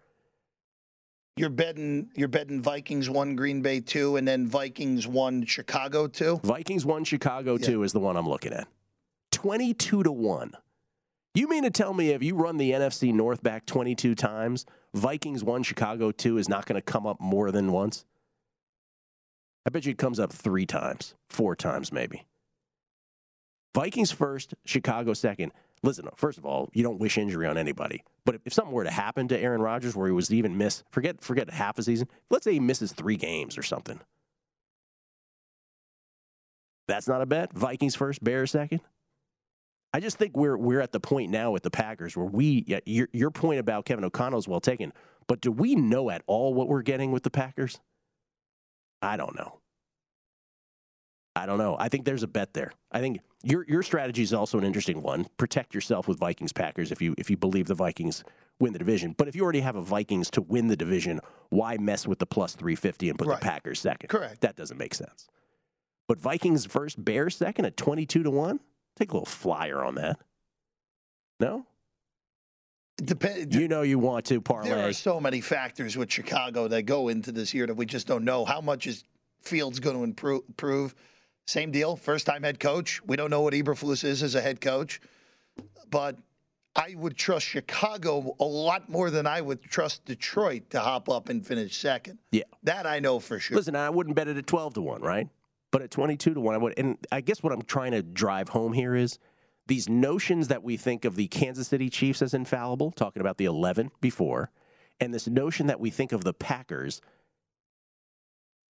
You're 1.37 1.51
betting 1.51 2.11
you're 2.15 2.29
betting 2.29 2.61
Vikings 2.61 3.09
one, 3.09 3.35
Green 3.35 3.63
Bay 3.63 3.81
two, 3.81 4.17
and 4.17 4.27
then 4.27 4.47
Vikings 4.47 5.07
one, 5.07 5.45
Chicago 5.45 6.07
two. 6.07 6.39
Vikings 6.43 6.85
one, 6.85 7.05
Chicago 7.05 7.57
yeah. 7.57 7.67
two 7.67 7.83
is 7.83 7.93
the 7.93 8.01
one 8.01 8.17
I'm 8.17 8.29
looking 8.29 8.53
at. 8.53 8.69
Twenty-two 9.41 10.03
to 10.03 10.12
one. 10.12 10.53
You 11.34 11.49
mean 11.49 11.62
to 11.62 11.70
tell 11.70 11.95
me 11.95 12.11
if 12.11 12.22
you 12.22 12.34
run 12.34 12.59
the 12.59 12.72
NFC 12.72 13.11
North 13.14 13.43
back 13.43 13.64
22 13.64 14.14
times, 14.14 14.66
Vikings 14.93 15.43
one, 15.43 15.62
Chicago 15.62 16.11
two 16.11 16.36
is 16.36 16.47
not 16.47 16.66
going 16.66 16.74
to 16.74 16.82
come 16.82 17.07
up 17.07 17.22
more 17.22 17.51
than 17.51 17.72
once? 17.72 18.05
I 19.64 19.70
bet 19.70 19.86
you 19.86 19.93
it 19.93 19.99
comes 19.99 20.20
up 20.20 20.30
three 20.30 20.66
times, 20.66 21.14
four 21.30 21.57
times 21.57 21.91
maybe. 21.91 22.26
Vikings 23.74 24.12
first, 24.12 24.53
Chicago 24.66 25.14
second. 25.14 25.53
Listen, 25.82 26.07
first 26.16 26.36
of 26.36 26.45
all, 26.45 26.68
you 26.74 26.82
don't 26.82 27.01
wish 27.01 27.16
injury 27.16 27.47
on 27.47 27.57
anybody. 27.57 28.05
But 28.26 28.43
if 28.45 28.53
something 28.53 28.74
were 28.74 28.84
to 28.84 28.91
happen 28.91 29.26
to 29.28 29.38
Aaron 29.38 29.62
Rodgers 29.62 29.97
where 29.97 30.09
he 30.09 30.12
was 30.12 30.30
even 30.30 30.59
miss, 30.59 30.82
forget 30.91 31.22
forget 31.22 31.49
half 31.49 31.78
a 31.78 31.82
season. 31.82 32.09
Let's 32.28 32.45
say 32.45 32.53
he 32.53 32.61
misses 32.61 32.93
three 32.93 33.16
games 33.16 33.57
or 33.57 33.62
something. 33.62 34.01
That's 36.88 37.09
not 37.09 37.22
a 37.22 37.26
bet. 37.26 37.55
Vikings 37.55 37.95
first, 37.95 38.22
Bears 38.22 38.51
second. 38.51 38.82
I 39.93 40.01
just 40.01 40.18
think 40.18 40.36
we're 40.36 40.57
we're 40.57 40.80
at 40.80 40.93
the 40.93 41.01
point 41.01 41.30
now 41.30 41.51
with 41.51 41.62
the 41.62 41.70
Packers 41.70 42.16
where 42.16 42.26
we 42.26 42.64
yeah, 42.66 42.80
your 42.86 43.09
your 43.12 43.30
point 43.30 43.59
about 43.61 43.84
Kevin 43.84 44.05
O'Connell 44.05 44.38
is 44.38 44.47
well 44.47 44.61
taken. 44.61 44.93
But 45.26 45.41
do 45.41 45.53
we 45.53 45.74
know 45.74 46.11
at 46.11 46.22
all 46.26 46.55
what 46.55 46.68
we're 46.68 46.82
getting 46.82 47.12
with 47.12 47.22
the 47.22 47.30
Packers? 47.30 47.80
I 49.03 49.16
don't 49.16 49.34
know. 49.36 49.61
I 51.36 51.47
don't 51.47 51.59
know. 51.59 51.76
I 51.78 51.88
think 51.88 52.05
there's 52.05 52.22
a 52.22 52.28
bet 52.28 52.55
there. 52.55 52.72
I 52.93 53.01
think 53.01 53.20
your 53.43 53.64
your 53.66 53.82
strategy 53.82 54.22
is 54.22 54.32
also 54.32 54.59
an 54.59 54.64
interesting 54.64 55.03
one. 55.03 55.26
Protect 55.36 55.74
yourself 55.74 56.07
with 56.07 56.18
Vikings 56.18 56.53
Packers 56.53 56.93
if 56.93 57.01
you 57.01 57.14
if 57.18 57.30
you 57.30 57.36
believe 57.36 57.66
the 57.66 57.74
Vikings 57.74 58.24
win 58.61 58.72
the 58.72 58.78
division. 58.78 59.14
But 59.16 59.28
if 59.28 59.34
you 59.34 59.43
already 59.43 59.61
have 59.61 59.76
a 59.76 59.82
Vikings 59.82 60.30
to 60.32 60.43
win 60.43 60.68
the 60.68 60.76
division, 60.76 61.20
why 61.49 61.78
mess 61.78 62.07
with 62.07 62.18
the 62.18 62.26
plus 62.26 62.55
350 62.55 63.09
and 63.09 63.18
put 63.18 63.28
right. 63.28 63.41
the 63.41 63.45
Packers 63.45 63.80
second? 63.80 64.09
Correct. 64.09 64.41
That 64.43 64.57
doesn't 64.57 64.78
make 64.78 64.95
sense. 64.95 65.28
But 66.09 66.20
Vikings 66.20 66.66
first, 66.66 67.03
Bears 67.03 67.36
second 67.36 67.64
at 67.64 67.76
22 67.76 68.24
to 68.24 68.30
1? 68.30 68.61
Take 68.97 69.11
a 69.12 69.14
little 69.14 69.26
flyer 69.26 69.82
on 69.82 69.95
that. 69.97 70.18
No? 71.38 71.66
Dep- 72.97 73.53
you 73.53 73.66
know 73.66 73.82
you 73.82 73.99
want 73.99 74.26
to 74.26 74.41
parlay. 74.41 74.68
There 74.70 74.88
are 74.88 74.93
so 74.93 75.20
many 75.20 75.41
factors 75.41 75.97
with 75.97 76.12
Chicago 76.12 76.68
that 76.68 76.82
go 76.82 77.09
into 77.09 77.32
this 77.32 77.55
year 77.55 77.66
that 77.66 77.74
we 77.74 77.86
just 77.86 78.07
don't 78.07 78.24
know. 78.24 78.45
How 78.45 78.61
much 78.61 78.86
is 78.86 79.05
Fields 79.41 79.80
going 79.80 79.97
to 79.97 80.05
improve? 80.05 80.95
Same 81.47 81.70
deal. 81.70 81.97
First 81.97 82.26
time 82.26 82.43
head 82.43 82.61
coach. 82.61 83.03
We 83.07 83.16
don't 83.16 83.30
know 83.30 83.41
what 83.41 83.55
Eberflus 83.55 84.05
is 84.05 84.22
as 84.22 84.34
a 84.34 84.41
head 84.41 84.61
coach, 84.61 85.01
but 85.91 86.16
I 86.76 86.95
would 86.97 87.16
trust 87.16 87.47
Chicago 87.47 88.36
a 88.38 88.45
lot 88.45 88.88
more 88.88 89.11
than 89.11 89.26
I 89.26 89.41
would 89.41 89.62
trust 89.62 90.05
Detroit 90.05 90.70
to 90.70 90.80
hop 90.80 91.09
up 91.09 91.28
and 91.28 91.45
finish 91.45 91.76
second. 91.76 92.18
Yeah, 92.30 92.45
that 92.62 92.86
I 92.86 93.01
know 93.01 93.18
for 93.18 93.41
sure. 93.41 93.57
Listen, 93.57 93.74
I 93.74 93.91
wouldn't 93.91 94.14
bet 94.14 94.28
it 94.28 94.36
at 94.36 94.47
twelve 94.47 94.74
to 94.74 94.82
one, 94.82 95.01
right? 95.03 95.28
But 95.73 95.83
at 95.83 95.91
twenty-two 95.91 96.35
to 96.35 96.41
one, 96.41 96.55
I 96.55 96.59
would. 96.59 96.75
And 96.77 96.99
I 97.12 97.21
guess 97.21 97.43
what 97.43 97.53
I'm 97.53 97.62
trying 97.62 97.93
to 97.93 98.03
drive 98.03 98.49
home 98.49 98.73
here 98.73 98.95
is 98.95 99.18
these 99.71 99.89
notions 99.89 100.49
that 100.49 100.64
we 100.64 100.77
think 100.77 101.05
of 101.05 101.14
the 101.14 101.29
Kansas 101.29 101.68
City 101.68 101.89
Chiefs 101.89 102.23
as 102.23 102.35
infallible, 102.35 102.91
talking 102.91 103.21
about 103.21 103.39
the 103.39 103.45
11 103.45 103.93
before, 104.01 104.51
and 104.99 105.14
this 105.14 105.29
notion 105.29 105.68
that 105.68 105.79
we 105.79 105.91
think 105.91 106.11
of 106.11 106.25
the 106.25 106.35
Packers 106.35 107.01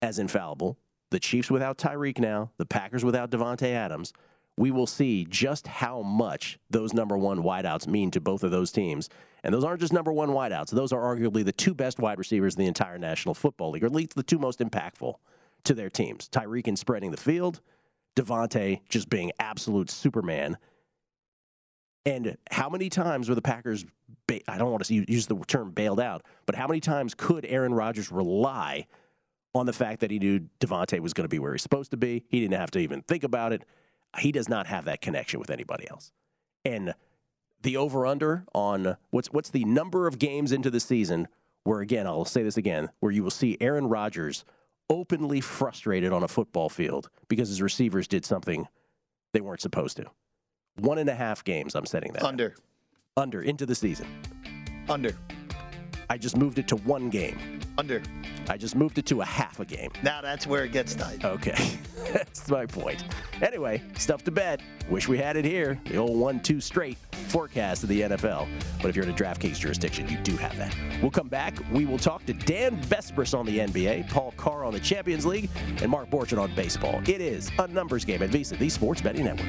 as 0.03 0.19
infallible, 0.19 0.79
the 1.11 1.19
Chiefs 1.19 1.51
without 1.51 1.79
Tyreek 1.79 2.19
now, 2.19 2.51
the 2.59 2.67
Packers 2.67 3.03
without 3.03 3.31
Davante 3.31 3.73
Adams, 3.73 4.13
we 4.59 4.71
will 4.71 4.87
see 4.87 5.25
just 5.25 5.67
how 5.67 6.03
much 6.03 6.59
those 6.69 6.93
number 6.93 7.17
one 7.17 7.43
wideouts 7.43 7.87
mean 7.87 8.11
to 8.11 8.21
both 8.21 8.45
of 8.45 8.51
those 8.51 8.71
teams. 8.71 9.09
And 9.43 9.55
those 9.55 9.65
aren't 9.65 9.81
just 9.81 9.95
number 9.95 10.13
one 10.13 10.31
wideouts, 10.31 10.69
those 10.69 10.93
are 10.93 11.17
arguably 11.17 11.45
the 11.45 11.53
two 11.53 11.73
best 11.73 11.99
wide 11.99 12.19
receivers 12.19 12.57
in 12.57 12.61
the 12.61 12.69
entire 12.69 12.99
National 12.99 13.35
Football 13.35 13.71
League, 13.71 13.85
or 13.85 13.87
at 13.87 13.93
least 13.93 14.17
the 14.17 14.23
two 14.23 14.39
most 14.39 14.59
impactful 14.59 15.15
to 15.65 15.75
their 15.75 15.91
teams. 15.91 16.29
Tyreek 16.29 16.69
in 16.69 16.77
spreading 16.77 17.11
the 17.11 17.17
field, 17.17 17.61
Davante 18.17 18.81
just 18.89 19.09
being 19.09 19.33
absolute 19.39 19.91
Superman 19.91 20.57
and 22.07 22.37
how 22.51 22.69
many 22.69 22.89
times 22.89 23.29
were 23.29 23.35
the 23.35 23.43
Packers, 23.43 23.85
ba- 24.27 24.41
I 24.49 24.59
don't 24.59 24.71
want 24.71 24.85
to 24.85 24.95
use 24.95 25.27
the 25.27 25.37
term 25.47 25.71
bailed 25.71 26.01
out, 26.01 26.23
but 26.47 26.55
how 26.55 26.67
many 26.67 26.81
times 26.81 27.15
could 27.15 27.45
Aaron 27.45 27.75
Rodgers 27.75 28.11
rely 28.11 28.87
on 29.55 29.67
the 29.67 29.73
fact 29.73 30.01
that 30.01 30.11
he 30.11 30.19
knew 30.19 30.41
Davante 30.61 31.01
was 31.01 31.13
going 31.13 31.25
to 31.25 31.29
be 31.29 31.39
where 31.39 31.53
he's 31.53 31.63
supposed 31.63 31.91
to 31.91 31.97
be? 31.97 32.25
He 32.29 32.41
didn't 32.41 32.59
have 32.59 32.71
to 32.73 32.79
even 32.79 33.03
think 33.03 33.25
about 33.25 33.53
it. 33.53 33.65
He 34.19 34.33
does 34.33 34.49
not 34.49 34.67
have 34.67 34.87
that 34.87 35.01
connection 35.01 35.41
with 35.41 35.51
anybody 35.51 35.89
else. 35.91 36.13
And 36.65 36.95
the 37.63 37.77
over 37.77 38.07
under 38.07 38.45
on 38.55 38.97
what's 39.11 39.29
what's 39.29 39.51
the 39.51 39.65
number 39.65 40.07
of 40.07 40.19
games 40.19 40.53
into 40.53 40.71
the 40.71 40.81
season 40.81 41.29
where 41.65 41.81
again, 41.81 42.07
I'll 42.07 42.25
say 42.25 42.43
this 42.43 42.57
again, 42.57 42.89
where 43.01 43.13
you 43.13 43.23
will 43.23 43.31
see 43.31 43.59
Aaron 43.61 43.87
Rodgers 43.87 44.45
openly 44.91 45.41
frustrated 45.41 46.13
on 46.13 46.23
a 46.23 46.29
football 46.29 46.69
field 46.69 47.09
because 47.29 47.49
his 47.49 47.63
receivers 47.63 48.07
did 48.07 48.27
something 48.27 48.67
they 49.33 49.41
weren't 49.41 49.63
supposed 49.63 49.97
to. 49.97 50.05
One 50.81 50.99
and 50.99 51.09
a 51.09 51.15
half 51.15 51.45
games, 51.45 51.75
I'm 51.75 51.87
setting 51.87 52.13
that. 52.13 52.25
Under. 52.25 52.55
Under 53.17 53.43
into 53.43 53.65
the 53.65 53.75
season. 53.75 54.07
Under. 54.89 55.17
I 56.11 56.19
just 56.19 56.37
moved 56.37 56.59
it 56.59 56.69
to 56.69 56.77
one 56.77 57.09
game. 57.09 57.61
Under. 57.81 58.03
I 58.47 58.59
just 58.59 58.77
moved 58.77 58.99
it 58.99 59.07
to 59.07 59.23
a 59.23 59.25
half 59.25 59.59
a 59.59 59.65
game. 59.65 59.91
Now 60.03 60.21
that's 60.21 60.47
where 60.47 60.65
it 60.65 60.73
gets 60.73 60.95
tight. 60.95 61.25
Okay. 61.25 61.79
that's 62.13 62.47
my 62.51 62.67
point. 62.67 63.03
Anyway, 63.41 63.83
stuff 63.97 64.23
to 64.25 64.31
bet. 64.31 64.61
Wish 64.91 65.09
we 65.09 65.17
had 65.17 65.39
it 65.39 65.47
here. 65.47 65.81
The 65.87 65.97
old 65.97 66.19
one, 66.19 66.41
two 66.41 66.61
straight 66.61 66.99
forecast 67.29 67.83
of 67.83 67.89
the 67.89 68.03
NFL. 68.03 68.47
But 68.83 68.91
if 68.91 68.97
you're 68.97 69.07
in 69.07 69.11
a 69.11 69.17
DraftKings 69.17 69.59
jurisdiction, 69.59 70.07
you 70.11 70.19
do 70.19 70.37
have 70.37 70.59
that. 70.59 70.77
We'll 71.01 71.11
come 71.11 71.29
back. 71.29 71.57
We 71.73 71.87
will 71.87 71.97
talk 71.99 72.27
to 72.27 72.35
Dan 72.35 72.83
Besbris 72.83 73.39
on 73.39 73.47
the 73.47 73.61
NBA, 73.61 74.11
Paul 74.11 74.35
Carr 74.37 74.67
on 74.67 74.75
the 74.75 74.81
Champions 74.81 75.25
League, 75.25 75.49
and 75.81 75.91
Mark 75.91 76.11
Borchardt 76.11 76.43
on 76.43 76.55
baseball. 76.55 77.01
It 77.09 77.23
is 77.23 77.51
a 77.59 77.67
numbers 77.67 78.05
game 78.05 78.23
at 78.23 78.29
VSiN, 78.29 78.59
the 78.59 78.69
Sports 78.69 79.01
Betting 79.01 79.25
Network. 79.25 79.49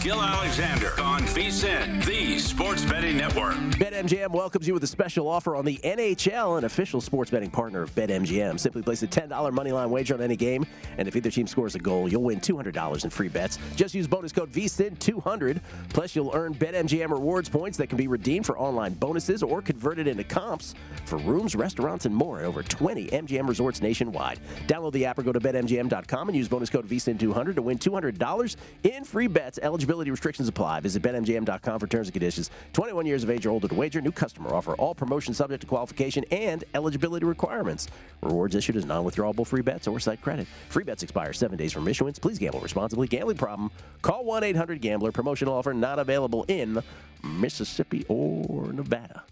Gill 0.00 0.22
Alexander 0.22 0.98
on 1.02 1.20
VSIN, 1.24 2.02
the 2.06 2.38
Sports 2.38 2.86
Betting 2.86 3.18
Network. 3.18 3.54
BetMGM 3.54 4.30
welcomes 4.30 4.66
you 4.66 4.72
with 4.72 4.82
a 4.82 4.86
special 4.86 5.28
offer 5.28 5.54
on 5.54 5.66
the 5.66 5.78
NHL, 5.84 6.56
an 6.56 6.64
official 6.64 7.02
sports 7.02 7.30
betting 7.30 7.50
partner 7.50 7.82
of 7.82 7.94
BetMGM. 7.94 8.58
Simply 8.58 8.80
place 8.80 9.02
a 9.02 9.06
$10 9.06 9.28
moneyline 9.28 9.90
wager 9.90 10.14
on 10.14 10.22
any 10.22 10.36
game, 10.36 10.64
and 10.96 11.06
if 11.06 11.16
either 11.16 11.30
team 11.30 11.46
scores 11.46 11.74
a 11.74 11.78
goal, 11.78 12.08
you'll 12.08 12.22
win 12.22 12.40
$200 12.40 13.04
in 13.04 13.10
free 13.10 13.28
bets. 13.28 13.58
Just 13.76 13.94
use 13.94 14.06
bonus 14.06 14.32
code 14.32 14.50
VSIN200. 14.50 15.60
Plus, 15.90 16.16
you'll 16.16 16.32
earn 16.32 16.54
BetMGM 16.54 17.10
rewards 17.10 17.50
points 17.50 17.76
that 17.76 17.88
can 17.88 17.98
be 17.98 18.08
redeemed 18.08 18.46
for 18.46 18.58
online 18.58 18.94
bonuses 18.94 19.42
or 19.42 19.60
converted 19.60 20.06
into 20.06 20.24
comps 20.24 20.74
for 21.04 21.18
rooms, 21.18 21.54
restaurants, 21.54 22.06
and 22.06 22.16
more 22.16 22.38
at 22.38 22.46
over 22.46 22.62
20 22.62 23.08
MGM 23.08 23.46
resorts 23.46 23.82
nationwide. 23.82 24.40
Download 24.66 24.92
the 24.92 25.04
app 25.04 25.18
or 25.18 25.22
go 25.24 25.32
to 25.32 25.40
BetMGM.com 25.40 26.28
and 26.30 26.36
use 26.36 26.48
bonus 26.48 26.70
code 26.70 26.88
VSIN200 26.88 27.54
to 27.56 27.60
win 27.60 27.78
$200 27.78 28.56
in 28.84 29.04
free 29.04 29.26
bets. 29.26 29.58
Eligibility 29.90 30.12
restrictions 30.12 30.46
apply. 30.46 30.78
Visit 30.78 31.02
BetMGM.com 31.02 31.80
for 31.80 31.86
terms 31.88 32.06
and 32.06 32.12
conditions. 32.12 32.48
21 32.74 33.06
years 33.06 33.24
of 33.24 33.30
age 33.30 33.44
or 33.44 33.50
older 33.50 33.66
to 33.66 33.74
wager. 33.74 34.00
New 34.00 34.12
customer 34.12 34.54
offer. 34.54 34.74
All 34.74 34.94
promotions 34.94 35.38
subject 35.38 35.62
to 35.62 35.66
qualification 35.66 36.24
and 36.30 36.62
eligibility 36.74 37.26
requirements. 37.26 37.88
Rewards 38.22 38.54
issued 38.54 38.76
as 38.76 38.84
non-withdrawable 38.84 39.44
free 39.44 39.62
bets 39.62 39.88
or 39.88 39.98
site 39.98 40.22
credit. 40.22 40.46
Free 40.68 40.84
bets 40.84 41.02
expire 41.02 41.32
seven 41.32 41.58
days 41.58 41.72
from 41.72 41.88
issuance. 41.88 42.20
Please 42.20 42.38
gamble 42.38 42.60
responsibly. 42.60 43.08
Gambling 43.08 43.36
problem? 43.36 43.72
Call 44.00 44.24
1-800-GAMBLER. 44.26 45.10
Promotional 45.10 45.54
offer 45.54 45.74
not 45.74 45.98
available 45.98 46.44
in 46.46 46.80
Mississippi 47.24 48.04
or 48.06 48.72
Nevada. 48.72 49.24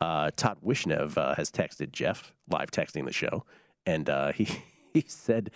Uh, 0.00 0.32
Todd 0.34 0.58
Wishnev 0.66 1.16
uh, 1.16 1.36
has 1.36 1.52
texted 1.52 1.92
Jeff, 1.92 2.32
live 2.50 2.72
texting 2.72 3.04
the 3.04 3.12
show, 3.12 3.44
and 3.86 4.10
uh, 4.10 4.32
he 4.32 4.48
he 4.92 5.04
said 5.06 5.52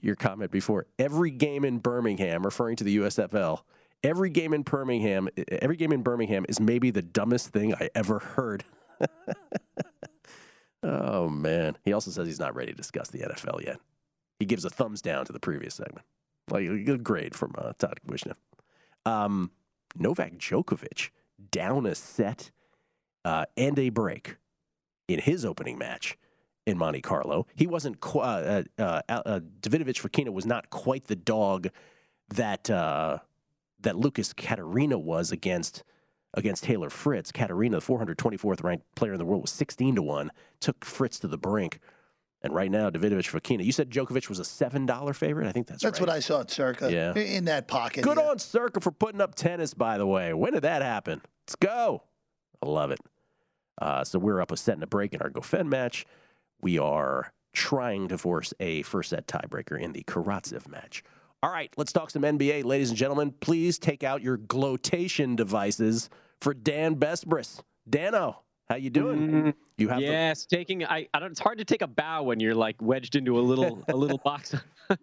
your 0.00 0.14
comment 0.14 0.50
before. 0.50 0.86
Every 0.98 1.30
game 1.30 1.62
in 1.62 1.76
Birmingham, 1.76 2.42
referring 2.42 2.76
to 2.76 2.84
the 2.84 2.96
USFL, 2.96 3.60
every 4.02 4.30
game 4.30 4.52
in 4.52 4.62
Birmingham, 4.62 5.28
every 5.48 5.76
game 5.76 5.92
in 5.92 6.02
Birmingham 6.02 6.44
is 6.48 6.60
maybe 6.60 6.90
the 6.90 7.02
dumbest 7.02 7.48
thing 7.48 7.74
I 7.74 7.90
ever 7.94 8.18
heard. 8.18 8.64
oh 10.82 11.28
man. 11.28 11.76
He 11.84 11.92
also 11.92 12.10
says 12.10 12.26
he's 12.26 12.40
not 12.40 12.54
ready 12.54 12.72
to 12.72 12.76
discuss 12.76 13.08
the 13.08 13.20
NFL 13.20 13.64
yet. 13.64 13.78
He 14.38 14.46
gives 14.46 14.64
a 14.64 14.70
thumbs 14.70 15.02
down 15.02 15.24
to 15.26 15.32
the 15.32 15.40
previous 15.40 15.74
segment. 15.74 16.06
Like 16.50 16.66
a 16.66 16.78
good 16.78 17.04
grade 17.04 17.34
from 17.34 17.54
uh, 17.58 17.72
Todd 17.78 17.98
Wishnev. 18.06 18.36
Um, 19.04 19.50
Novak 19.96 20.34
Djokovic 20.38 21.10
down 21.50 21.86
a 21.86 21.94
set 21.94 22.50
uh, 23.24 23.46
and 23.56 23.78
a 23.78 23.90
break 23.90 24.36
in 25.08 25.20
his 25.20 25.44
opening 25.44 25.78
match 25.78 26.16
in 26.66 26.78
Monte 26.78 27.00
Carlo. 27.00 27.46
He 27.54 27.66
wasn't 27.66 28.00
qu- 28.00 28.20
uh, 28.20 28.62
uh, 28.78 29.00
uh, 29.08 29.40
Davidovich 29.60 30.00
Fokina 30.00 30.32
was 30.32 30.46
not 30.46 30.70
quite 30.70 31.06
the 31.06 31.16
dog 31.16 31.68
that 32.30 32.70
uh, 32.70 33.18
that 33.80 33.96
Lucas 33.96 34.32
Catarina 34.32 34.98
was 34.98 35.32
against 35.32 35.82
against 36.34 36.64
Taylor 36.64 36.90
Fritz. 36.90 37.32
Catarina, 37.32 37.80
the 37.80 37.86
424th 37.86 38.62
ranked 38.62 38.84
player 38.94 39.12
in 39.12 39.18
the 39.18 39.24
world, 39.24 39.42
was 39.42 39.50
16 39.50 39.96
to 39.96 40.02
one. 40.02 40.30
Took 40.60 40.84
Fritz 40.84 41.18
to 41.20 41.28
the 41.28 41.38
brink. 41.38 41.80
And 42.42 42.54
right 42.54 42.70
now, 42.70 42.88
Davidovich 42.88 43.30
Fokina. 43.30 43.64
You 43.64 43.72
said 43.72 43.90
Djokovic 43.90 44.28
was 44.28 44.38
a 44.38 44.44
seven 44.44 44.86
dollar 44.86 45.12
favorite. 45.12 45.48
I 45.48 45.52
think 45.52 45.66
that's 45.66 45.82
That's 45.82 45.98
right. 46.00 46.08
what 46.08 46.14
I 46.14 46.20
saw 46.20 46.40
at 46.40 46.50
Circa. 46.50 46.92
Yeah. 46.92 47.14
In 47.14 47.46
that 47.46 47.66
pocket. 47.66 48.04
Good 48.04 48.18
yeah. 48.18 48.28
on 48.28 48.38
Circa 48.38 48.80
for 48.80 48.92
putting 48.92 49.20
up 49.20 49.34
tennis, 49.34 49.74
by 49.74 49.98
the 49.98 50.06
way. 50.06 50.32
When 50.32 50.52
did 50.52 50.62
that 50.62 50.82
happen? 50.82 51.20
Let's 51.46 51.56
go. 51.56 52.04
I 52.62 52.66
love 52.66 52.92
it. 52.92 53.00
Uh, 53.80 54.04
so 54.04 54.18
we're 54.18 54.40
up 54.40 54.52
a 54.52 54.56
set 54.56 54.74
and 54.74 54.82
a 54.82 54.86
break 54.86 55.14
in 55.14 55.22
our 55.22 55.30
Goffin 55.30 55.66
match. 55.66 56.04
We 56.60 56.78
are 56.78 57.32
trying 57.52 58.08
to 58.08 58.18
force 58.18 58.54
a 58.60 58.82
first 58.82 59.10
set 59.10 59.26
tiebreaker 59.26 59.80
in 59.80 59.92
the 59.92 60.04
Karatsev 60.04 60.68
match. 60.68 61.02
All 61.40 61.50
right, 61.50 61.72
let's 61.76 61.92
talk 61.92 62.10
some 62.10 62.22
NBA, 62.22 62.64
ladies 62.64 62.88
and 62.88 62.98
gentlemen. 62.98 63.32
Please 63.40 63.78
take 63.78 64.02
out 64.02 64.22
your 64.22 64.38
glotation 64.38 65.36
devices 65.36 66.10
for 66.40 66.52
Dan 66.52 66.96
Besbris. 66.96 67.60
Dano, 67.88 68.42
how 68.68 68.74
you 68.74 68.90
doing? 68.90 69.54
You 69.76 69.88
have 69.88 70.00
yes, 70.00 70.46
taking 70.46 70.84
I, 70.84 71.06
I 71.14 71.20
don't. 71.20 71.30
It's 71.30 71.38
hard 71.38 71.58
to 71.58 71.64
take 71.64 71.82
a 71.82 71.86
bow 71.86 72.24
when 72.24 72.40
you're 72.40 72.56
like 72.56 72.74
wedged 72.82 73.14
into 73.14 73.38
a 73.38 73.40
little 73.40 73.84
a 73.86 73.96
little 73.96 74.18
box, 74.24 74.52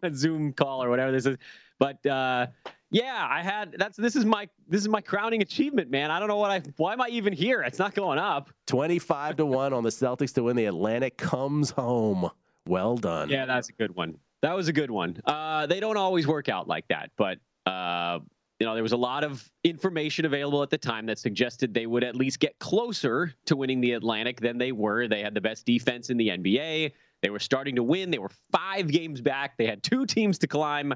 a 0.03 0.13
Zoom 0.13 0.51
call 0.51 0.83
or 0.83 0.89
whatever 0.89 1.13
this 1.13 1.25
is. 1.25 1.37
But 1.79 2.05
uh, 2.05 2.47
yeah, 2.91 3.25
I 3.29 3.41
had 3.41 3.73
that's 3.77 3.95
this 3.95 4.17
is 4.17 4.25
my 4.25 4.49
this 4.67 4.81
is 4.81 4.89
my 4.89 4.99
crowning 4.99 5.41
achievement, 5.41 5.89
man. 5.89 6.11
I 6.11 6.19
don't 6.19 6.27
know 6.27 6.35
what 6.35 6.51
I 6.51 6.61
why 6.75 6.91
am 6.91 6.99
I 6.99 7.07
even 7.07 7.31
here? 7.31 7.61
It's 7.61 7.79
not 7.79 7.95
going 7.95 8.19
up. 8.19 8.49
25 8.67 9.37
to 9.37 9.45
1 9.45 9.71
on 9.71 9.83
the 9.83 9.89
Celtics 9.89 10.33
to 10.33 10.43
win 10.43 10.57
the 10.57 10.65
Atlantic 10.65 11.17
comes 11.17 11.69
home. 11.69 12.29
Well 12.67 12.97
done. 12.97 13.29
Yeah, 13.29 13.45
that's 13.45 13.69
a 13.69 13.73
good 13.73 13.95
one. 13.95 14.17
That 14.41 14.55
was 14.55 14.67
a 14.67 14.73
good 14.73 14.91
one. 14.91 15.21
Uh, 15.25 15.65
they 15.65 15.79
don't 15.79 15.97
always 15.97 16.27
work 16.27 16.49
out 16.49 16.67
like 16.67 16.87
that, 16.89 17.11
but 17.17 17.39
uh, 17.65 18.19
you 18.59 18.65
know 18.65 18.73
there 18.73 18.83
was 18.83 18.91
a 18.91 18.97
lot 18.97 19.23
of 19.23 19.49
information 19.63 20.25
available 20.25 20.61
at 20.63 20.69
the 20.69 20.77
time 20.77 21.05
that 21.07 21.19
suggested 21.19 21.73
they 21.73 21.87
would 21.87 22.03
at 22.03 22.15
least 22.15 22.39
get 22.39 22.57
closer 22.59 23.33
to 23.45 23.55
winning 23.55 23.81
the 23.81 23.93
Atlantic 23.93 24.39
than 24.39 24.57
they 24.57 24.71
were. 24.71 25.07
They 25.07 25.21
had 25.21 25.33
the 25.33 25.41
best 25.41 25.65
defense 25.65 26.09
in 26.09 26.17
the 26.17 26.29
NBA. 26.29 26.91
They 27.21 27.29
were 27.29 27.39
starting 27.39 27.75
to 27.75 27.83
win. 27.83 28.11
They 28.11 28.19
were 28.19 28.31
five 28.51 28.87
games 28.87 29.19
back. 29.19 29.57
They 29.57 29.65
had 29.65 29.81
two 29.81 30.05
teams 30.05 30.37
to 30.39 30.47
climb, 30.47 30.93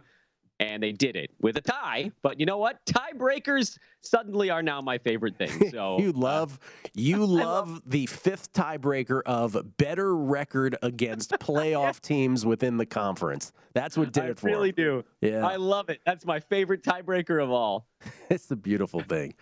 and 0.59 0.83
they 0.83 0.91
did 0.91 1.15
it 1.15 1.31
with 1.39 1.57
a 1.57 1.61
tie. 1.61 2.11
But 2.21 2.39
you 2.39 2.45
know 2.45 2.57
what? 2.57 2.85
Tiebreakers 2.85 3.77
suddenly 4.01 4.49
are 4.49 4.61
now 4.61 4.81
my 4.81 4.97
favorite 4.97 5.37
thing. 5.37 5.49
So 5.69 5.99
you 5.99 6.11
love 6.11 6.57
you 6.95 7.25
love 7.25 7.81
the 7.85 8.05
fifth 8.07 8.51
tiebreaker 8.53 9.21
of 9.25 9.77
better 9.77 10.15
record 10.15 10.75
against 10.81 11.31
playoff 11.39 12.01
teams 12.01 12.45
within 12.45 12.77
the 12.77 12.85
conference. 12.85 13.51
That's 13.73 13.97
what 13.97 14.11
did 14.11 14.23
I 14.23 14.27
it 14.27 14.39
for 14.39 14.49
I 14.49 14.51
really 14.51 14.71
do. 14.71 15.03
Yeah. 15.21 15.45
I 15.45 15.57
love 15.57 15.89
it. 15.89 16.01
That's 16.05 16.25
my 16.25 16.39
favorite 16.39 16.83
tiebreaker 16.83 17.41
of 17.41 17.51
all. 17.51 17.87
it's 18.29 18.49
a 18.51 18.55
beautiful 18.55 19.01
thing. 19.01 19.35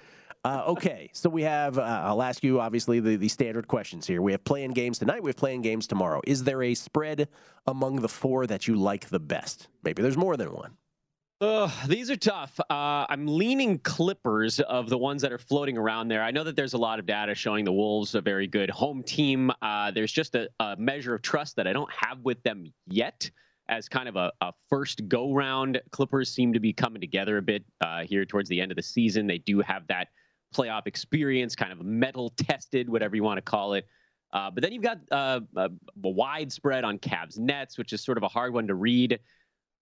Uh, 0.44 0.64
okay, 0.68 1.10
so 1.14 1.30
we 1.30 1.44
have. 1.44 1.78
Uh, 1.78 1.82
I'll 1.82 2.22
ask 2.22 2.44
you 2.44 2.60
obviously 2.60 3.00
the, 3.00 3.16
the 3.16 3.28
standard 3.28 3.68
questions 3.68 4.06
here. 4.06 4.22
We 4.22 4.32
have 4.32 4.44
playing 4.44 4.72
games 4.72 5.00
tonight. 5.00 5.24
We 5.24 5.30
have 5.30 5.38
playing 5.38 5.62
games 5.62 5.88
tomorrow. 5.88 6.22
Is 6.26 6.44
there 6.44 6.64
a 6.64 6.74
spread 6.74 7.28
among 7.66 7.98
the 7.98 8.10
four 8.10 8.48
that 8.48 8.68
you 8.68 8.76
like 8.76 9.10
the 9.10 9.20
best? 9.20 9.68
Maybe 9.84 10.02
there's 10.02 10.18
more 10.18 10.38
than 10.38 10.54
one. 10.54 10.78
Ugh, 11.40 11.72
these 11.88 12.10
are 12.10 12.16
tough. 12.16 12.60
Uh, 12.60 13.06
I'm 13.10 13.28
leaning 13.28 13.78
Clippers 13.78 14.60
of 14.60 14.90
the 14.90 14.98
ones 14.98 15.22
that 15.22 15.32
are 15.32 15.38
floating 15.38 15.78
around 15.78 16.08
there. 16.08 16.24
I 16.24 16.32
know 16.32 16.44
that 16.44 16.56
there's 16.56 16.74
a 16.74 16.80
lot 16.80 16.98
of 16.98 17.06
data 17.06 17.36
showing 17.36 17.64
the 17.64 17.72
Wolves 17.72 18.16
a 18.16 18.22
very 18.22 18.48
good 18.48 18.72
home 18.72 19.04
team. 19.04 19.52
Uh, 19.62 19.92
there's 19.92 20.12
just 20.12 20.34
a, 20.34 20.50
a 20.60 20.76
measure 20.78 21.14
of 21.14 21.22
trust 21.22 21.56
that 21.58 21.68
I 21.68 21.74
don't 21.74 21.92
have 21.94 22.22
with 22.22 22.42
them 22.42 22.74
yet. 22.88 23.30
As 23.70 23.88
kind 23.88 24.10
of 24.10 24.16
a, 24.16 24.32
a 24.42 24.52
first 24.68 25.08
go 25.08 25.32
round, 25.32 25.80
Clippers 25.92 26.34
seem 26.34 26.54
to 26.54 26.60
be 26.60 26.74
coming 26.74 27.02
together 27.02 27.38
a 27.38 27.42
bit 27.44 27.64
uh, 27.82 28.04
here 28.04 28.26
towards 28.26 28.50
the 28.50 28.60
end 28.60 28.72
of 28.72 28.76
the 28.76 28.82
season. 28.82 29.28
They 29.28 29.38
do 29.38 29.60
have 29.60 29.86
that 29.90 30.08
playoff 30.56 30.88
experience, 30.88 31.56
kind 31.56 31.72
of 31.72 31.82
metal 31.82 32.32
tested, 32.38 32.90
whatever 32.90 33.16
you 33.16 33.24
want 33.24 33.38
to 33.38 33.44
call 33.44 33.74
it. 33.76 33.86
Uh, 34.34 34.50
but 34.50 34.64
then 34.64 34.72
you've 34.72 34.84
got 34.84 35.00
uh, 35.12 35.42
a, 35.56 35.70
a 36.04 36.08
on 36.08 36.98
Cavs 36.98 37.38
Nets, 37.38 37.78
which 37.78 37.94
is 37.94 38.04
sort 38.04 38.18
of 38.18 38.24
a 38.24 38.28
hard 38.28 38.54
one 38.54 38.66
to 38.68 38.76
read. 38.76 39.20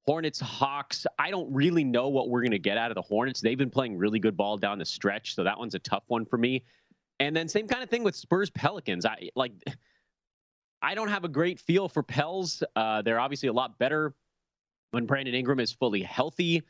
Hornets, 0.08 0.40
Hawks. 0.40 1.08
I 1.18 1.32
don't 1.32 1.52
really 1.52 1.84
know 1.84 2.10
what 2.10 2.30
we're 2.30 2.42
going 2.42 2.52
to 2.52 2.60
get 2.60 2.78
out 2.78 2.92
of 2.92 2.96
the 2.96 3.02
Hornets. 3.02 3.42
They've 3.42 3.58
been 3.58 3.72
playing 3.72 3.98
really 3.98 4.20
good 4.20 4.38
ball 4.38 4.58
down 4.58 4.78
the 4.78 4.86
stretch, 4.86 5.36
so 5.36 5.44
that 5.44 5.58
one's 5.58 5.76
a 5.76 5.80
tough 5.80 6.04
one 6.08 6.26
for 6.26 6.38
me. 6.38 6.64
And 7.20 7.36
then 7.36 7.48
same 7.48 7.68
kind 7.68 7.82
of 7.82 7.90
thing 7.90 8.04
with 8.04 8.16
Spurs 8.16 8.50
Pelicans. 8.50 9.06
I 9.06 9.30
like 9.36 9.54
I 10.82 10.94
don't 10.94 11.08
have 11.08 11.24
a 11.24 11.30
great 11.30 11.60
feel 11.60 11.90
for 11.90 12.04
Pels. 12.04 12.62
Uh, 12.76 13.02
they're 13.02 13.20
obviously 13.20 13.50
a 13.50 13.54
lot 13.54 13.80
better 13.80 14.14
when 14.92 15.06
Brandon 15.06 15.34
Ingram 15.34 15.60
is 15.60 15.72
fully 15.72 16.04
healthy. 16.04 16.62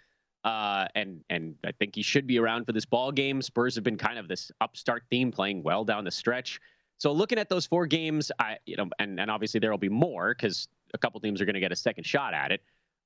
Uh, 0.45 0.87
and 0.95 1.21
and 1.29 1.55
I 1.65 1.71
think 1.73 1.95
he 1.95 2.03
should 2.03 2.27
be 2.27 2.39
around 2.39 2.65
for 2.65 2.71
this 2.71 2.85
ball 2.85 3.11
game. 3.11 3.41
Spurs 3.41 3.75
have 3.75 3.83
been 3.83 3.97
kind 3.97 4.19
of 4.19 4.27
this 4.27 4.51
upstart 4.61 5.03
theme, 5.09 5.31
playing 5.31 5.63
well 5.63 5.83
down 5.83 6.03
the 6.03 6.11
stretch. 6.11 6.61
So 6.97 7.11
looking 7.11 7.37
at 7.39 7.49
those 7.49 7.65
four 7.65 7.87
games, 7.87 8.31
I 8.39 8.57
you 8.65 8.77
know, 8.77 8.87
and 8.99 9.19
and 9.19 9.29
obviously 9.29 9.59
there 9.59 9.71
will 9.71 9.77
be 9.77 9.89
more 9.89 10.33
because 10.33 10.67
a 10.93 10.97
couple 10.97 11.19
teams 11.19 11.41
are 11.41 11.45
going 11.45 11.55
to 11.55 11.59
get 11.59 11.71
a 11.71 11.75
second 11.75 12.05
shot 12.05 12.33
at 12.33 12.51
it. 12.51 12.61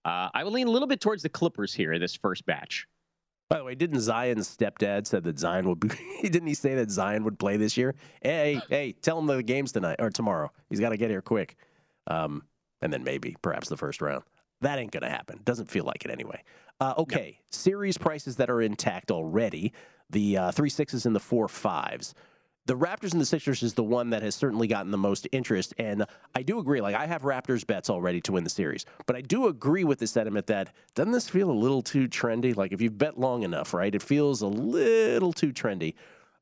Uh, 0.06 0.30
I 0.34 0.43
will 0.43 0.52
lean 0.52 0.68
a 0.68 0.72
little 0.72 0.88
bit 0.88 1.02
towards 1.02 1.24
the 1.24 1.30
Clippers 1.30 1.74
here 1.74 1.93
in 1.93 2.02
this 2.02 2.16
first 2.16 2.45
batch. 2.45 2.88
By 3.50 3.58
the 3.58 3.64
way, 3.64 3.76
didn't 3.76 4.00
Zion's 4.00 4.56
stepdad 4.56 5.08
said 5.08 5.24
that 5.24 5.39
Zion 5.39 5.68
would 5.68 5.80
be? 5.80 5.89
didn't 6.22 6.47
he 6.47 6.54
say 6.54 6.76
that 6.76 6.91
Zion 6.91 7.24
would 7.24 7.39
play 7.39 7.58
this 7.58 7.78
year? 7.78 7.95
Hey, 8.22 8.62
hey, 8.70 8.93
tell 9.02 9.18
him 9.18 9.26
the 9.26 9.41
game's 9.41 9.72
tonight 9.72 9.97
or 10.00 10.12
tomorrow. 10.12 10.52
He's 10.70 10.80
got 10.80 10.89
to 10.89 10.97
get 10.97 11.10
here 11.10 11.24
quick, 11.24 11.58
um, 12.08 12.43
and 12.82 12.93
then 12.93 13.04
maybe 13.04 13.36
perhaps 13.41 13.68
the 13.68 13.78
first 13.78 14.02
round. 14.02 14.24
That 14.62 14.78
ain't 14.78 14.91
gonna 14.91 15.10
happen. 15.10 15.39
Doesn't 15.43 15.70
feel 15.70 15.86
like 15.86 16.06
it 16.06 16.12
anyway. 16.12 16.43
Uh, 16.80 16.93
okay, 16.97 17.39
series 17.50 17.97
prices 17.97 18.36
that 18.36 18.50
are 18.50 18.62
intact 18.62 19.10
already. 19.10 19.74
The 20.10 20.38
uh, 20.38 20.52
three 20.52 20.70
sixes 20.70 21.06
and 21.06 21.16
the 21.16 21.20
four 21.20 21.47
fives. 21.47 22.14
The 22.70 22.78
Raptors 22.78 23.13
and 23.13 23.20
the 23.20 23.26
Sixers 23.26 23.63
is 23.63 23.74
the 23.74 23.84
one 23.84 24.11
that 24.11 24.22
has 24.22 24.36
certainly 24.36 24.67
gotten 24.67 24.91
the 24.91 24.97
most 24.97 25.28
interest, 25.32 25.74
and 25.80 26.05
I 26.36 26.43
do 26.43 26.59
agree. 26.59 26.82
Like 26.82 26.93
I 26.93 27.07
have 27.07 27.24
Raptors 27.24 27.65
bets 27.65 27.89
already 27.89 28.22
to 28.22 28.34
win 28.34 28.43
the 28.43 28.49
series, 28.51 28.86
but 29.07 29.15
I 29.15 29.22
do 29.22 29.47
agree 29.47 29.84
with 29.84 29.97
the 29.97 30.05
sentiment 30.05 30.45
that 30.45 30.72
doesn't 30.93 31.11
this 31.11 31.28
feel 31.28 31.49
a 31.49 31.51
little 31.51 31.82
too 31.82 32.07
trendy? 32.07 32.55
Like 32.55 32.72
if 32.72 32.80
you've 32.80 32.95
bet 32.95 33.20
long 33.20 33.41
enough, 33.41 33.74
right? 33.74 33.95
It 33.95 34.03
feels 34.03 34.43
a 34.43 34.47
little 34.47 35.34
too 35.34 35.51
trendy. 35.51 35.95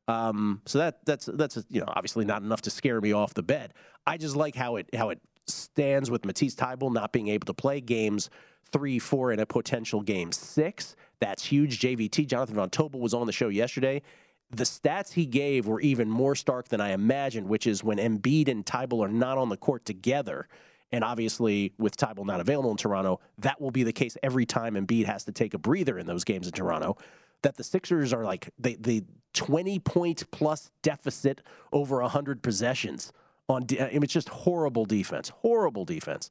Um, 0.09 0.61
so 0.65 0.79
that 0.79 1.05
that's 1.05 1.27
that's 1.27 1.63
you 1.69 1.79
know 1.79 1.87
obviously 1.87 2.25
not 2.25 2.41
enough 2.41 2.61
to 2.63 2.71
scare 2.71 2.99
me 2.99 3.13
off 3.13 3.33
the 3.33 3.41
bed. 3.41 3.73
I 4.05 4.17
just 4.17 4.35
like 4.35 4.53
how 4.53 4.75
it 4.75 4.89
how 4.93 5.11
it 5.11 5.21
stands 5.45 6.11
with 6.11 6.25
Matisse 6.25 6.55
Thybulle 6.55 6.91
not 6.91 7.13
being 7.13 7.29
able 7.29 7.45
to 7.45 7.53
play 7.53 7.79
games 7.79 8.29
three, 8.73 8.99
four, 8.99 9.31
and 9.31 9.39
a 9.39 9.45
potential 9.45 10.01
game 10.01 10.33
six. 10.33 10.97
That's 11.21 11.45
huge. 11.45 11.79
JVT 11.79 12.27
Jonathan 12.27 12.55
Von 12.55 12.69
Tobel 12.69 12.99
was 12.99 13.13
on 13.13 13.27
the 13.27 13.31
show 13.31 13.47
yesterday 13.47 14.01
the 14.49 14.63
stats 14.63 15.13
he 15.13 15.25
gave 15.25 15.67
were 15.67 15.81
even 15.81 16.09
more 16.09 16.35
stark 16.35 16.69
than 16.69 16.79
I 16.79 16.91
imagined, 16.91 17.47
which 17.47 17.67
is 17.67 17.83
when 17.83 17.97
Embiid 17.97 18.47
and 18.47 18.65
Thybulle 18.65 19.05
are 19.05 19.11
not 19.11 19.37
on 19.37 19.49
the 19.49 19.57
court 19.57 19.85
together. 19.85 20.47
And 20.91 21.03
obviously, 21.03 21.73
with 21.77 21.97
Thybulle 21.97 22.25
not 22.25 22.39
available 22.39 22.71
in 22.71 22.77
Toronto, 22.77 23.19
that 23.39 23.59
will 23.59 23.71
be 23.71 23.83
the 23.83 23.91
case 23.91 24.15
every 24.23 24.45
time 24.45 24.75
Embiid 24.75 25.05
has 25.05 25.25
to 25.25 25.33
take 25.33 25.53
a 25.53 25.57
breather 25.57 25.97
in 25.97 26.05
those 26.05 26.23
games 26.23 26.47
in 26.47 26.53
Toronto. 26.53 26.97
That 27.41 27.57
the 27.57 27.63
Sixers 27.63 28.13
are 28.13 28.23
like 28.23 28.49
the, 28.57 28.77
the 28.79 29.03
20 29.33 29.79
point 29.79 30.29
plus 30.31 30.71
deficit 30.81 31.41
over 31.73 32.01
100 32.01 32.41
possessions. 32.41 33.11
On 33.49 33.65
de- 33.65 33.81
I 33.81 33.93
mean, 33.93 34.03
it's 34.03 34.13
just 34.13 34.29
horrible 34.29 34.85
defense, 34.85 35.29
horrible 35.29 35.83
defense. 35.85 36.29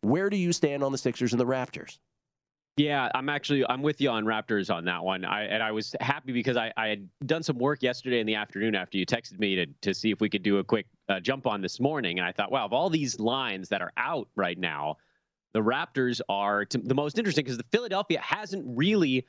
Where 0.00 0.30
do 0.30 0.36
you 0.36 0.52
stand 0.52 0.82
on 0.82 0.92
the 0.92 0.98
Sixers 0.98 1.32
and 1.32 1.40
the 1.40 1.46
Raptors? 1.46 1.98
Yeah, 2.78 3.08
I'm 3.12 3.28
actually 3.28 3.66
I'm 3.68 3.82
with 3.82 4.00
you 4.00 4.08
on 4.08 4.24
Raptors 4.24 4.72
on 4.72 4.84
that 4.84 5.02
one. 5.02 5.24
I 5.24 5.44
and 5.46 5.62
I 5.64 5.72
was 5.72 5.96
happy 6.00 6.32
because 6.32 6.56
I, 6.56 6.72
I 6.76 6.86
had 6.86 7.08
done 7.26 7.42
some 7.42 7.58
work 7.58 7.82
yesterday 7.82 8.20
in 8.20 8.26
the 8.26 8.36
afternoon 8.36 8.76
after 8.76 8.98
you 8.98 9.04
texted 9.04 9.40
me 9.40 9.56
to 9.56 9.66
to 9.82 9.92
see 9.92 10.12
if 10.12 10.20
we 10.20 10.30
could 10.30 10.44
do 10.44 10.58
a 10.58 10.64
quick 10.64 10.86
uh, 11.08 11.18
jump 11.18 11.48
on 11.48 11.60
this 11.60 11.80
morning, 11.80 12.20
and 12.20 12.26
I 12.26 12.30
thought, 12.30 12.52
wow, 12.52 12.64
of 12.64 12.72
all 12.72 12.88
these 12.88 13.18
lines 13.18 13.68
that 13.70 13.82
are 13.82 13.92
out 13.96 14.28
right 14.36 14.56
now, 14.56 14.96
the 15.54 15.60
Raptors 15.60 16.20
are 16.28 16.64
to, 16.66 16.78
the 16.78 16.94
most 16.94 17.18
interesting 17.18 17.44
because 17.44 17.58
the 17.58 17.66
Philadelphia 17.72 18.20
hasn't 18.20 18.64
really. 18.68 19.26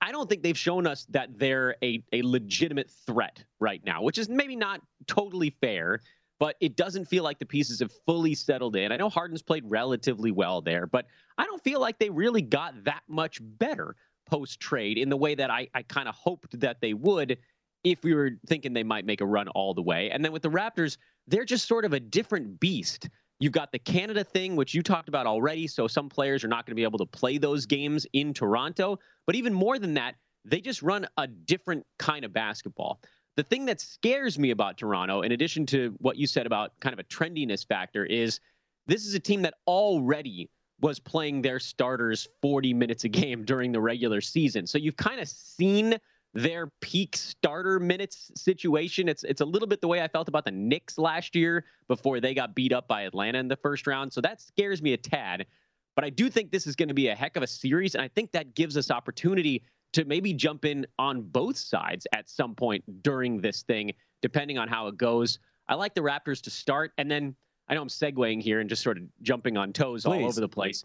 I 0.00 0.12
don't 0.12 0.28
think 0.28 0.42
they've 0.42 0.58
shown 0.58 0.86
us 0.86 1.06
that 1.10 1.38
they're 1.38 1.76
a 1.82 2.02
a 2.12 2.22
legitimate 2.22 2.90
threat 3.06 3.44
right 3.60 3.82
now, 3.84 4.02
which 4.02 4.16
is 4.16 4.30
maybe 4.30 4.56
not 4.56 4.80
totally 5.06 5.50
fair 5.60 6.00
but 6.42 6.56
it 6.58 6.74
doesn't 6.74 7.04
feel 7.04 7.22
like 7.22 7.38
the 7.38 7.46
pieces 7.46 7.78
have 7.78 7.92
fully 8.04 8.34
settled 8.34 8.74
in. 8.74 8.90
I 8.90 8.96
know 8.96 9.08
Harden's 9.08 9.42
played 9.42 9.62
relatively 9.64 10.32
well 10.32 10.60
there, 10.60 10.88
but 10.88 11.06
I 11.38 11.44
don't 11.44 11.62
feel 11.62 11.78
like 11.78 12.00
they 12.00 12.10
really 12.10 12.42
got 12.42 12.82
that 12.82 13.02
much 13.06 13.38
better 13.40 13.94
post 14.28 14.58
trade 14.58 14.98
in 14.98 15.08
the 15.08 15.16
way 15.16 15.36
that 15.36 15.52
I, 15.52 15.68
I 15.72 15.82
kind 15.82 16.08
of 16.08 16.16
hoped 16.16 16.58
that 16.58 16.80
they 16.80 16.94
would 16.94 17.38
if 17.84 18.02
we 18.02 18.12
were 18.12 18.30
thinking 18.48 18.72
they 18.72 18.82
might 18.82 19.06
make 19.06 19.20
a 19.20 19.24
run 19.24 19.46
all 19.50 19.72
the 19.72 19.82
way. 19.82 20.10
And 20.10 20.24
then 20.24 20.32
with 20.32 20.42
the 20.42 20.50
Raptors, 20.50 20.96
they're 21.28 21.44
just 21.44 21.68
sort 21.68 21.84
of 21.84 21.92
a 21.92 22.00
different 22.00 22.58
beast. 22.58 23.08
You've 23.38 23.52
got 23.52 23.70
the 23.70 23.78
Canada 23.78 24.24
thing, 24.24 24.56
which 24.56 24.74
you 24.74 24.82
talked 24.82 25.08
about 25.08 25.28
already. 25.28 25.68
So 25.68 25.86
some 25.86 26.08
players 26.08 26.42
are 26.42 26.48
not 26.48 26.66
going 26.66 26.72
to 26.72 26.80
be 26.80 26.82
able 26.82 26.98
to 26.98 27.06
play 27.06 27.38
those 27.38 27.66
games 27.66 28.04
in 28.14 28.34
Toronto. 28.34 28.98
But 29.28 29.36
even 29.36 29.54
more 29.54 29.78
than 29.78 29.94
that, 29.94 30.16
they 30.44 30.60
just 30.60 30.82
run 30.82 31.06
a 31.18 31.28
different 31.28 31.86
kind 32.00 32.24
of 32.24 32.32
basketball. 32.32 33.00
The 33.36 33.42
thing 33.42 33.64
that 33.66 33.80
scares 33.80 34.38
me 34.38 34.50
about 34.50 34.76
Toronto, 34.76 35.22
in 35.22 35.32
addition 35.32 35.64
to 35.66 35.94
what 35.98 36.16
you 36.16 36.26
said 36.26 36.46
about 36.46 36.78
kind 36.80 36.92
of 36.92 36.98
a 36.98 37.04
trendiness 37.04 37.66
factor, 37.66 38.04
is 38.04 38.40
this 38.86 39.06
is 39.06 39.14
a 39.14 39.20
team 39.20 39.42
that 39.42 39.54
already 39.66 40.50
was 40.80 40.98
playing 40.98 41.40
their 41.40 41.58
starters 41.58 42.28
40 42.42 42.74
minutes 42.74 43.04
a 43.04 43.08
game 43.08 43.44
during 43.46 43.72
the 43.72 43.80
regular 43.80 44.20
season. 44.20 44.66
So 44.66 44.78
you've 44.78 44.96
kind 44.96 45.20
of 45.20 45.28
seen 45.28 45.96
their 46.34 46.68
peak 46.80 47.16
starter 47.16 47.78
minutes 47.78 48.30
situation. 48.34 49.08
It's 49.08 49.22
it's 49.22 49.40
a 49.40 49.44
little 49.44 49.68
bit 49.68 49.80
the 49.80 49.88
way 49.88 50.00
I 50.00 50.08
felt 50.08 50.28
about 50.28 50.44
the 50.44 50.50
Knicks 50.50 50.98
last 50.98 51.36
year 51.36 51.64
before 51.88 52.20
they 52.20 52.34
got 52.34 52.54
beat 52.54 52.72
up 52.72 52.88
by 52.88 53.02
Atlanta 53.02 53.38
in 53.38 53.48
the 53.48 53.56
first 53.56 53.86
round. 53.86 54.12
So 54.12 54.20
that 54.22 54.40
scares 54.40 54.82
me 54.82 54.94
a 54.94 54.96
tad. 54.96 55.46
But 55.94 56.06
I 56.06 56.10
do 56.10 56.30
think 56.30 56.50
this 56.50 56.66
is 56.66 56.74
going 56.74 56.88
to 56.88 56.94
be 56.94 57.08
a 57.08 57.14
heck 57.14 57.36
of 57.36 57.42
a 57.42 57.46
series, 57.46 57.94
and 57.94 58.02
I 58.02 58.08
think 58.08 58.32
that 58.32 58.54
gives 58.54 58.78
us 58.78 58.90
opportunity 58.90 59.62
to 59.92 60.04
maybe 60.04 60.32
jump 60.32 60.64
in 60.64 60.86
on 60.98 61.22
both 61.22 61.56
sides 61.56 62.06
at 62.12 62.28
some 62.28 62.54
point 62.54 62.84
during 63.02 63.40
this 63.40 63.62
thing, 63.62 63.92
depending 64.20 64.58
on 64.58 64.68
how 64.68 64.88
it 64.88 64.96
goes. 64.96 65.38
I 65.68 65.74
like 65.74 65.94
the 65.94 66.00
Raptors 66.00 66.40
to 66.42 66.50
start, 66.50 66.92
and 66.98 67.10
then 67.10 67.34
I 67.68 67.74
know 67.74 67.82
I'm 67.82 67.88
segueing 67.88 68.42
here 68.42 68.60
and 68.60 68.68
just 68.68 68.82
sort 68.82 68.98
of 68.98 69.04
jumping 69.22 69.56
on 69.56 69.72
toes 69.72 70.04
Please. 70.04 70.22
all 70.22 70.28
over 70.28 70.40
the 70.40 70.48
place. 70.48 70.84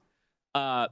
Uh, 0.55 0.87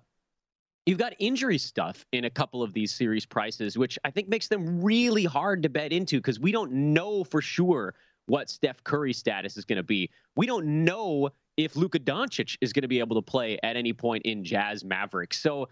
you've 0.86 0.98
got 0.98 1.14
injury 1.20 1.58
stuff 1.58 2.06
in 2.12 2.26
a 2.26 2.30
couple 2.30 2.64
of 2.64 2.74
these 2.74 2.94
series 2.94 3.26
prices, 3.26 3.78
which 3.78 3.98
I 4.04 4.12
think 4.12 4.28
makes 4.28 4.48
them 4.48 4.82
really 4.82 5.26
hard 5.26 5.64
to 5.64 5.70
bet 5.70 5.92
into 5.92 6.18
because 6.18 6.40
we 6.40 6.52
don't 6.52 6.72
know 6.72 7.24
for 7.24 7.42
sure 7.42 7.96
what 8.28 8.50
Steph 8.50 8.84
Curry's 8.84 9.18
status 9.18 9.58
is 9.58 9.66
going 9.66 9.78
to 9.78 9.84
be. 9.84 10.10
We 10.36 10.46
don't 10.46 10.84
know 10.84 11.30
if 11.58 11.76
Luka 11.76 12.00
Doncic 12.00 12.58
is 12.62 12.74
going 12.74 12.82
to 12.82 12.88
be 12.88 13.00
able 13.00 13.16
to 13.16 13.22
play 13.22 13.60
at 13.64 13.76
any 13.76 13.94
point 13.94 14.24
in 14.26 14.44
Jazz 14.44 14.84
Mavericks. 14.84 15.40
So 15.40 15.70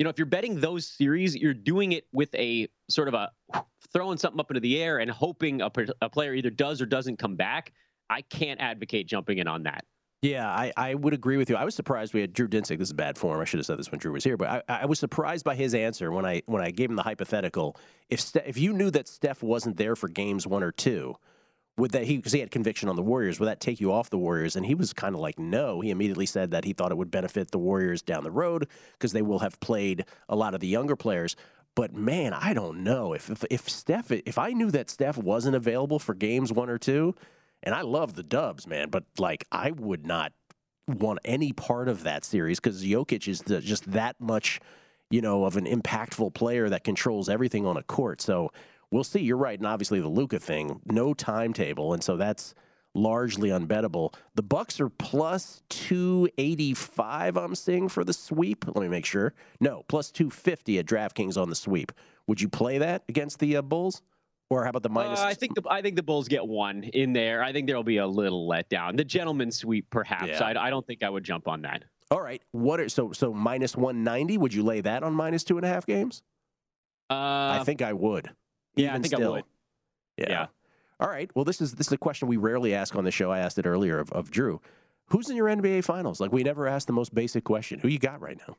you 0.00 0.04
know, 0.04 0.08
if 0.08 0.16
you're 0.16 0.24
betting 0.24 0.58
those 0.58 0.86
series, 0.86 1.36
you're 1.36 1.52
doing 1.52 1.92
it 1.92 2.06
with 2.10 2.34
a 2.34 2.66
sort 2.88 3.06
of 3.06 3.12
a 3.12 3.30
throwing 3.92 4.16
something 4.16 4.40
up 4.40 4.50
into 4.50 4.60
the 4.60 4.82
air 4.82 4.96
and 4.96 5.10
hoping 5.10 5.60
a, 5.60 5.70
a 6.00 6.08
player 6.08 6.32
either 6.32 6.48
does 6.48 6.80
or 6.80 6.86
doesn't 6.86 7.18
come 7.18 7.36
back. 7.36 7.74
I 8.08 8.22
can't 8.22 8.58
advocate 8.60 9.06
jumping 9.06 9.36
in 9.36 9.46
on 9.46 9.64
that. 9.64 9.84
Yeah, 10.22 10.48
I, 10.48 10.72
I 10.74 10.94
would 10.94 11.12
agree 11.12 11.36
with 11.36 11.50
you. 11.50 11.56
I 11.56 11.66
was 11.66 11.74
surprised 11.74 12.14
we 12.14 12.22
had 12.22 12.32
Drew 12.32 12.48
Dinsick. 12.48 12.78
This 12.78 12.88
is 12.88 12.94
bad 12.94 13.18
form. 13.18 13.42
I 13.42 13.44
should 13.44 13.58
have 13.58 13.66
said 13.66 13.78
this 13.78 13.90
when 13.90 13.98
Drew 13.98 14.12
was 14.12 14.24
here, 14.24 14.38
but 14.38 14.64
I, 14.70 14.80
I 14.80 14.86
was 14.86 14.98
surprised 14.98 15.44
by 15.44 15.54
his 15.54 15.74
answer 15.74 16.10
when 16.10 16.24
I 16.24 16.40
when 16.46 16.62
I 16.62 16.70
gave 16.70 16.88
him 16.88 16.96
the 16.96 17.02
hypothetical. 17.02 17.76
If 18.08 18.22
Ste- 18.22 18.46
if 18.46 18.56
you 18.56 18.72
knew 18.72 18.90
that 18.92 19.06
Steph 19.06 19.42
wasn't 19.42 19.76
there 19.76 19.96
for 19.96 20.08
games 20.08 20.46
one 20.46 20.62
or 20.62 20.72
two, 20.72 21.14
would 21.80 21.92
that 21.92 22.04
he 22.04 22.16
because 22.16 22.32
he 22.32 22.40
had 22.40 22.50
conviction 22.50 22.88
on 22.88 22.96
the 22.96 23.02
Warriors? 23.02 23.40
Would 23.40 23.46
that 23.46 23.60
take 23.60 23.80
you 23.80 23.92
off 23.92 24.10
the 24.10 24.18
Warriors? 24.18 24.54
And 24.54 24.66
he 24.66 24.74
was 24.74 24.92
kind 24.92 25.14
of 25.14 25.20
like, 25.20 25.38
no. 25.38 25.80
He 25.80 25.90
immediately 25.90 26.26
said 26.26 26.50
that 26.50 26.64
he 26.64 26.72
thought 26.72 26.92
it 26.92 26.98
would 26.98 27.10
benefit 27.10 27.50
the 27.50 27.58
Warriors 27.58 28.02
down 28.02 28.22
the 28.22 28.30
road 28.30 28.68
because 28.92 29.12
they 29.12 29.22
will 29.22 29.40
have 29.40 29.58
played 29.60 30.04
a 30.28 30.36
lot 30.36 30.54
of 30.54 30.60
the 30.60 30.66
younger 30.66 30.94
players. 30.94 31.36
But 31.74 31.94
man, 31.94 32.32
I 32.34 32.52
don't 32.52 32.84
know 32.84 33.14
if, 33.14 33.30
if 33.30 33.44
if 33.50 33.68
Steph 33.68 34.10
if 34.10 34.38
I 34.38 34.50
knew 34.50 34.70
that 34.70 34.90
Steph 34.90 35.16
wasn't 35.16 35.56
available 35.56 35.98
for 35.98 36.14
games 36.14 36.52
one 36.52 36.68
or 36.68 36.78
two, 36.78 37.14
and 37.62 37.74
I 37.74 37.82
love 37.82 38.14
the 38.14 38.22
Dubs, 38.22 38.66
man, 38.66 38.90
but 38.90 39.04
like 39.18 39.46
I 39.50 39.70
would 39.70 40.06
not 40.06 40.32
want 40.86 41.20
any 41.24 41.52
part 41.52 41.88
of 41.88 42.02
that 42.02 42.24
series 42.24 42.58
because 42.58 42.84
Jokic 42.84 43.28
is 43.28 43.42
the, 43.42 43.60
just 43.60 43.90
that 43.92 44.20
much, 44.20 44.60
you 45.10 45.20
know, 45.20 45.44
of 45.44 45.56
an 45.56 45.66
impactful 45.66 46.34
player 46.34 46.68
that 46.68 46.84
controls 46.84 47.28
everything 47.28 47.66
on 47.66 47.76
a 47.76 47.82
court. 47.82 48.20
So 48.20 48.50
we'll 48.90 49.04
see. 49.04 49.20
You're 49.20 49.36
right, 49.36 49.58
and 49.58 49.66
obviously 49.66 50.00
the 50.00 50.08
Luka 50.08 50.38
thing, 50.38 50.80
no 50.86 51.14
timetable, 51.14 51.92
and 51.92 52.02
so 52.02 52.16
that's 52.16 52.54
largely 52.94 53.50
unbettable. 53.50 54.14
The 54.34 54.42
Bucks 54.42 54.80
are 54.80 54.88
plus 54.88 55.62
285 55.68 57.36
I'm 57.36 57.54
seeing 57.54 57.88
for 57.88 58.04
the 58.04 58.12
sweep. 58.12 58.66
Let 58.66 58.76
me 58.76 58.88
make 58.88 59.06
sure. 59.06 59.34
No, 59.60 59.84
plus 59.88 60.10
250 60.10 60.78
at 60.78 60.86
DraftKings 60.86 61.40
on 61.40 61.48
the 61.48 61.54
sweep. 61.54 61.92
Would 62.26 62.40
you 62.40 62.48
play 62.48 62.78
that 62.78 63.04
against 63.08 63.38
the 63.38 63.56
uh, 63.56 63.62
Bulls? 63.62 64.02
Or 64.50 64.64
how 64.64 64.70
about 64.70 64.82
the 64.82 64.88
minus? 64.88 65.20
Uh, 65.20 65.26
I 65.26 65.34
think 65.34 65.54
the 65.54 65.62
I 65.70 65.80
think 65.80 65.94
the 65.94 66.02
Bulls 66.02 66.26
get 66.26 66.44
one 66.44 66.82
in 66.82 67.12
there. 67.12 67.40
I 67.40 67.52
think 67.52 67.68
there'll 67.68 67.84
be 67.84 67.98
a 67.98 68.06
little 68.06 68.48
letdown. 68.48 68.96
The 68.96 69.04
gentleman 69.04 69.52
sweep, 69.52 69.86
perhaps. 69.90 70.26
Yeah. 70.26 70.44
I, 70.44 70.66
I 70.66 70.70
don't 70.70 70.84
think 70.84 71.04
I 71.04 71.08
would 71.08 71.22
jump 71.22 71.46
on 71.46 71.62
that. 71.62 71.84
All 72.10 72.20
right. 72.20 72.42
What 72.50 72.80
are 72.80 72.88
so 72.88 73.12
so 73.12 73.32
minus 73.32 73.76
one 73.76 74.02
ninety? 74.02 74.38
Would 74.38 74.52
you 74.52 74.64
lay 74.64 74.80
that 74.80 75.04
on 75.04 75.14
minus 75.14 75.44
two 75.44 75.56
and 75.56 75.64
a 75.64 75.68
half 75.68 75.86
games? 75.86 76.24
Uh, 77.08 77.60
I 77.60 77.62
think 77.64 77.80
I 77.80 77.92
would. 77.92 78.30
Yeah, 78.76 78.90
I 78.90 78.94
think 78.94 79.06
still. 79.06 79.32
I 79.32 79.36
would. 79.36 79.44
Yeah. 80.16 80.26
yeah. 80.28 80.46
All 81.00 81.08
right. 81.08 81.30
Well, 81.34 81.44
this 81.44 81.60
is 81.60 81.74
this 81.74 81.86
is 81.86 81.92
a 81.92 81.98
question 81.98 82.28
we 82.28 82.36
rarely 82.36 82.74
ask 82.74 82.94
on 82.94 83.04
the 83.04 83.10
show. 83.10 83.30
I 83.30 83.38
asked 83.38 83.58
it 83.58 83.66
earlier 83.66 83.98
of, 83.98 84.12
of 84.12 84.30
Drew. 84.30 84.60
Who's 85.06 85.28
in 85.28 85.36
your 85.36 85.48
NBA 85.48 85.84
Finals? 85.84 86.20
Like 86.20 86.32
we 86.32 86.42
never 86.42 86.68
asked 86.68 86.86
the 86.86 86.92
most 86.92 87.14
basic 87.14 87.42
question. 87.42 87.80
Who 87.80 87.88
you 87.88 87.98
got 87.98 88.20
right 88.20 88.38
now? 88.46 88.56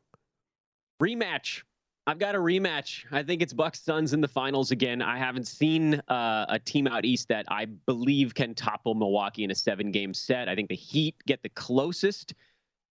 Rematch. 1.01 1.63
I've 2.07 2.17
got 2.17 2.33
a 2.33 2.39
rematch. 2.39 3.05
I 3.11 3.21
think 3.21 3.43
it's 3.43 3.53
Bucks 3.53 3.79
Suns 3.79 4.13
in 4.13 4.21
the 4.21 4.27
finals 4.27 4.71
again. 4.71 5.03
I 5.03 5.19
haven't 5.19 5.47
seen 5.47 6.01
uh, 6.07 6.45
a 6.49 6.57
team 6.57 6.87
out 6.87 7.05
east 7.05 7.27
that 7.27 7.45
I 7.47 7.65
believe 7.65 8.33
can 8.33 8.55
topple 8.55 8.95
Milwaukee 8.95 9.43
in 9.43 9.51
a 9.51 9.55
seven 9.55 9.91
game 9.91 10.13
set. 10.13 10.49
I 10.49 10.55
think 10.55 10.69
the 10.69 10.75
Heat 10.75 11.15
get 11.27 11.43
the 11.43 11.49
closest, 11.49 12.33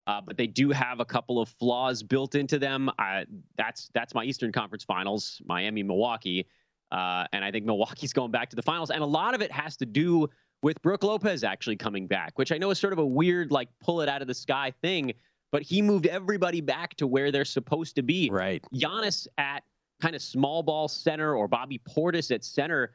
uh, 0.07 0.21
but 0.21 0.37
they 0.37 0.47
do 0.47 0.71
have 0.71 1.01
a 1.01 1.05
couple 1.05 1.41
of 1.41 1.49
flaws 1.49 2.01
built 2.01 2.35
into 2.35 2.57
them. 2.57 2.89
I, 2.97 3.25
that's 3.57 3.89
that's 3.93 4.15
my 4.15 4.23
Eastern 4.23 4.53
Conference 4.53 4.85
Finals, 4.85 5.41
Miami, 5.45 5.83
Milwaukee, 5.83 6.47
uh, 6.91 7.25
and 7.33 7.43
I 7.43 7.51
think 7.51 7.65
Milwaukee's 7.65 8.13
going 8.13 8.31
back 8.31 8.49
to 8.49 8.55
the 8.55 8.61
finals. 8.61 8.89
And 8.89 9.01
a 9.01 9.05
lot 9.05 9.33
of 9.33 9.41
it 9.41 9.51
has 9.51 9.77
to 9.77 9.85
do 9.85 10.29
with 10.63 10.81
Brook 10.81 11.03
Lopez 11.03 11.43
actually 11.43 11.75
coming 11.77 12.07
back, 12.07 12.37
which 12.37 12.51
I 12.51 12.57
know 12.57 12.69
is 12.69 12.79
sort 12.79 12.93
of 12.93 12.99
a 12.99 13.05
weird 13.05 13.51
like 13.51 13.69
pull 13.83 14.01
it 14.01 14.09
out 14.09 14.21
of 14.21 14.27
the 14.27 14.33
sky 14.33 14.73
thing 14.81 15.13
but 15.51 15.61
he 15.61 15.81
moved 15.81 16.07
everybody 16.07 16.61
back 16.61 16.95
to 16.95 17.07
where 17.07 17.31
they're 17.31 17.45
supposed 17.45 17.95
to 17.97 18.01
be. 18.01 18.29
Right. 18.31 18.63
Giannis 18.73 19.27
at 19.37 19.63
kind 20.01 20.15
of 20.15 20.21
small 20.21 20.63
ball 20.63 20.87
center 20.87 21.35
or 21.35 21.47
Bobby 21.47 21.79
Portis 21.87 22.33
at 22.33 22.43
center 22.43 22.93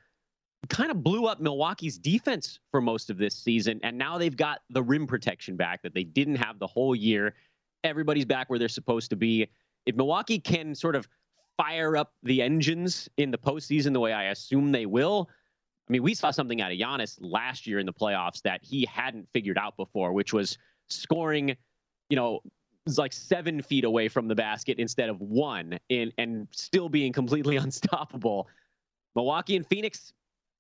kind 0.69 0.91
of 0.91 1.03
blew 1.03 1.27
up 1.27 1.39
Milwaukee's 1.39 1.99
defense 1.99 2.59
for 2.71 2.81
most 2.81 3.11
of 3.11 3.19
this 3.19 3.37
season. 3.37 3.79
And 3.83 3.97
now 3.97 4.19
they've 4.19 4.37
got 4.37 4.63
the 4.71 4.83
rim 4.83 5.07
protection 5.07 5.57
back 5.57 5.83
that 5.83 5.95
they 5.95 6.03
didn't 6.03 6.37
have 6.37 6.59
the 6.59 6.67
whole 6.67 6.97
year. 6.97 7.35
Everybody's 7.85 8.25
back 8.25 8.51
where 8.51 8.59
they're 8.59 8.69
supposed 8.69 9.11
to 9.11 9.17
be. 9.17 9.47
If 9.85 9.95
Milwaukee 9.95 10.41
can 10.41 10.75
sort 10.75 10.97
of 10.97 11.07
fire 11.57 11.97
up 11.97 12.13
the 12.23 12.43
engines 12.43 13.09
in 13.17 13.31
the 13.31 13.39
postseason 13.39 13.93
the 13.93 14.01
way 14.01 14.13
I 14.13 14.25
assume 14.25 14.73
they 14.73 14.87
will, 14.87 15.29
I 15.89 15.93
mean, 15.93 16.03
we 16.03 16.15
saw 16.15 16.31
something 16.31 16.61
out 16.61 16.73
of 16.73 16.79
Giannis 16.79 17.17
last 17.21 17.67
year 17.67 17.79
in 17.79 17.87
the 17.87 17.93
playoffs 17.93 18.43
that 18.43 18.61
he 18.65 18.87
hadn't 18.87 19.29
figured 19.33 19.57
out 19.57 19.77
before, 19.77 20.13
which 20.13 20.33
was 20.33 20.59
scoring 20.89 21.57
you 22.09 22.17
know, 22.17 22.41
like 22.97 23.13
seven 23.13 23.63
feet 23.63 23.85
away 23.85 24.09
from 24.09 24.29
the 24.29 24.35
basket 24.35 24.79
instead 24.79 25.09
of 25.09 25.21
one, 25.21 25.79
and 25.91 26.13
and 26.19 26.49
still 26.53 26.89
being 26.89 27.13
completely 27.13 27.57
unstoppable. 27.67 28.49
Milwaukee 29.15 29.57
and 29.57 29.67
Phoenix, 29.67 30.13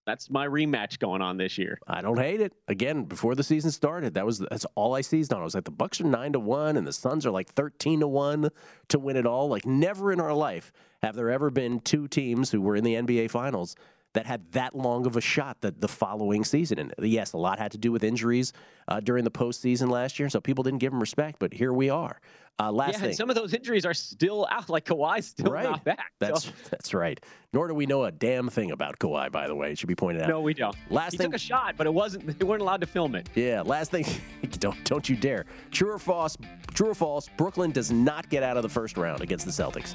that's 0.07 0.31
my 0.31 0.47
rematch 0.47 0.99
going 1.01 1.21
on 1.21 1.37
this 1.37 1.59
year. 1.59 1.79
I 1.87 2.01
don't 2.01 2.19
hate 2.19 2.41
it. 2.41 2.53
Again, 2.69 3.05
before 3.05 3.35
the 3.35 3.43
season 3.43 3.73
started, 3.73 4.15
that 4.15 4.25
was 4.25 4.39
that's 4.39 4.65
all 4.77 4.95
I 4.95 5.01
seized 5.01 5.33
on. 5.33 5.41
I 5.41 5.45
was 5.45 5.55
like, 5.55 5.65
the 5.65 5.71
Bucks 5.73 6.01
are 6.01 6.05
nine 6.05 6.33
to 6.33 6.41
one, 6.41 6.77
and 6.77 6.87
the 6.87 6.93
Suns 6.93 7.27
are 7.27 7.31
like 7.31 7.49
thirteen 7.49 8.01
to 8.01 8.09
one 8.09 8.51
to 8.89 8.99
win 8.99 9.17
it 9.17 9.27
all. 9.27 9.49
Like 9.49 9.67
never 9.67 10.13
in 10.13 10.21
our 10.21 10.33
life 10.33 10.73
have 11.03 11.17
there 11.17 11.31
ever 11.31 11.51
been 11.51 11.81
two 11.81 12.09
teams 12.09 12.51
who 12.51 12.61
were 12.61 12.77
in 12.77 12.85
the 12.85 12.95
NBA 12.95 13.31
Finals 13.31 13.77
that 14.17 14.27
had 14.27 14.51
that 14.53 14.75
long 14.75 15.05
of 15.07 15.17
a 15.17 15.21
shot 15.21 15.61
that 15.61 15.81
the 15.81 15.89
following 15.89 16.43
season. 16.43 16.79
And 16.79 16.95
yes, 16.99 17.35
a 17.35 17.37
lot 17.37 17.59
had 17.59 17.73
to 17.73 17.79
do 17.79 17.93
with 17.93 18.03
injuries 18.03 18.55
uh, 18.89 19.01
during 19.01 19.25
the 19.25 19.31
postseason 19.31 19.91
last 19.91 20.19
year, 20.19 20.31
so 20.31 20.41
people 20.41 20.65
didn't 20.65 20.79
give 20.79 20.93
him 20.93 21.01
respect. 21.01 21.39
But 21.39 21.53
here 21.53 21.73
we 21.73 21.91
are. 21.91 22.19
Uh, 22.59 22.73
last 22.73 22.95
yeah, 22.95 23.01
thing, 23.01 23.13
some 23.13 23.29
of 23.29 23.37
those 23.37 23.53
injuries 23.53 23.85
are 23.85 23.93
still 23.93 24.47
out. 24.51 24.71
Like 24.71 24.87
Kawhi's 24.87 25.27
still 25.27 25.53
right. 25.53 25.65
not 25.65 25.85
back. 25.85 26.13
That's 26.19 26.45
so. 26.45 26.51
that's 26.71 26.95
right. 26.95 27.23
Nor 27.53 27.69
do 27.69 27.75
we 27.75 27.85
know 27.85 28.05
a 28.05 28.13
damn 28.13 28.49
thing 28.49 28.71
about 28.71 28.99
Kawhi. 28.99 29.31
By 29.31 29.47
the 29.47 29.55
way, 29.55 29.73
it 29.73 29.79
should 29.79 29.89
be 29.89 29.95
pointed 29.95 30.23
out. 30.23 30.29
No, 30.29 30.41
we 30.41 30.55
don't. 30.55 30.75
Last 30.89 31.13
he 31.13 31.19
thing, 31.19 31.27
took 31.27 31.37
a 31.37 31.39
shot, 31.39 31.75
but 31.77 31.87
it 31.87 31.93
wasn't. 31.93 32.39
They 32.39 32.45
weren't 32.45 32.63
allowed 32.63 32.81
to 32.81 32.87
film 32.87 33.15
it. 33.15 33.29
Yeah. 33.35 33.61
Last 33.61 33.91
thing, 33.91 34.07
don't 34.59 34.83
don't 34.85 35.07
you 35.07 35.17
dare. 35.17 35.45
True 35.71 35.93
or 35.93 35.99
false? 35.99 36.39
True 36.73 36.91
or 36.91 36.95
false? 36.95 37.29
Brooklyn 37.37 37.73
does 37.73 37.93
not 37.93 38.31
get 38.31 38.43
out 38.43 38.57
of 38.57 38.63
the 38.63 38.71
first 38.71 38.97
round 38.97 39.21
against 39.21 39.45
the 39.45 39.53
Celtics. 39.53 39.95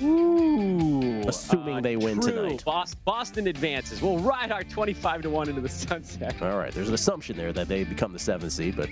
Ooh, 0.00 1.22
assuming 1.26 1.78
uh, 1.78 1.80
they 1.80 1.96
win 1.96 2.20
true. 2.20 2.32
tonight. 2.32 2.62
Boston, 2.64 3.00
Boston 3.04 3.46
advances. 3.48 4.00
We'll 4.00 4.18
ride 4.18 4.52
our 4.52 4.62
25 4.62 5.22
to 5.22 5.30
1 5.30 5.48
into 5.48 5.60
the 5.60 5.68
sunset. 5.68 6.40
All 6.40 6.56
right. 6.56 6.72
There's 6.72 6.88
an 6.88 6.94
assumption 6.94 7.36
there 7.36 7.52
that 7.52 7.68
they 7.68 7.84
become 7.84 8.12
the 8.12 8.18
seventh 8.18 8.52
seed, 8.52 8.76
but 8.76 8.88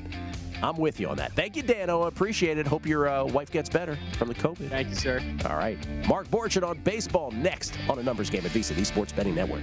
I'm 0.62 0.76
with 0.76 0.98
you 0.98 1.08
on 1.08 1.16
that. 1.18 1.32
Thank 1.32 1.56
you, 1.56 1.62
Dano. 1.62 2.02
I 2.02 2.08
appreciate 2.08 2.58
it. 2.58 2.66
Hope 2.66 2.86
your 3.06 3.14
uh, 3.14 3.24
wife 3.24 3.50
gets 3.50 3.68
better 3.68 3.96
from 4.16 4.28
the 4.28 4.34
COVID. 4.34 4.68
Thank 4.68 4.88
you, 4.88 4.94
sir. 4.94 5.22
All 5.48 5.56
right. 5.56 5.78
Mark 6.08 6.28
Borchardt 6.28 6.66
on 6.66 6.78
baseball 6.78 7.30
next 7.30 7.78
on 7.88 7.98
a 7.98 8.02
numbers 8.02 8.30
game 8.30 8.44
at 8.44 8.50
VSiN, 8.50 8.76
the 8.76 8.84
Sports 8.84 9.12
Betting 9.12 9.34
Network. 9.34 9.62